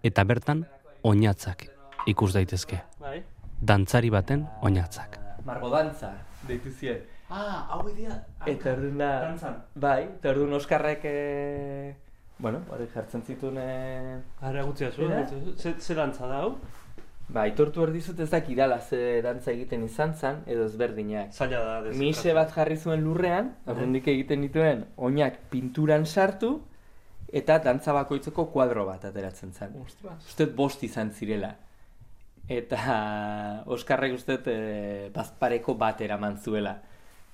Eta 0.06 0.24
bertan, 0.30 0.66
oinatzak 1.04 1.66
ikus 2.08 2.32
daitezke. 2.36 2.84
Bai. 3.02 3.22
Dantzari 3.58 4.12
baten 4.14 4.46
oinatzak. 4.62 5.18
Margo 5.46 5.72
dantza, 5.74 6.12
deitu 6.48 6.72
zien. 6.72 7.02
Ah, 7.30 7.66
hau 7.74 7.82
idea. 7.90 8.22
Eta 8.46 8.76
erdun 8.76 9.02
da... 9.02 9.10
Bai, 9.76 10.04
eta 10.06 10.32
erdun 10.32 10.54
Oskarrek... 10.60 11.04
E... 11.04 11.96
Bueno, 12.38 12.62
hori 12.72 12.86
jartzen 12.94 13.26
zituen... 13.26 13.58
E... 13.58 14.22
Ara 14.46 14.64
gutzia 14.64 14.92
zuen, 14.94 15.26
ze 15.58 15.98
dantza 15.98 16.30
da 16.30 16.44
hau? 16.46 16.54
Ba, 17.28 17.44
itortu 17.50 17.82
behar 17.82 17.92
dizut 17.92 18.20
ez 18.24 18.30
dakidala 18.32 18.78
ze 18.80 19.20
dantza 19.24 19.52
egiten 19.52 19.84
izan 19.84 20.14
zan, 20.16 20.40
edo 20.48 20.64
ezberdinak. 20.70 21.34
Zaila 21.36 21.60
da, 21.60 21.76
dezik. 21.84 22.00
Mise 22.00 22.34
bat 22.34 22.54
jarri 22.56 22.78
zuen 22.80 23.04
lurrean, 23.04 23.52
horrendik 23.68 24.08
egiten 24.14 24.46
dituen, 24.46 24.86
oinak 24.96 25.42
pinturan 25.52 26.06
sartu, 26.08 26.54
eta 27.28 27.60
dantza 27.60 27.92
bakoitzeko 27.98 28.48
kuadro 28.54 28.86
bat 28.88 29.04
ateratzen 29.10 29.52
zen. 29.52 29.76
Ustez 29.84 30.50
bost 30.56 30.84
izan 30.88 31.12
zirela. 31.12 31.52
Eta 32.48 32.80
Oskarrek 33.76 34.16
ustez 34.16 34.40
e, 34.48 34.60
bazpareko 35.16 35.76
bat 35.76 36.00
eraman 36.02 36.38
zuela. 36.40 36.78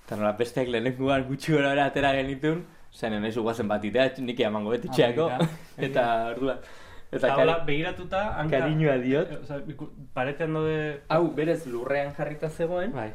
Eta 0.04 0.18
nola, 0.18 0.34
besteak 0.40 0.74
lehenenguan 0.74 1.28
gutxi 1.28 1.54
gora 1.54 1.86
atera 1.86 2.16
genitun, 2.18 2.66
zen 2.94 3.14
enaiz 3.20 3.36
ugazen 3.38 3.70
bat 3.70 3.86
itea, 3.86 4.10
nik 4.26 4.42
emango 4.42 4.74
beti 4.74 4.90
txeako. 4.90 5.30
eta 5.90 6.08
orduan. 6.34 6.66
Eta 7.14 7.30
Taula, 7.36 7.60
begiratuta, 7.68 8.24
hanka... 8.40 8.64
Kariñoa 8.64 8.98
diot. 9.04 9.30
E, 9.32 9.38
o 9.38 9.46
sea, 9.46 9.60
paretean 10.14 10.58
dode... 10.58 10.78
Hau, 11.14 11.28
berez, 11.38 11.62
lurrean 11.70 12.14
jarrita 12.18 12.50
zegoen. 12.50 12.94
Bai. 12.96 13.12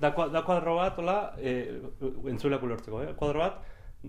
Da, 0.00 0.10
da 0.10 0.42
kuadro 0.44 0.76
bat, 0.80 0.98
hola, 1.00 1.16
e, 1.38 1.80
entzuleak 2.32 2.64
ulertzeko, 2.66 3.02
eh? 3.04 3.14
Kuadro 3.18 3.44
bat, 3.44 3.62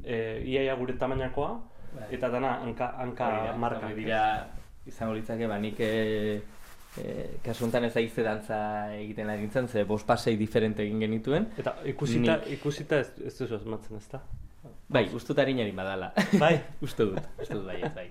e, 0.04 0.44
iaia 0.50 0.76
gure 0.80 0.98
tamainakoa, 1.00 1.52
bai. 1.94 2.10
eta 2.18 2.32
dana 2.34 2.58
hanka, 2.66 2.92
hanka 3.04 3.30
marka. 3.56 3.94
dira, 3.96 4.22
izango 4.88 5.16
litzake, 5.16 5.48
ba, 5.48 5.60
nik 5.62 5.80
e, 5.80 6.42
e, 6.98 7.14
kasuntan 7.46 7.88
ez 7.88 7.94
aize 8.00 8.26
dantza 8.26 8.60
egiten 8.98 9.30
ari 9.32 9.46
nintzen, 9.46 9.68
ze 9.68 9.86
bos 9.86 10.04
pasei 10.04 10.36
diferente 10.38 10.84
egin 10.84 11.06
genituen. 11.06 11.48
Eta 11.58 11.78
ikusita, 11.86 12.42
ikusita 12.58 13.00
ez, 13.06 13.14
ez 13.24 13.38
duzu 13.38 13.62
esmatzen, 13.62 14.02
ez 14.02 14.12
da? 14.12 14.24
Bai, 14.88 15.08
ustutari 15.16 15.54
nari 15.56 15.72
badala. 15.76 16.14
Bai? 16.40 16.56
Uste 16.86 17.10
dut, 17.10 17.32
uste 17.42 17.54
dut 17.56 17.66
bai, 17.68 17.82
ez 17.84 17.94
bai. 17.96 18.08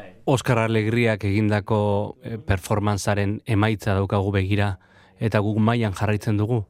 Bai. 0.00 0.12
Oskar 0.24 0.58
Alegriak 0.64 1.24
egindako 1.28 1.80
eh, 2.24 2.38
performanzaren 2.38 3.40
emaitza 3.46 3.94
daukagu 3.98 4.32
begira 4.34 4.74
eta 5.20 5.40
guk 5.44 5.60
mailan 5.60 5.96
jarraitzen 5.96 6.40
dugu 6.40 6.64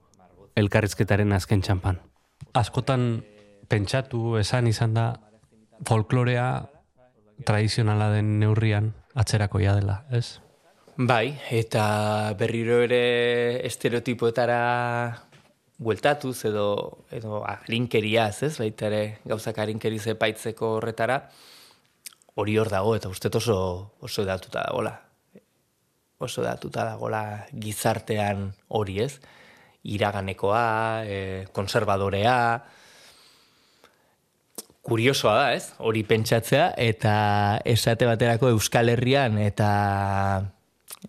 elkarrizketaren 0.59 1.33
azken 1.33 1.63
txampan. 1.63 2.01
Askotan 2.59 3.23
pentsatu 3.71 4.37
esan 4.41 4.67
izan 4.67 4.95
da 4.97 5.07
folklorea 5.87 6.67
tradizionala 7.47 8.11
den 8.13 8.39
neurrian 8.41 8.93
atzerakoia 9.15 9.77
dela, 9.79 10.03
ez? 10.13 10.41
Bai, 11.01 11.33
eta 11.55 12.35
berriro 12.39 12.81
ere 12.85 13.65
estereotipoetara 13.67 14.61
bueltatuz 15.81 16.37
edo 16.51 16.67
edo 17.15 17.41
alinkeriaz, 17.49 18.43
ez? 18.45 18.57
Baita 18.61 18.91
ere 18.91 19.03
gauzak 19.25 19.63
alinkeriz 19.63 20.03
epaitzeko 20.13 20.75
horretara, 20.77 21.23
hori 22.41 22.57
hor 22.59 22.71
dago, 22.73 22.95
eta 22.97 23.11
uste 23.13 23.31
oso, 23.37 23.59
oso 24.01 24.25
datuta 24.25 24.65
dagoela. 24.67 24.95
Oso 26.21 26.43
datuta 26.45 26.85
dagoela 26.89 27.47
gizartean 27.53 28.51
hori 28.69 29.01
ez. 29.05 29.15
Iraganekoa, 29.89 30.65
e, 31.09 31.19
konservadorea, 31.57 32.37
kuriosoa 34.85 35.35
da, 35.37 35.47
ez? 35.57 35.71
Hori 35.79 36.03
pentsatzea 36.09 36.73
eta 36.81 37.15
esate 37.69 38.09
baterako 38.09 38.51
Euskal 38.57 38.93
Herrian 38.93 39.39
eta 39.41 39.71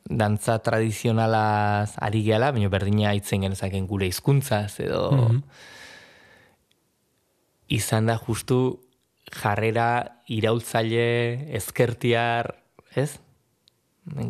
dantza 0.08 0.60
tradizionalaz 0.64 1.98
ari 2.00 2.22
gehala, 2.24 2.52
baina 2.56 2.72
berdina 2.72 3.16
hitzen 3.16 3.44
genezaken 3.48 3.88
gure 3.90 4.08
hizkuntzaz 4.12 4.80
edo 4.84 5.06
mm 5.18 5.70
izan 7.72 8.10
da 8.10 8.18
justu 8.20 8.58
jarrera 9.32 10.22
iraultzaile 10.32 11.06
ezkertiar, 11.58 12.54
ez? 12.96 13.20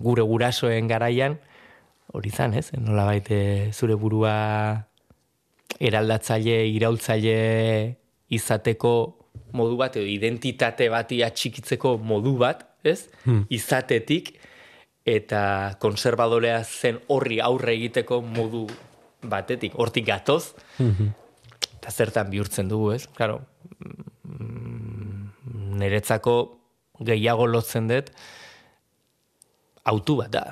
Gure 0.03 0.23
gurasoen 0.27 0.87
garaian 0.91 1.37
hori 2.11 2.31
izan, 2.31 2.53
ez? 2.53 2.69
Nola 2.77 3.07
baite 3.07 3.71
zure 3.71 3.95
burua 3.99 4.35
eraldatzaile, 5.81 6.59
iraultzaile 6.75 7.37
izateko 8.31 8.93
modu 9.55 9.77
bat, 9.79 9.97
edo 9.99 10.07
identitate 10.07 10.87
bati 10.91 11.21
atxikitzeko 11.25 11.97
modu 11.97 12.35
bat, 12.39 12.65
ez? 12.87 13.05
Hmm. 13.25 13.45
Izatetik, 13.51 14.33
eta 15.07 15.43
konservadorea 15.81 16.61
zen 16.63 17.01
horri 17.11 17.39
aurre 17.43 17.75
egiteko 17.77 18.21
modu 18.21 18.67
batetik, 19.21 19.75
hortik 19.79 20.07
gatoz, 20.07 20.53
hmm. 20.77 21.11
eta 21.79 21.91
zertan 21.91 22.29
bihurtzen 22.31 22.69
dugu, 22.71 22.91
ez? 22.95 23.05
Claro, 23.17 23.41
mm, 24.27 24.70
niretzako 25.79 26.35
gehiago 27.05 27.47
lotzen 27.47 27.87
dut, 27.89 28.11
autu 29.83 30.17
bat 30.21 30.33
da. 30.33 30.43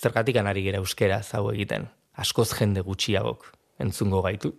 Zergatik 0.00 0.38
anari 0.40 0.62
gera 0.64 0.80
euskera 0.80 1.22
zau 1.22 1.50
egiten. 1.52 1.88
Askoz 2.20 2.50
jende 2.54 2.84
gutxiagok 2.84 3.50
entzungo 3.80 4.22
gaitu. 4.22 4.52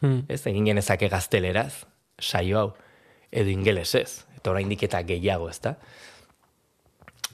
Hmm. 0.00 0.24
Ez, 0.28 0.42
egin 0.48 0.66
genezake 0.68 1.08
gazteleraz, 1.12 1.84
saio 2.20 2.58
hau, 2.60 2.68
edo 3.32 3.52
ingelesez, 3.52 4.24
eta 4.36 4.52
oraindik 4.52 4.86
eta 4.88 5.02
gehiago, 5.06 5.48
ez 5.52 5.60
da? 5.64 5.76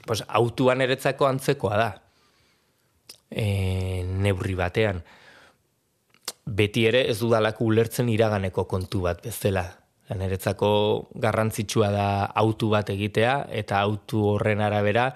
Pues, 0.07 0.21
autuan 0.27 0.83
eretzako 0.83 1.27
antzekoa 1.29 1.77
da. 1.79 1.91
E, 3.31 3.45
neurri 4.23 4.55
batean. 4.59 5.01
Beti 6.43 6.83
ere 6.89 7.05
ez 7.09 7.17
dudalako 7.21 7.69
ulertzen 7.71 8.11
iraganeko 8.11 8.67
kontu 8.69 9.05
bat 9.07 9.23
bezala. 9.23 9.63
Neretzako 10.11 10.69
garrantzitsua 11.15 11.87
da 11.93 12.07
autu 12.35 12.69
bat 12.73 12.89
egitea, 12.91 13.37
eta 13.55 13.79
autu 13.79 14.25
horren 14.33 14.61
arabera 14.61 15.07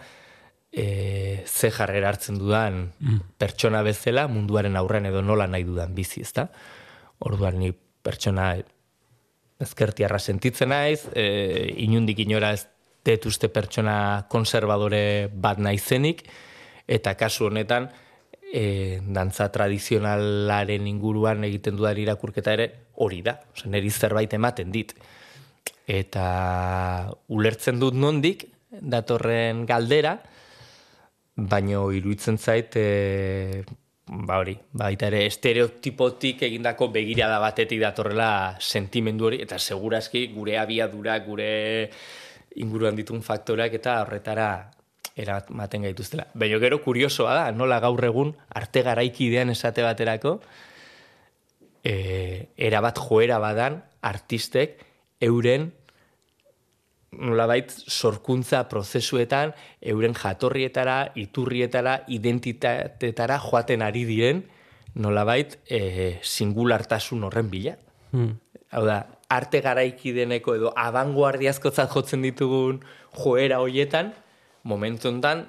e, 0.72 1.44
ze 1.46 1.72
jarrera 1.72 2.10
hartzen 2.10 2.40
dudan 2.40 2.80
mm. 3.00 3.20
pertsona 3.38 3.84
bezala 3.84 4.28
munduaren 4.32 4.80
aurren 4.80 5.10
edo 5.10 5.22
nola 5.22 5.48
nahi 5.48 5.68
dudan 5.68 5.94
bizi, 5.96 6.24
ezta? 6.24 6.48
Orduan 7.20 7.60
ni 7.60 7.74
pertsona 7.74 8.54
ezkertiarra 9.60 10.20
sentitzen 10.20 10.72
naiz, 10.72 11.08
e, 11.14 11.28
inundik 11.84 12.24
inora 12.24 12.54
ez 12.56 12.68
detuzte 13.08 13.50
pertsona 13.50 14.28
konservadore 14.30 15.30
bat 15.34 15.60
naizenik, 15.64 16.24
eta 16.88 17.16
kasu 17.20 17.48
honetan, 17.50 17.90
e, 18.54 19.00
dantza 19.04 19.50
tradizionalaren 19.52 20.88
inguruan 20.88 21.44
egiten 21.48 21.78
dudan 21.78 22.00
irakurketa 22.00 22.54
ere 22.58 22.68
hori 23.04 23.22
da, 23.26 23.38
Osa, 23.54 23.70
neri 23.70 23.92
zerbait 23.92 24.34
ematen 24.34 24.72
dit. 24.72 24.94
Eta 25.88 26.28
ulertzen 27.32 27.80
dut 27.80 27.96
nondik, 27.96 28.48
datorren 28.70 29.66
galdera, 29.68 30.18
baino 31.38 31.88
iruditzen 31.94 32.38
zait, 32.38 32.76
e, 32.76 33.64
ba 34.08 34.40
hori, 34.42 34.56
baita 34.72 35.08
ere 35.12 35.26
estereotipotik 35.28 36.44
egindako 36.48 36.90
begirada 36.96 37.40
batetik 37.44 37.82
datorrela 37.84 38.58
sentimendu 38.60 39.30
hori, 39.30 39.42
eta 39.44 39.60
seguraski 39.60 40.28
gure 40.34 40.58
abiadura, 40.60 41.20
gure 41.26 41.52
inguruan 42.58 42.96
ditun 42.98 43.22
faktoreak 43.22 43.76
eta 43.78 44.02
horretara 44.02 44.50
eramaten 45.18 45.88
gaituztela. 45.88 46.28
Baina 46.38 46.60
gero 46.62 46.80
kuriosoa 46.84 47.34
da, 47.34 47.46
nola 47.52 47.80
gaur 47.84 48.06
egun 48.06 48.36
arte 48.56 48.84
garaiki 48.86 49.28
idean 49.28 49.50
esate 49.54 49.86
baterako, 49.86 50.38
e, 51.84 51.94
erabat 52.70 53.02
joera 53.08 53.40
badan 53.42 53.82
artistek 54.06 54.80
euren 55.24 55.72
nolabait 57.18 57.72
sorkuntza 57.72 58.66
prozesuetan 58.70 59.54
euren 59.82 60.14
jatorrietara, 60.14 61.14
iturrietara, 61.16 62.02
identitatetara 62.08 63.40
joaten 63.42 63.82
ari 63.82 64.04
diren 64.06 64.44
nolabait 64.98 65.58
e, 65.70 66.20
singulartasun 66.22 67.24
horren 67.28 67.50
bila. 67.50 67.78
Hmm. 68.12 68.36
Hau 68.74 68.84
da, 68.86 69.02
arte 69.32 69.62
garaiki 69.64 70.14
deneko 70.16 70.56
edo 70.58 70.72
abanguardiazkotzat 70.76 71.92
jotzen 71.94 72.26
ditugun 72.26 72.82
joera 73.16 73.62
hoietan, 73.64 74.14
momentu 74.64 75.10
ondan, 75.10 75.46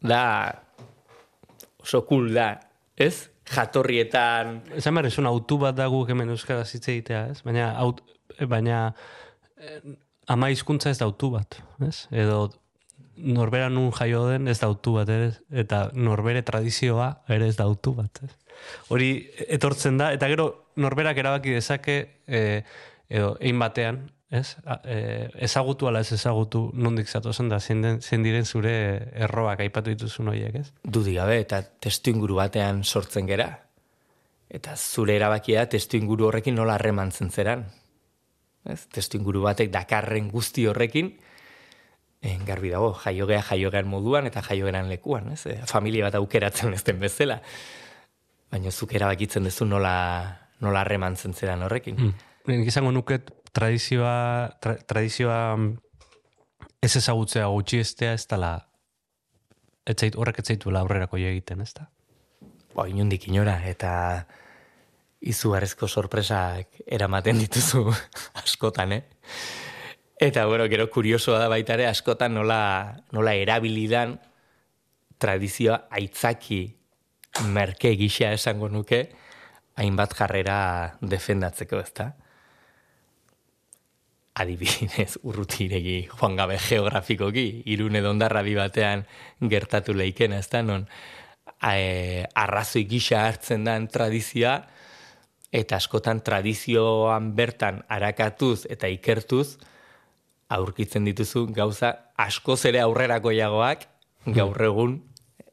da 0.00 0.22
oso 1.82 2.04
cool 2.06 2.32
da, 2.34 2.52
ez? 2.96 3.30
Jatorrietan... 3.48 4.60
Esan 4.76 4.98
behar, 4.98 5.08
esun 5.08 5.26
autu 5.26 5.56
bat 5.62 5.76
dago 5.76 6.02
hemen 6.10 6.34
euskara 6.34 6.66
zitze 6.66 6.92
egitea, 6.92 7.22
ez? 7.32 7.42
Baina, 7.46 7.70
aut, 7.80 8.02
baina 8.50 8.92
eh, 9.56 9.80
ama 10.28 10.50
hizkuntza 10.52 10.92
ez 10.92 10.98
dautu 11.00 11.32
bat, 11.32 11.60
ez? 11.86 12.06
Edo 12.12 12.48
norbera 13.18 13.70
nun 13.72 13.90
jaio 13.96 14.26
den 14.28 14.48
ez 14.52 14.58
dautu 14.60 14.98
bat, 14.98 15.08
ere, 15.10 15.32
eta 15.64 15.88
norbere 15.96 16.44
tradizioa 16.46 17.08
ere 17.34 17.48
ez 17.48 17.56
dautu 17.58 17.94
bat, 17.96 18.22
ez? 18.26 18.34
Hori 18.92 19.10
etortzen 19.48 19.98
da, 19.98 20.12
eta 20.14 20.28
gero 20.30 20.48
norberak 20.78 21.18
erabaki 21.18 21.56
dezake, 21.56 21.98
e, 22.26 22.62
edo, 23.08 23.34
egin 23.40 23.62
batean, 23.62 24.00
ez? 24.30 24.56
E, 24.84 25.28
ezagutu 25.48 25.88
ala 25.88 26.00
ez 26.04 26.12
ezagutu 26.12 26.70
nondik 26.74 27.08
zatu 27.08 27.32
da, 27.48 27.60
zen 27.60 28.22
diren 28.22 28.44
zure 28.44 28.74
erroak 29.14 29.60
aipatu 29.60 29.90
dituzun 29.90 30.28
horiek, 30.28 30.54
ez? 30.54 30.72
Dudi 30.84 31.14
gabe, 31.14 31.40
eta 31.40 31.62
testu 31.62 32.10
inguru 32.10 32.40
batean 32.40 32.84
sortzen 32.84 33.26
gera. 33.26 33.50
Eta 34.48 34.76
zure 34.76 35.16
erabakia 35.16 35.68
testu 35.68 35.96
inguru 35.96 36.28
horrekin 36.28 36.54
nola 36.54 36.74
harremantzen 36.78 37.30
zeran 37.30 37.66
ez? 38.68 38.84
Testu 38.92 39.18
inguru 39.18 39.42
batek 39.46 39.72
dakarren 39.72 40.30
guzti 40.32 40.66
horrekin, 40.68 41.12
en 42.28 42.44
garbi 42.46 42.72
dago, 42.72 42.92
jaiogea 42.98 43.42
jaiogean 43.52 43.88
moduan 43.90 44.26
eta 44.26 44.42
jaiogean 44.42 44.88
lekuan, 44.90 45.32
ez? 45.34 45.44
E, 45.46 45.58
familia 45.70 46.08
bat 46.08 46.18
aukeratzen 46.18 46.74
ez 46.74 46.82
den 46.86 47.00
bezala. 47.00 47.38
Baina 48.50 48.72
zuk 48.72 48.94
erabakitzen 48.96 49.46
duzu 49.46 49.68
nola, 49.68 49.94
nola 50.64 50.84
remantzen 50.88 51.34
zeran 51.34 51.62
horrekin. 51.66 51.98
Hmm. 52.00 52.64
Gizango 52.64 52.90
nuket 52.92 53.30
tradizioa, 53.58 54.56
tradizioa 54.60 55.56
mm, 55.56 55.76
ez 56.82 56.94
ezagutzea 57.00 57.46
gutxi 57.50 57.82
estea 57.82 58.14
ez 58.14 58.24
dala 58.30 58.52
etzait, 59.88 60.14
horrek 60.14 60.42
etzaitu 60.42 60.70
aurrerako 60.70 61.18
egiten, 61.18 61.64
ez 61.64 61.72
da? 61.74 61.88
Ba, 62.76 62.86
inundik 62.86 63.26
inora, 63.28 63.56
eta 63.66 63.92
izugarrezko 65.18 65.88
sorpresak 65.88 66.82
eramaten 66.86 67.40
dituzu 67.42 67.88
askotan, 68.42 68.94
eh? 68.94 69.02
Eta, 70.18 70.46
bueno, 70.50 70.66
gero 70.70 70.88
kuriosoa 70.90 71.38
da 71.42 71.48
baita 71.50 71.74
ere, 71.78 71.86
askotan 71.90 72.34
nola, 72.34 72.60
nola 73.14 73.34
erabilidan 73.38 74.16
tradizioa 75.18 75.84
aitzaki 75.94 76.62
merke 77.54 77.94
gisa 77.98 78.32
esango 78.34 78.70
nuke, 78.70 79.04
hainbat 79.78 80.14
jarrera 80.18 80.58
defendatzeko, 81.02 81.82
ezta? 81.82 82.12
Adibidez, 84.38 85.18
urrutiregi 85.26 86.00
joan 86.12 86.36
gabe 86.38 86.58
geografikoki, 86.62 87.64
irune 87.66 88.00
dondarra 88.04 88.42
bi 88.46 88.54
batean 88.54 89.04
gertatu 89.40 89.94
leikena, 89.94 90.38
ezta? 90.38 90.62
Non, 90.62 90.86
e, 91.58 92.24
arrazoi 92.34 92.84
gisa 92.86 93.24
hartzen 93.26 93.64
den 93.66 93.88
tradizioa, 93.90 94.60
eta 95.52 95.76
askotan 95.76 96.20
tradizioan 96.24 97.32
bertan 97.36 97.80
arakatuz 97.88 98.66
eta 98.68 98.88
ikertuz 98.92 99.56
aurkitzen 100.52 101.06
dituzu 101.08 101.46
gauza 101.56 101.94
askoz 102.16 102.64
ere 102.68 102.80
aurrerako 102.84 103.32
jagoak 103.32 103.86
gaur 104.38 104.60
egun 104.64 104.98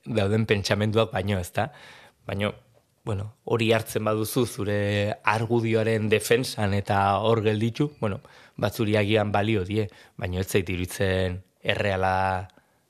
dauden 0.06 0.46
pentsamenduak 0.46 1.12
baino 1.14 1.40
ezta 1.40 1.70
baino 2.28 2.54
bueno 3.06 3.32
hori 3.46 3.72
hartzen 3.72 4.04
baduzu 4.04 4.46
zure 4.46 4.80
argudioaren 5.24 6.10
defensan 6.10 6.74
eta 6.74 7.20
hor 7.24 7.42
gelditu 7.46 7.92
bueno 8.02 8.20
batzuri 8.58 8.98
agian 8.98 9.32
balio 9.32 9.64
die 9.66 9.90
baino 10.18 10.40
ez 10.40 10.48
zait 10.48 10.70
irutzen 10.70 11.42
erreala 11.62 12.48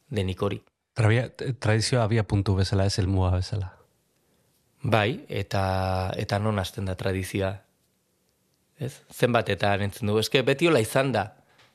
denik 0.10 0.42
hori 0.42 0.62
Tradizioa 0.96 2.06
abia 2.06 2.24
puntu 2.24 2.56
bezala 2.56 2.86
ez 2.88 3.00
elmua 3.00 3.34
bezala. 3.34 3.74
Bai, 4.82 5.26
eta 5.28 6.14
eta 6.16 6.40
non 6.40 6.60
hasten 6.60 6.86
da 6.88 6.96
tradizioa. 6.96 7.52
Ez? 8.80 8.94
Zenbat 9.12 9.50
eta 9.52 9.74
entzun 9.84 10.08
dugu, 10.12 10.22
eske 10.24 10.44
beti 10.48 10.70
hola 10.70 10.80
izan 10.80 11.12
da. 11.12 11.26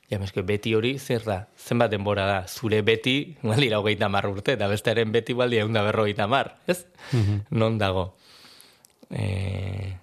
Ja, 0.09 0.17
eske 0.25 0.41
beti 0.43 0.73
hori 0.75 0.95
zer 0.99 1.23
da? 1.27 1.37
Zenbat 1.55 1.93
denbora 1.93 2.25
da? 2.25 2.39
Zure 2.47 2.81
beti, 2.81 3.35
baldira 3.43 3.79
hogeita 3.79 4.09
mar 4.09 4.25
urte, 4.27 4.57
eta 4.57 4.67
bestearen 4.71 5.13
beti 5.13 5.37
baldi 5.37 5.61
egun 5.61 5.77
da 5.77 5.85
berrogeita 5.85 6.27
mar, 6.27 6.55
ez? 6.67 6.81
Mhm. 7.11 7.45
Non 7.61 7.77
dago? 7.77 8.15
E... 9.11 10.00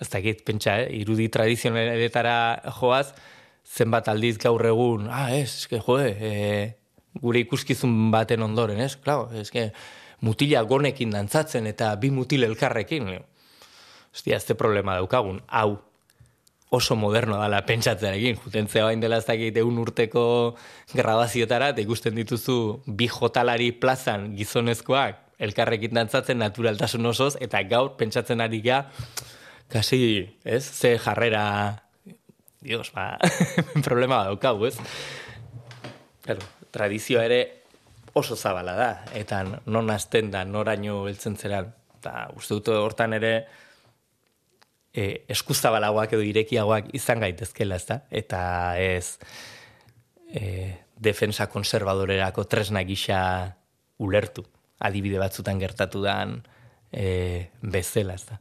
ez 0.00 0.08
dakit, 0.08 0.44
pentsa, 0.46 0.78
eh? 0.82 1.00
irudi 1.02 1.28
tradizionaletara 1.32 2.36
joaz, 2.80 3.10
zenbat 3.66 4.08
aldiz 4.08 4.36
gaur 4.40 4.64
egun, 4.66 5.08
ah, 5.12 5.28
ez, 5.34 5.50
eske, 5.62 5.80
jo, 5.84 5.98
e, 6.00 6.72
gure 7.20 7.42
ikuskizun 7.44 8.10
baten 8.14 8.42
ondoren, 8.46 8.80
ez, 8.80 8.94
klar, 8.96 9.28
eske, 9.38 9.70
mutila 10.24 10.62
gonekin 10.68 11.12
dantzatzen 11.14 11.68
eta 11.70 11.92
bi 12.00 12.12
mutil 12.14 12.48
elkarrekin, 12.48 13.12
Ostia, 14.10 14.40
ez 14.40 14.56
problema 14.58 14.96
daukagun, 14.98 15.38
hau, 15.46 15.78
oso 16.70 16.94
moderno 16.98 17.36
dala 17.38 17.60
pentsatzearekin, 17.66 18.38
jutentzea 18.42 18.84
bain 18.86 19.00
dela 19.02 19.18
ez 19.18 19.26
dakit 19.26 19.56
egun 19.58 19.78
urteko 19.82 20.22
grabaziotara, 20.94 21.72
eta 21.74 21.82
ikusten 21.82 22.14
dituzu 22.18 22.56
bi 22.86 23.08
jotalari 23.10 23.72
plazan 23.82 24.30
gizonezkoak 24.38 25.26
elkarrekin 25.40 25.94
dantzatzen 25.96 26.38
naturaltasun 26.38 27.06
osoz, 27.10 27.34
eta 27.42 27.62
gaur 27.66 27.94
pentsatzen 27.98 28.42
ari 28.44 28.60
ga, 28.62 28.84
kasi, 29.70 30.36
ez, 30.44 30.64
ze 30.64 30.98
jarrera, 30.98 31.84
dios, 32.60 32.92
ba, 32.92 33.18
problema 33.86 34.24
daukagu, 34.26 34.66
ez? 34.66 34.76
Pero, 36.26 36.44
tradizioa 36.70 37.24
ere 37.24 37.40
oso 38.12 38.36
zabala 38.36 38.74
da, 38.74 38.90
eta 39.14 39.44
non 39.66 39.90
azten 39.94 40.30
da, 40.34 40.44
noraino 40.44 41.06
heltzen 41.08 41.38
zeran, 41.38 41.70
eta 42.00 42.28
uste 42.36 42.58
dut 42.58 42.72
hortan 42.74 43.14
ere, 43.16 43.34
e, 44.92 45.24
eskuzabalagoak 45.30 46.14
edo 46.16 46.26
irekiagoak 46.26 46.92
izan 46.96 47.22
gaitezkela, 47.22 47.78
ez 47.78 47.86
da? 47.86 48.00
Eta 48.10 48.42
ez 48.82 49.18
e, 50.26 50.74
defensa 51.00 51.46
konservadorerako 51.52 52.44
tresna 52.50 52.82
gisa 52.88 53.20
ulertu, 54.02 54.44
adibide 54.80 55.20
batzutan 55.22 55.60
gertatu 55.62 56.02
dan 56.04 56.40
e, 56.90 57.50
bezela, 57.62 58.18
ez 58.18 58.26
da? 58.26 58.40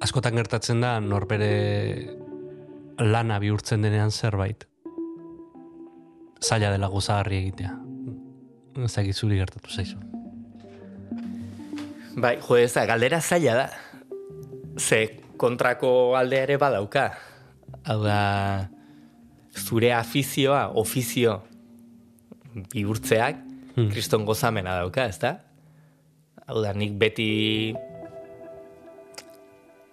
Askotan 0.00 0.34
gertatzen 0.34 0.80
da, 0.80 0.96
norbere 1.00 1.50
lana 3.00 3.38
bihurtzen 3.40 3.82
denean 3.84 4.10
zerbait. 4.10 4.66
Zaila 6.40 6.72
dela 6.72 6.88
gozagarri 6.88 7.42
egitea 7.44 7.76
ez 8.84 9.16
zuri 9.16 9.38
gertatu 9.38 9.70
zaizu. 9.70 9.98
Bai, 12.16 12.38
jo, 12.40 12.56
ez 12.56 12.72
da, 12.72 12.86
galdera 12.86 13.20
zaila 13.20 13.54
da. 13.54 13.68
Ze 14.78 15.20
kontrako 15.36 16.16
alde 16.16 16.42
ere 16.42 16.56
badauka. 16.58 17.10
Hau 17.84 18.02
da, 18.02 18.68
zure 19.56 19.92
afizioa, 19.94 20.70
ofizio, 20.74 21.40
bihurtzeak, 22.72 23.36
hmm. 23.76 23.90
kriston 23.92 24.24
gozamena 24.24 24.76
dauka, 24.80 25.06
ez 25.06 25.18
da? 25.18 25.36
Hau 26.46 26.60
da, 26.62 26.72
nik 26.74 26.96
beti, 26.98 27.74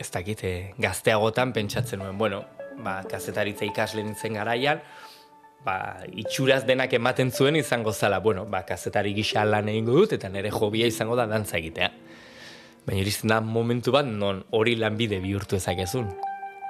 ez 0.08 0.14
dakite, 0.14 0.54
gazteagotan 0.80 1.52
pentsatzen 1.54 2.00
nuen, 2.00 2.18
bueno, 2.18 2.46
ba, 2.84 3.02
kazetaritza 3.10 3.68
ikasle 3.68 4.04
nintzen 4.06 4.38
garaian, 4.40 4.80
ba, 5.66 6.04
itxuraz 6.16 6.64
denak 6.68 6.94
ematen 6.96 7.32
zuen 7.32 7.58
izango 7.60 7.92
zala, 7.92 8.22
bueno, 8.24 8.46
ba, 8.48 8.64
kazetari 8.66 9.14
gisa 9.18 9.44
lan 9.46 9.68
egingo 9.68 9.98
dut, 9.98 10.16
eta 10.16 10.32
nire 10.32 10.52
jobia 10.54 10.88
izango 10.88 11.18
da 11.20 11.28
dantza 11.28 11.58
egitea. 11.60 11.92
Baina 12.88 13.02
irizten 13.04 13.34
da 13.34 13.42
momentu 13.44 13.92
bat, 13.92 14.08
non 14.08 14.46
hori 14.56 14.78
lanbide 14.80 15.20
bihurtu 15.20 15.60
ezakezun. 15.60 16.08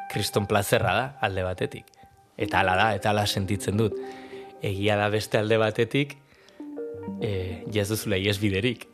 Kriston 0.09 0.47
plazerra 0.49 0.93
da, 0.97 1.07
alde 1.21 1.43
batetik. 1.45 1.91
Eta 2.37 2.63
ala 2.63 2.73
da, 2.79 2.87
eta 2.97 3.11
ala 3.13 3.27
sentitzen 3.27 3.77
dut. 3.77 3.97
Egia 4.65 4.97
da 4.97 5.11
beste 5.13 5.37
alde 5.37 5.59
batetik, 5.61 6.17
e, 7.21 7.61
jazuzula 7.73 8.17
ies 8.17 8.39
biderik. 8.41 8.87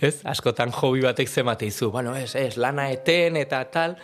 Ez? 0.00 0.20
Askotan 0.28 0.72
hobi 0.76 1.00
batek 1.06 1.28
zemate 1.28 1.66
izu, 1.66 1.90
bueno, 1.90 2.14
ez, 2.16 2.34
ez, 2.36 2.56
lana 2.60 2.90
eten 2.92 3.36
eta 3.40 3.62
tal, 3.72 3.96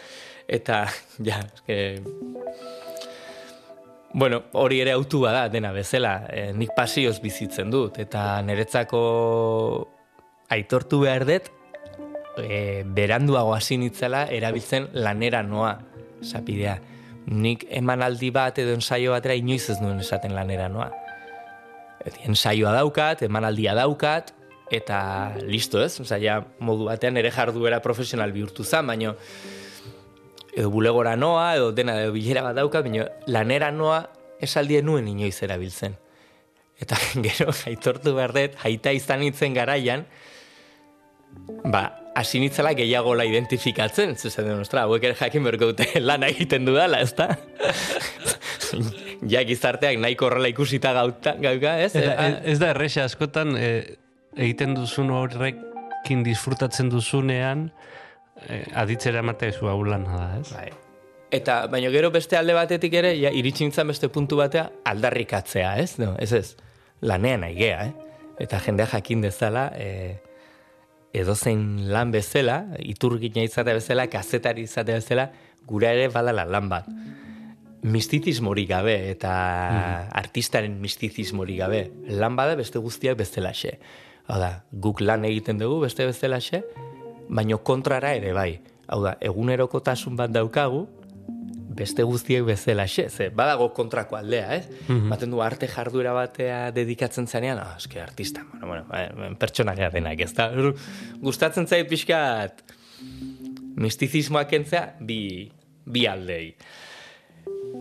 eta, 0.48 0.86
ja, 1.26 1.42
eske, 1.54 2.00
Bueno, 4.14 4.42
hori 4.52 4.82
ere 4.82 4.92
autu 4.92 5.22
bada 5.22 5.46
dena 5.48 5.70
bezala, 5.72 6.26
e, 6.28 6.50
nik 6.52 6.74
pasioz 6.76 7.14
bizitzen 7.22 7.70
dut, 7.72 7.96
eta 7.96 8.42
niretzako 8.44 8.98
aitortu 10.52 10.98
behar 11.06 11.24
dut, 11.24 11.48
e, 12.36 12.82
beranduago 12.84 13.54
hasi 13.56 13.78
nitzela 13.80 14.26
erabiltzen 14.28 14.90
lanera 14.92 15.40
noa, 15.42 15.78
sapidea. 16.20 16.76
Nik 17.32 17.64
emanaldi 17.70 18.28
bat 18.34 18.60
edo 18.60 18.74
ensaio 18.76 19.14
batera 19.16 19.38
inoiz 19.38 19.64
ez 19.72 19.78
nuen 19.80 20.04
esaten 20.04 20.36
lanera 20.36 20.68
noa. 20.68 20.90
Et, 22.04 22.12
ensaioa 22.28 22.76
daukat, 22.76 23.24
emanaldia 23.24 23.72
daukat, 23.80 24.34
eta 24.72 25.36
listo 25.44 25.82
ez, 25.84 25.92
Osa, 26.00 26.18
ja, 26.18 26.40
modu 26.64 26.88
batean 26.88 27.20
ere 27.20 27.30
jarduera 27.30 27.82
profesional 27.84 28.32
bihurtu 28.32 28.64
zan, 28.64 28.88
baina 28.88 29.12
edo 30.52 30.70
bulegora 30.72 31.14
noa, 31.16 31.52
edo 31.56 31.70
dena 31.76 31.98
edo 32.02 32.12
bilera 32.16 32.44
bat 32.48 32.56
dauka, 32.56 32.82
baina 32.84 33.06
lanera 33.26 33.70
noa 33.72 34.02
esaldien 34.42 34.86
nuen 34.88 35.08
inoiz 35.08 35.36
erabiltzen. 35.44 35.96
Eta 36.82 36.98
gero, 37.26 37.52
aitortu 37.68 38.16
behar 38.16 38.34
dut, 38.36 38.60
haita 38.64 38.92
izan 38.96 39.22
nintzen 39.22 39.54
garaian, 39.56 40.06
ba, 41.64 41.84
hasi 42.18 42.40
nitzela 42.42 42.74
gehiago 42.76 43.14
la 43.16 43.24
identifikatzen, 43.28 44.16
zuzen 44.16 44.48
den, 44.48 44.60
ostra, 44.64 44.84
hauek 44.88 45.04
ere 45.08 45.16
jakin 45.20 45.46
berko 45.46 45.72
dute 45.72 45.88
lana 46.08 46.28
egiten 46.32 46.66
dudala, 46.68 47.00
ez 47.00 47.14
da? 47.16 47.30
ja, 49.32 49.44
gizarteak 49.48 50.00
nahiko 50.02 50.28
horrela 50.28 50.50
ikusita 50.52 50.92
gauta, 50.96 51.36
gauka, 51.40 51.78
ez? 51.84 51.94
ez, 51.96 52.08
ez 52.54 52.58
da 52.60 52.72
erresa 52.74 53.06
askotan, 53.08 53.56
e, 53.56 54.01
egiten 54.36 54.74
duzun 54.74 55.10
horrekin 55.14 56.22
disfrutatzen 56.26 56.90
duzunean, 56.92 57.70
eh, 58.48 58.64
aditzera 58.74 59.20
emate 59.20 59.52
zu 59.52 59.68
hau 59.68 59.84
da, 59.84 60.38
ez? 60.40 60.52
Bai. 60.52 60.70
Eta, 61.32 61.66
baina 61.66 61.88
gero 61.90 62.10
beste 62.10 62.36
alde 62.36 62.52
batetik 62.52 62.92
ere, 62.92 63.14
ja, 63.18 63.30
iritsintzan 63.30 63.88
beste 63.88 64.08
puntu 64.08 64.36
batea, 64.36 64.70
aldarrikatzea, 64.84 65.76
ez? 65.80 65.98
No, 65.98 66.14
ez 66.18 66.32
ez, 66.32 66.56
lanean 67.00 67.44
aigea, 67.44 67.86
eh? 67.86 67.92
Eta 68.40 68.58
jendea 68.60 68.86
jakin 68.86 69.22
dezala, 69.24 69.70
e, 69.76 70.20
edozein 71.12 71.88
lan 71.92 72.12
bezala, 72.12 72.62
iturgina 72.80 73.44
izate 73.44 73.74
bezala, 73.76 74.08
kazetari 74.12 74.64
izate 74.68 74.96
bezala, 74.96 75.30
gura 75.68 75.92
ere 75.92 76.08
badala 76.12 76.44
lan 76.48 76.68
bat. 76.72 76.88
Mistizismorik 77.82 78.68
gabe 78.70 78.94
eta 79.10 79.32
mm. 79.32 80.12
artistaren 80.20 80.78
mistizismorik 80.80 81.58
gabe. 81.58 81.82
Lan 82.08 82.36
bada 82.38 82.54
beste 82.58 82.80
guztiak 82.82 83.18
bestelaxe. 83.18 83.78
Hau 84.30 84.38
da, 84.40 84.52
guk 84.72 85.02
lan 85.02 85.24
egiten 85.26 85.58
dugu 85.58 85.80
beste 85.84 86.06
bestelaxe, 86.06 86.62
baino 87.28 87.58
kontrara 87.66 88.14
ere 88.18 88.32
bai. 88.36 88.50
Hau 88.92 89.00
da, 89.04 89.16
egunerokotasun 89.24 90.16
bat 90.18 90.32
daukagu, 90.34 90.86
beste 91.72 92.04
guztiek 92.06 92.44
bezala 92.46 92.84
xe, 92.90 93.08
ze, 93.08 93.28
badago 93.34 93.70
kontrako 93.74 94.18
aldea, 94.18 94.58
ez? 94.58 94.68
Mm 94.88 95.10
Baten 95.12 95.32
du 95.32 95.40
arte 95.44 95.68
jarduera 95.68 96.12
batea 96.16 96.70
dedikatzen 96.74 97.26
zanean, 97.26 97.58
ah, 97.58 97.74
eske 97.80 98.00
artista, 98.00 98.44
bueno, 98.52 98.66
bueno, 98.68 98.84
ba, 98.88 99.32
pertsona 99.40 99.74
gara 99.78 99.90
denak, 99.94 100.20
ez 100.20 100.32
da? 100.36 100.50
Gustatzen 101.22 101.66
zait 101.66 101.88
pixkat 101.88 102.62
mistizismoak 103.82 104.52
entzea, 104.52 104.84
bi, 105.00 105.50
bi 105.84 106.06
aldei. 106.06 106.54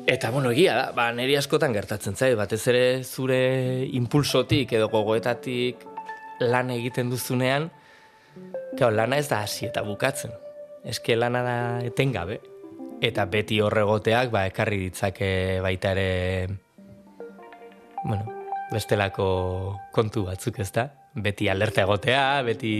Eta, 0.09 0.31
bueno, 0.31 0.51
egia 0.55 0.75
da, 0.77 0.85
ba, 0.95 1.11
neri 1.13 1.35
askotan 1.37 1.75
gertatzen 1.75 2.15
zait, 2.15 2.35
batez 2.39 2.63
ere 2.71 2.85
zure 3.03 3.41
impulsotik 3.91 4.71
edo 4.79 4.87
gogoetatik 4.89 5.90
lan 6.41 6.73
egiten 6.73 7.09
duzunean, 7.09 7.69
Gau, 8.79 8.89
lana 8.91 9.17
ez 9.19 9.27
da 9.27 9.41
hasi 9.43 9.67
eta 9.67 9.83
bukatzen. 9.83 10.31
Eske 10.87 11.17
lana 11.17 11.41
da 11.43 11.55
etengabe. 11.85 12.39
Eta 13.03 13.25
beti 13.29 13.59
horregoteak, 13.61 14.29
ba, 14.33 14.45
ekarri 14.49 14.77
ditzake 14.85 15.59
baita 15.63 15.91
ere, 15.95 16.47
bueno, 18.05 18.23
bestelako 18.71 19.27
kontu 19.93 20.27
batzuk 20.29 20.61
ez 20.63 20.69
da. 20.71 20.87
Beti 21.11 21.49
alerta 21.51 21.83
egotea, 21.83 22.23
beti 22.47 22.75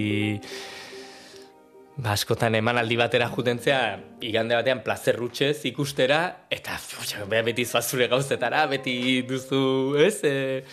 ba, 1.98 2.14
askotan 2.14 2.56
emanaldi 2.56 2.96
batera 3.02 3.28
jutentzea, 3.34 3.82
igande 4.24 4.56
batean 4.56 4.86
plazerrutxez 4.86 5.66
ikustera, 5.68 6.22
eta 6.54 6.78
beti 7.50 7.66
zuazure 7.66 8.08
gauzetara, 8.08 8.64
beti 8.72 8.96
duzu, 9.28 9.98
ez, 10.00 10.22
e, 10.24 10.64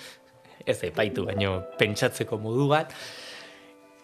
ez 0.69 0.79
epaitu, 0.89 1.25
baino 1.29 1.59
pentsatzeko 1.81 2.39
modu 2.43 2.69
bat. 2.71 2.93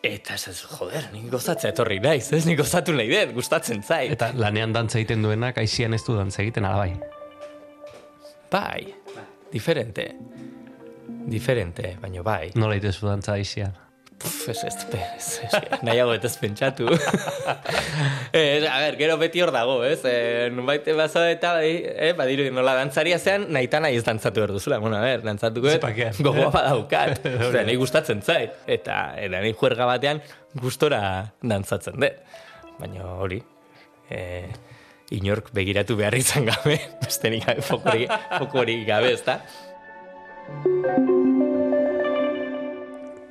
Eta 0.05 0.37
ez 0.37 0.59
joder, 0.61 1.07
nik 1.15 1.31
gozatzea 1.33 1.73
etorri 1.73 1.97
naiz, 2.05 2.27
ez 2.37 2.45
nik 2.45 2.59
gozatu 2.61 2.93
nahi 2.93 3.09
dut, 3.09 3.33
gustatzen 3.39 3.81
zait. 3.83 4.13
Eta 4.13 4.33
lanean 4.37 4.75
dantza 4.75 4.99
egiten 5.01 5.25
duenak, 5.25 5.61
aizian 5.63 5.97
ez 5.97 6.03
du 6.05 6.17
dantza 6.19 6.43
egiten, 6.45 6.67
ala 6.69 6.83
bai? 6.83 6.93
Bai, 8.53 8.83
diferente. 9.53 10.11
Diferente, 11.25 11.97
baino 12.03 12.23
bai. 12.27 12.53
Nola 12.61 12.77
itezu 12.77 13.09
dantza 13.09 13.39
aizian? 13.39 13.73
Pff, 14.25 14.49
ez, 14.49 14.65
ez, 14.65 14.77
ez, 14.97 15.41
ez, 15.45 15.81
nahiago 15.85 16.15
ez 16.17 16.37
pentsatu. 16.41 16.87
ez, 18.33 18.65
a 18.65 18.79
ber, 18.81 18.97
gero 18.97 19.19
beti 19.21 19.43
hor 19.45 19.53
dago, 19.53 19.77
ez? 19.85 19.99
E, 20.09 20.49
Nunbait 20.55 20.87
bazo 20.97 21.21
eta, 21.29 21.59
e, 21.61 22.13
badiru, 22.17 22.47
nola 22.57 22.73
dantzaria 22.79 23.19
zean, 23.19 23.45
nahi 23.53 23.69
eta 23.69 23.83
nahi 23.85 23.99
ez 24.01 24.05
dantzatu 24.07 24.41
behar 24.41 24.55
duzula. 24.57 24.79
Bueno, 24.81 24.97
a 24.97 25.03
ber, 25.05 25.21
dantzatuko, 25.27 25.69
Zepakean. 25.75 26.17
gogoa 26.27 26.49
badaukat. 26.55 27.21
Zer, 27.53 27.61
nahi 27.67 27.77
gustatzen 27.81 28.25
zait. 28.25 28.57
Eta, 28.65 28.97
eta 29.21 29.43
nahi 29.43 29.53
juerga 29.61 29.91
batean, 29.93 30.23
gustora 30.63 31.03
dantzatzen 31.45 32.01
dut. 32.01 32.25
Baina 32.81 33.11
hori, 33.21 33.43
e, 34.09 34.23
inork 35.15 35.53
begiratu 35.55 35.99
behar 36.01 36.17
izan 36.17 36.49
gabe, 36.49 36.79
bestenik 37.05 37.45
gabe, 37.45 37.69
fokori, 37.69 38.09
fokori 38.39 38.81
gabe, 38.89 39.13
ez 39.19 39.23
da? 39.29 39.39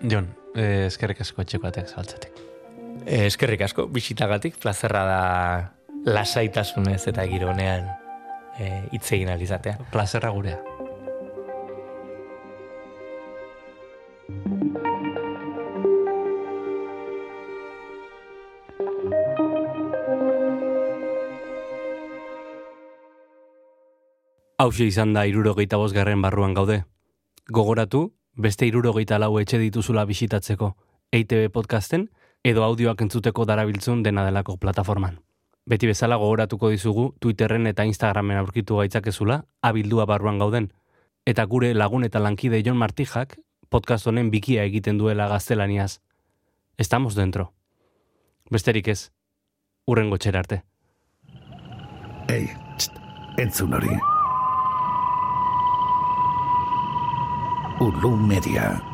Jon, 0.04 0.30
eh, 0.56 0.86
eskerrik 0.88 1.22
asko 1.22 1.41
etxeko 1.43 1.68
batek 1.68 1.89
zabaltzatik. 1.89 2.43
E, 3.06 3.26
eskerrik 3.28 3.66
asko, 3.66 3.88
bisitagatik, 3.91 4.60
plazerra 4.62 5.04
da 5.08 5.24
lasaitasunez 6.06 7.01
eta 7.12 7.26
gironean 7.28 7.89
e, 8.60 8.70
hitz 8.93 9.08
egin 9.18 9.34
alizatea. 9.34 9.80
Plazerra 9.91 10.32
gurea. 10.36 10.60
Hauxe 24.64 24.86
izan 24.88 25.12
da 25.12 25.26
irurogeita 25.28 25.76
bosgarren 25.82 26.22
barruan 26.24 26.54
gaude. 26.56 26.84
Gogoratu, 27.51 28.14
beste 28.36 28.66
irurogeita 28.66 29.20
lau 29.20 29.38
etxe 29.40 29.60
dituzula 29.62 30.06
bisitatzeko 30.06 30.76
EITB 31.12 31.52
podcasten 31.54 32.10
edo 32.44 32.64
audioak 32.64 33.02
entzuteko 33.02 33.46
darabiltzun 33.46 34.04
dena 34.04 34.26
delako 34.26 34.58
plataforman. 34.58 35.20
Beti 35.66 35.88
bezala 35.88 36.18
gogoratuko 36.20 36.70
dizugu 36.74 37.14
Twitterren 37.20 37.68
eta 37.68 37.86
Instagramen 37.86 38.38
aurkitu 38.38 38.78
gaitzakezula 38.82 39.46
abildua 39.62 40.06
barruan 40.06 40.40
gauden. 40.40 40.74
Eta 41.26 41.46
gure 41.46 41.74
lagun 41.74 42.04
eta 42.04 42.20
lankide 42.20 42.62
Jon 42.66 42.78
Martijak 42.78 43.38
podcast 43.70 44.08
honen 44.08 44.30
bikia 44.32 44.66
egiten 44.70 44.98
duela 44.98 45.28
gaztelaniaz. 45.28 46.00
Estamos 46.78 47.16
dentro. 47.16 47.54
Besterik 48.52 48.88
ez, 48.88 49.12
urrengo 49.88 50.18
txera 50.18 50.44
arte. 50.44 50.64
Ei, 52.30 52.50
txt, 52.78 53.00
entzun 53.38 53.74
hori. 53.74 54.12
Ulu 57.84 58.16
Media. 58.16 58.93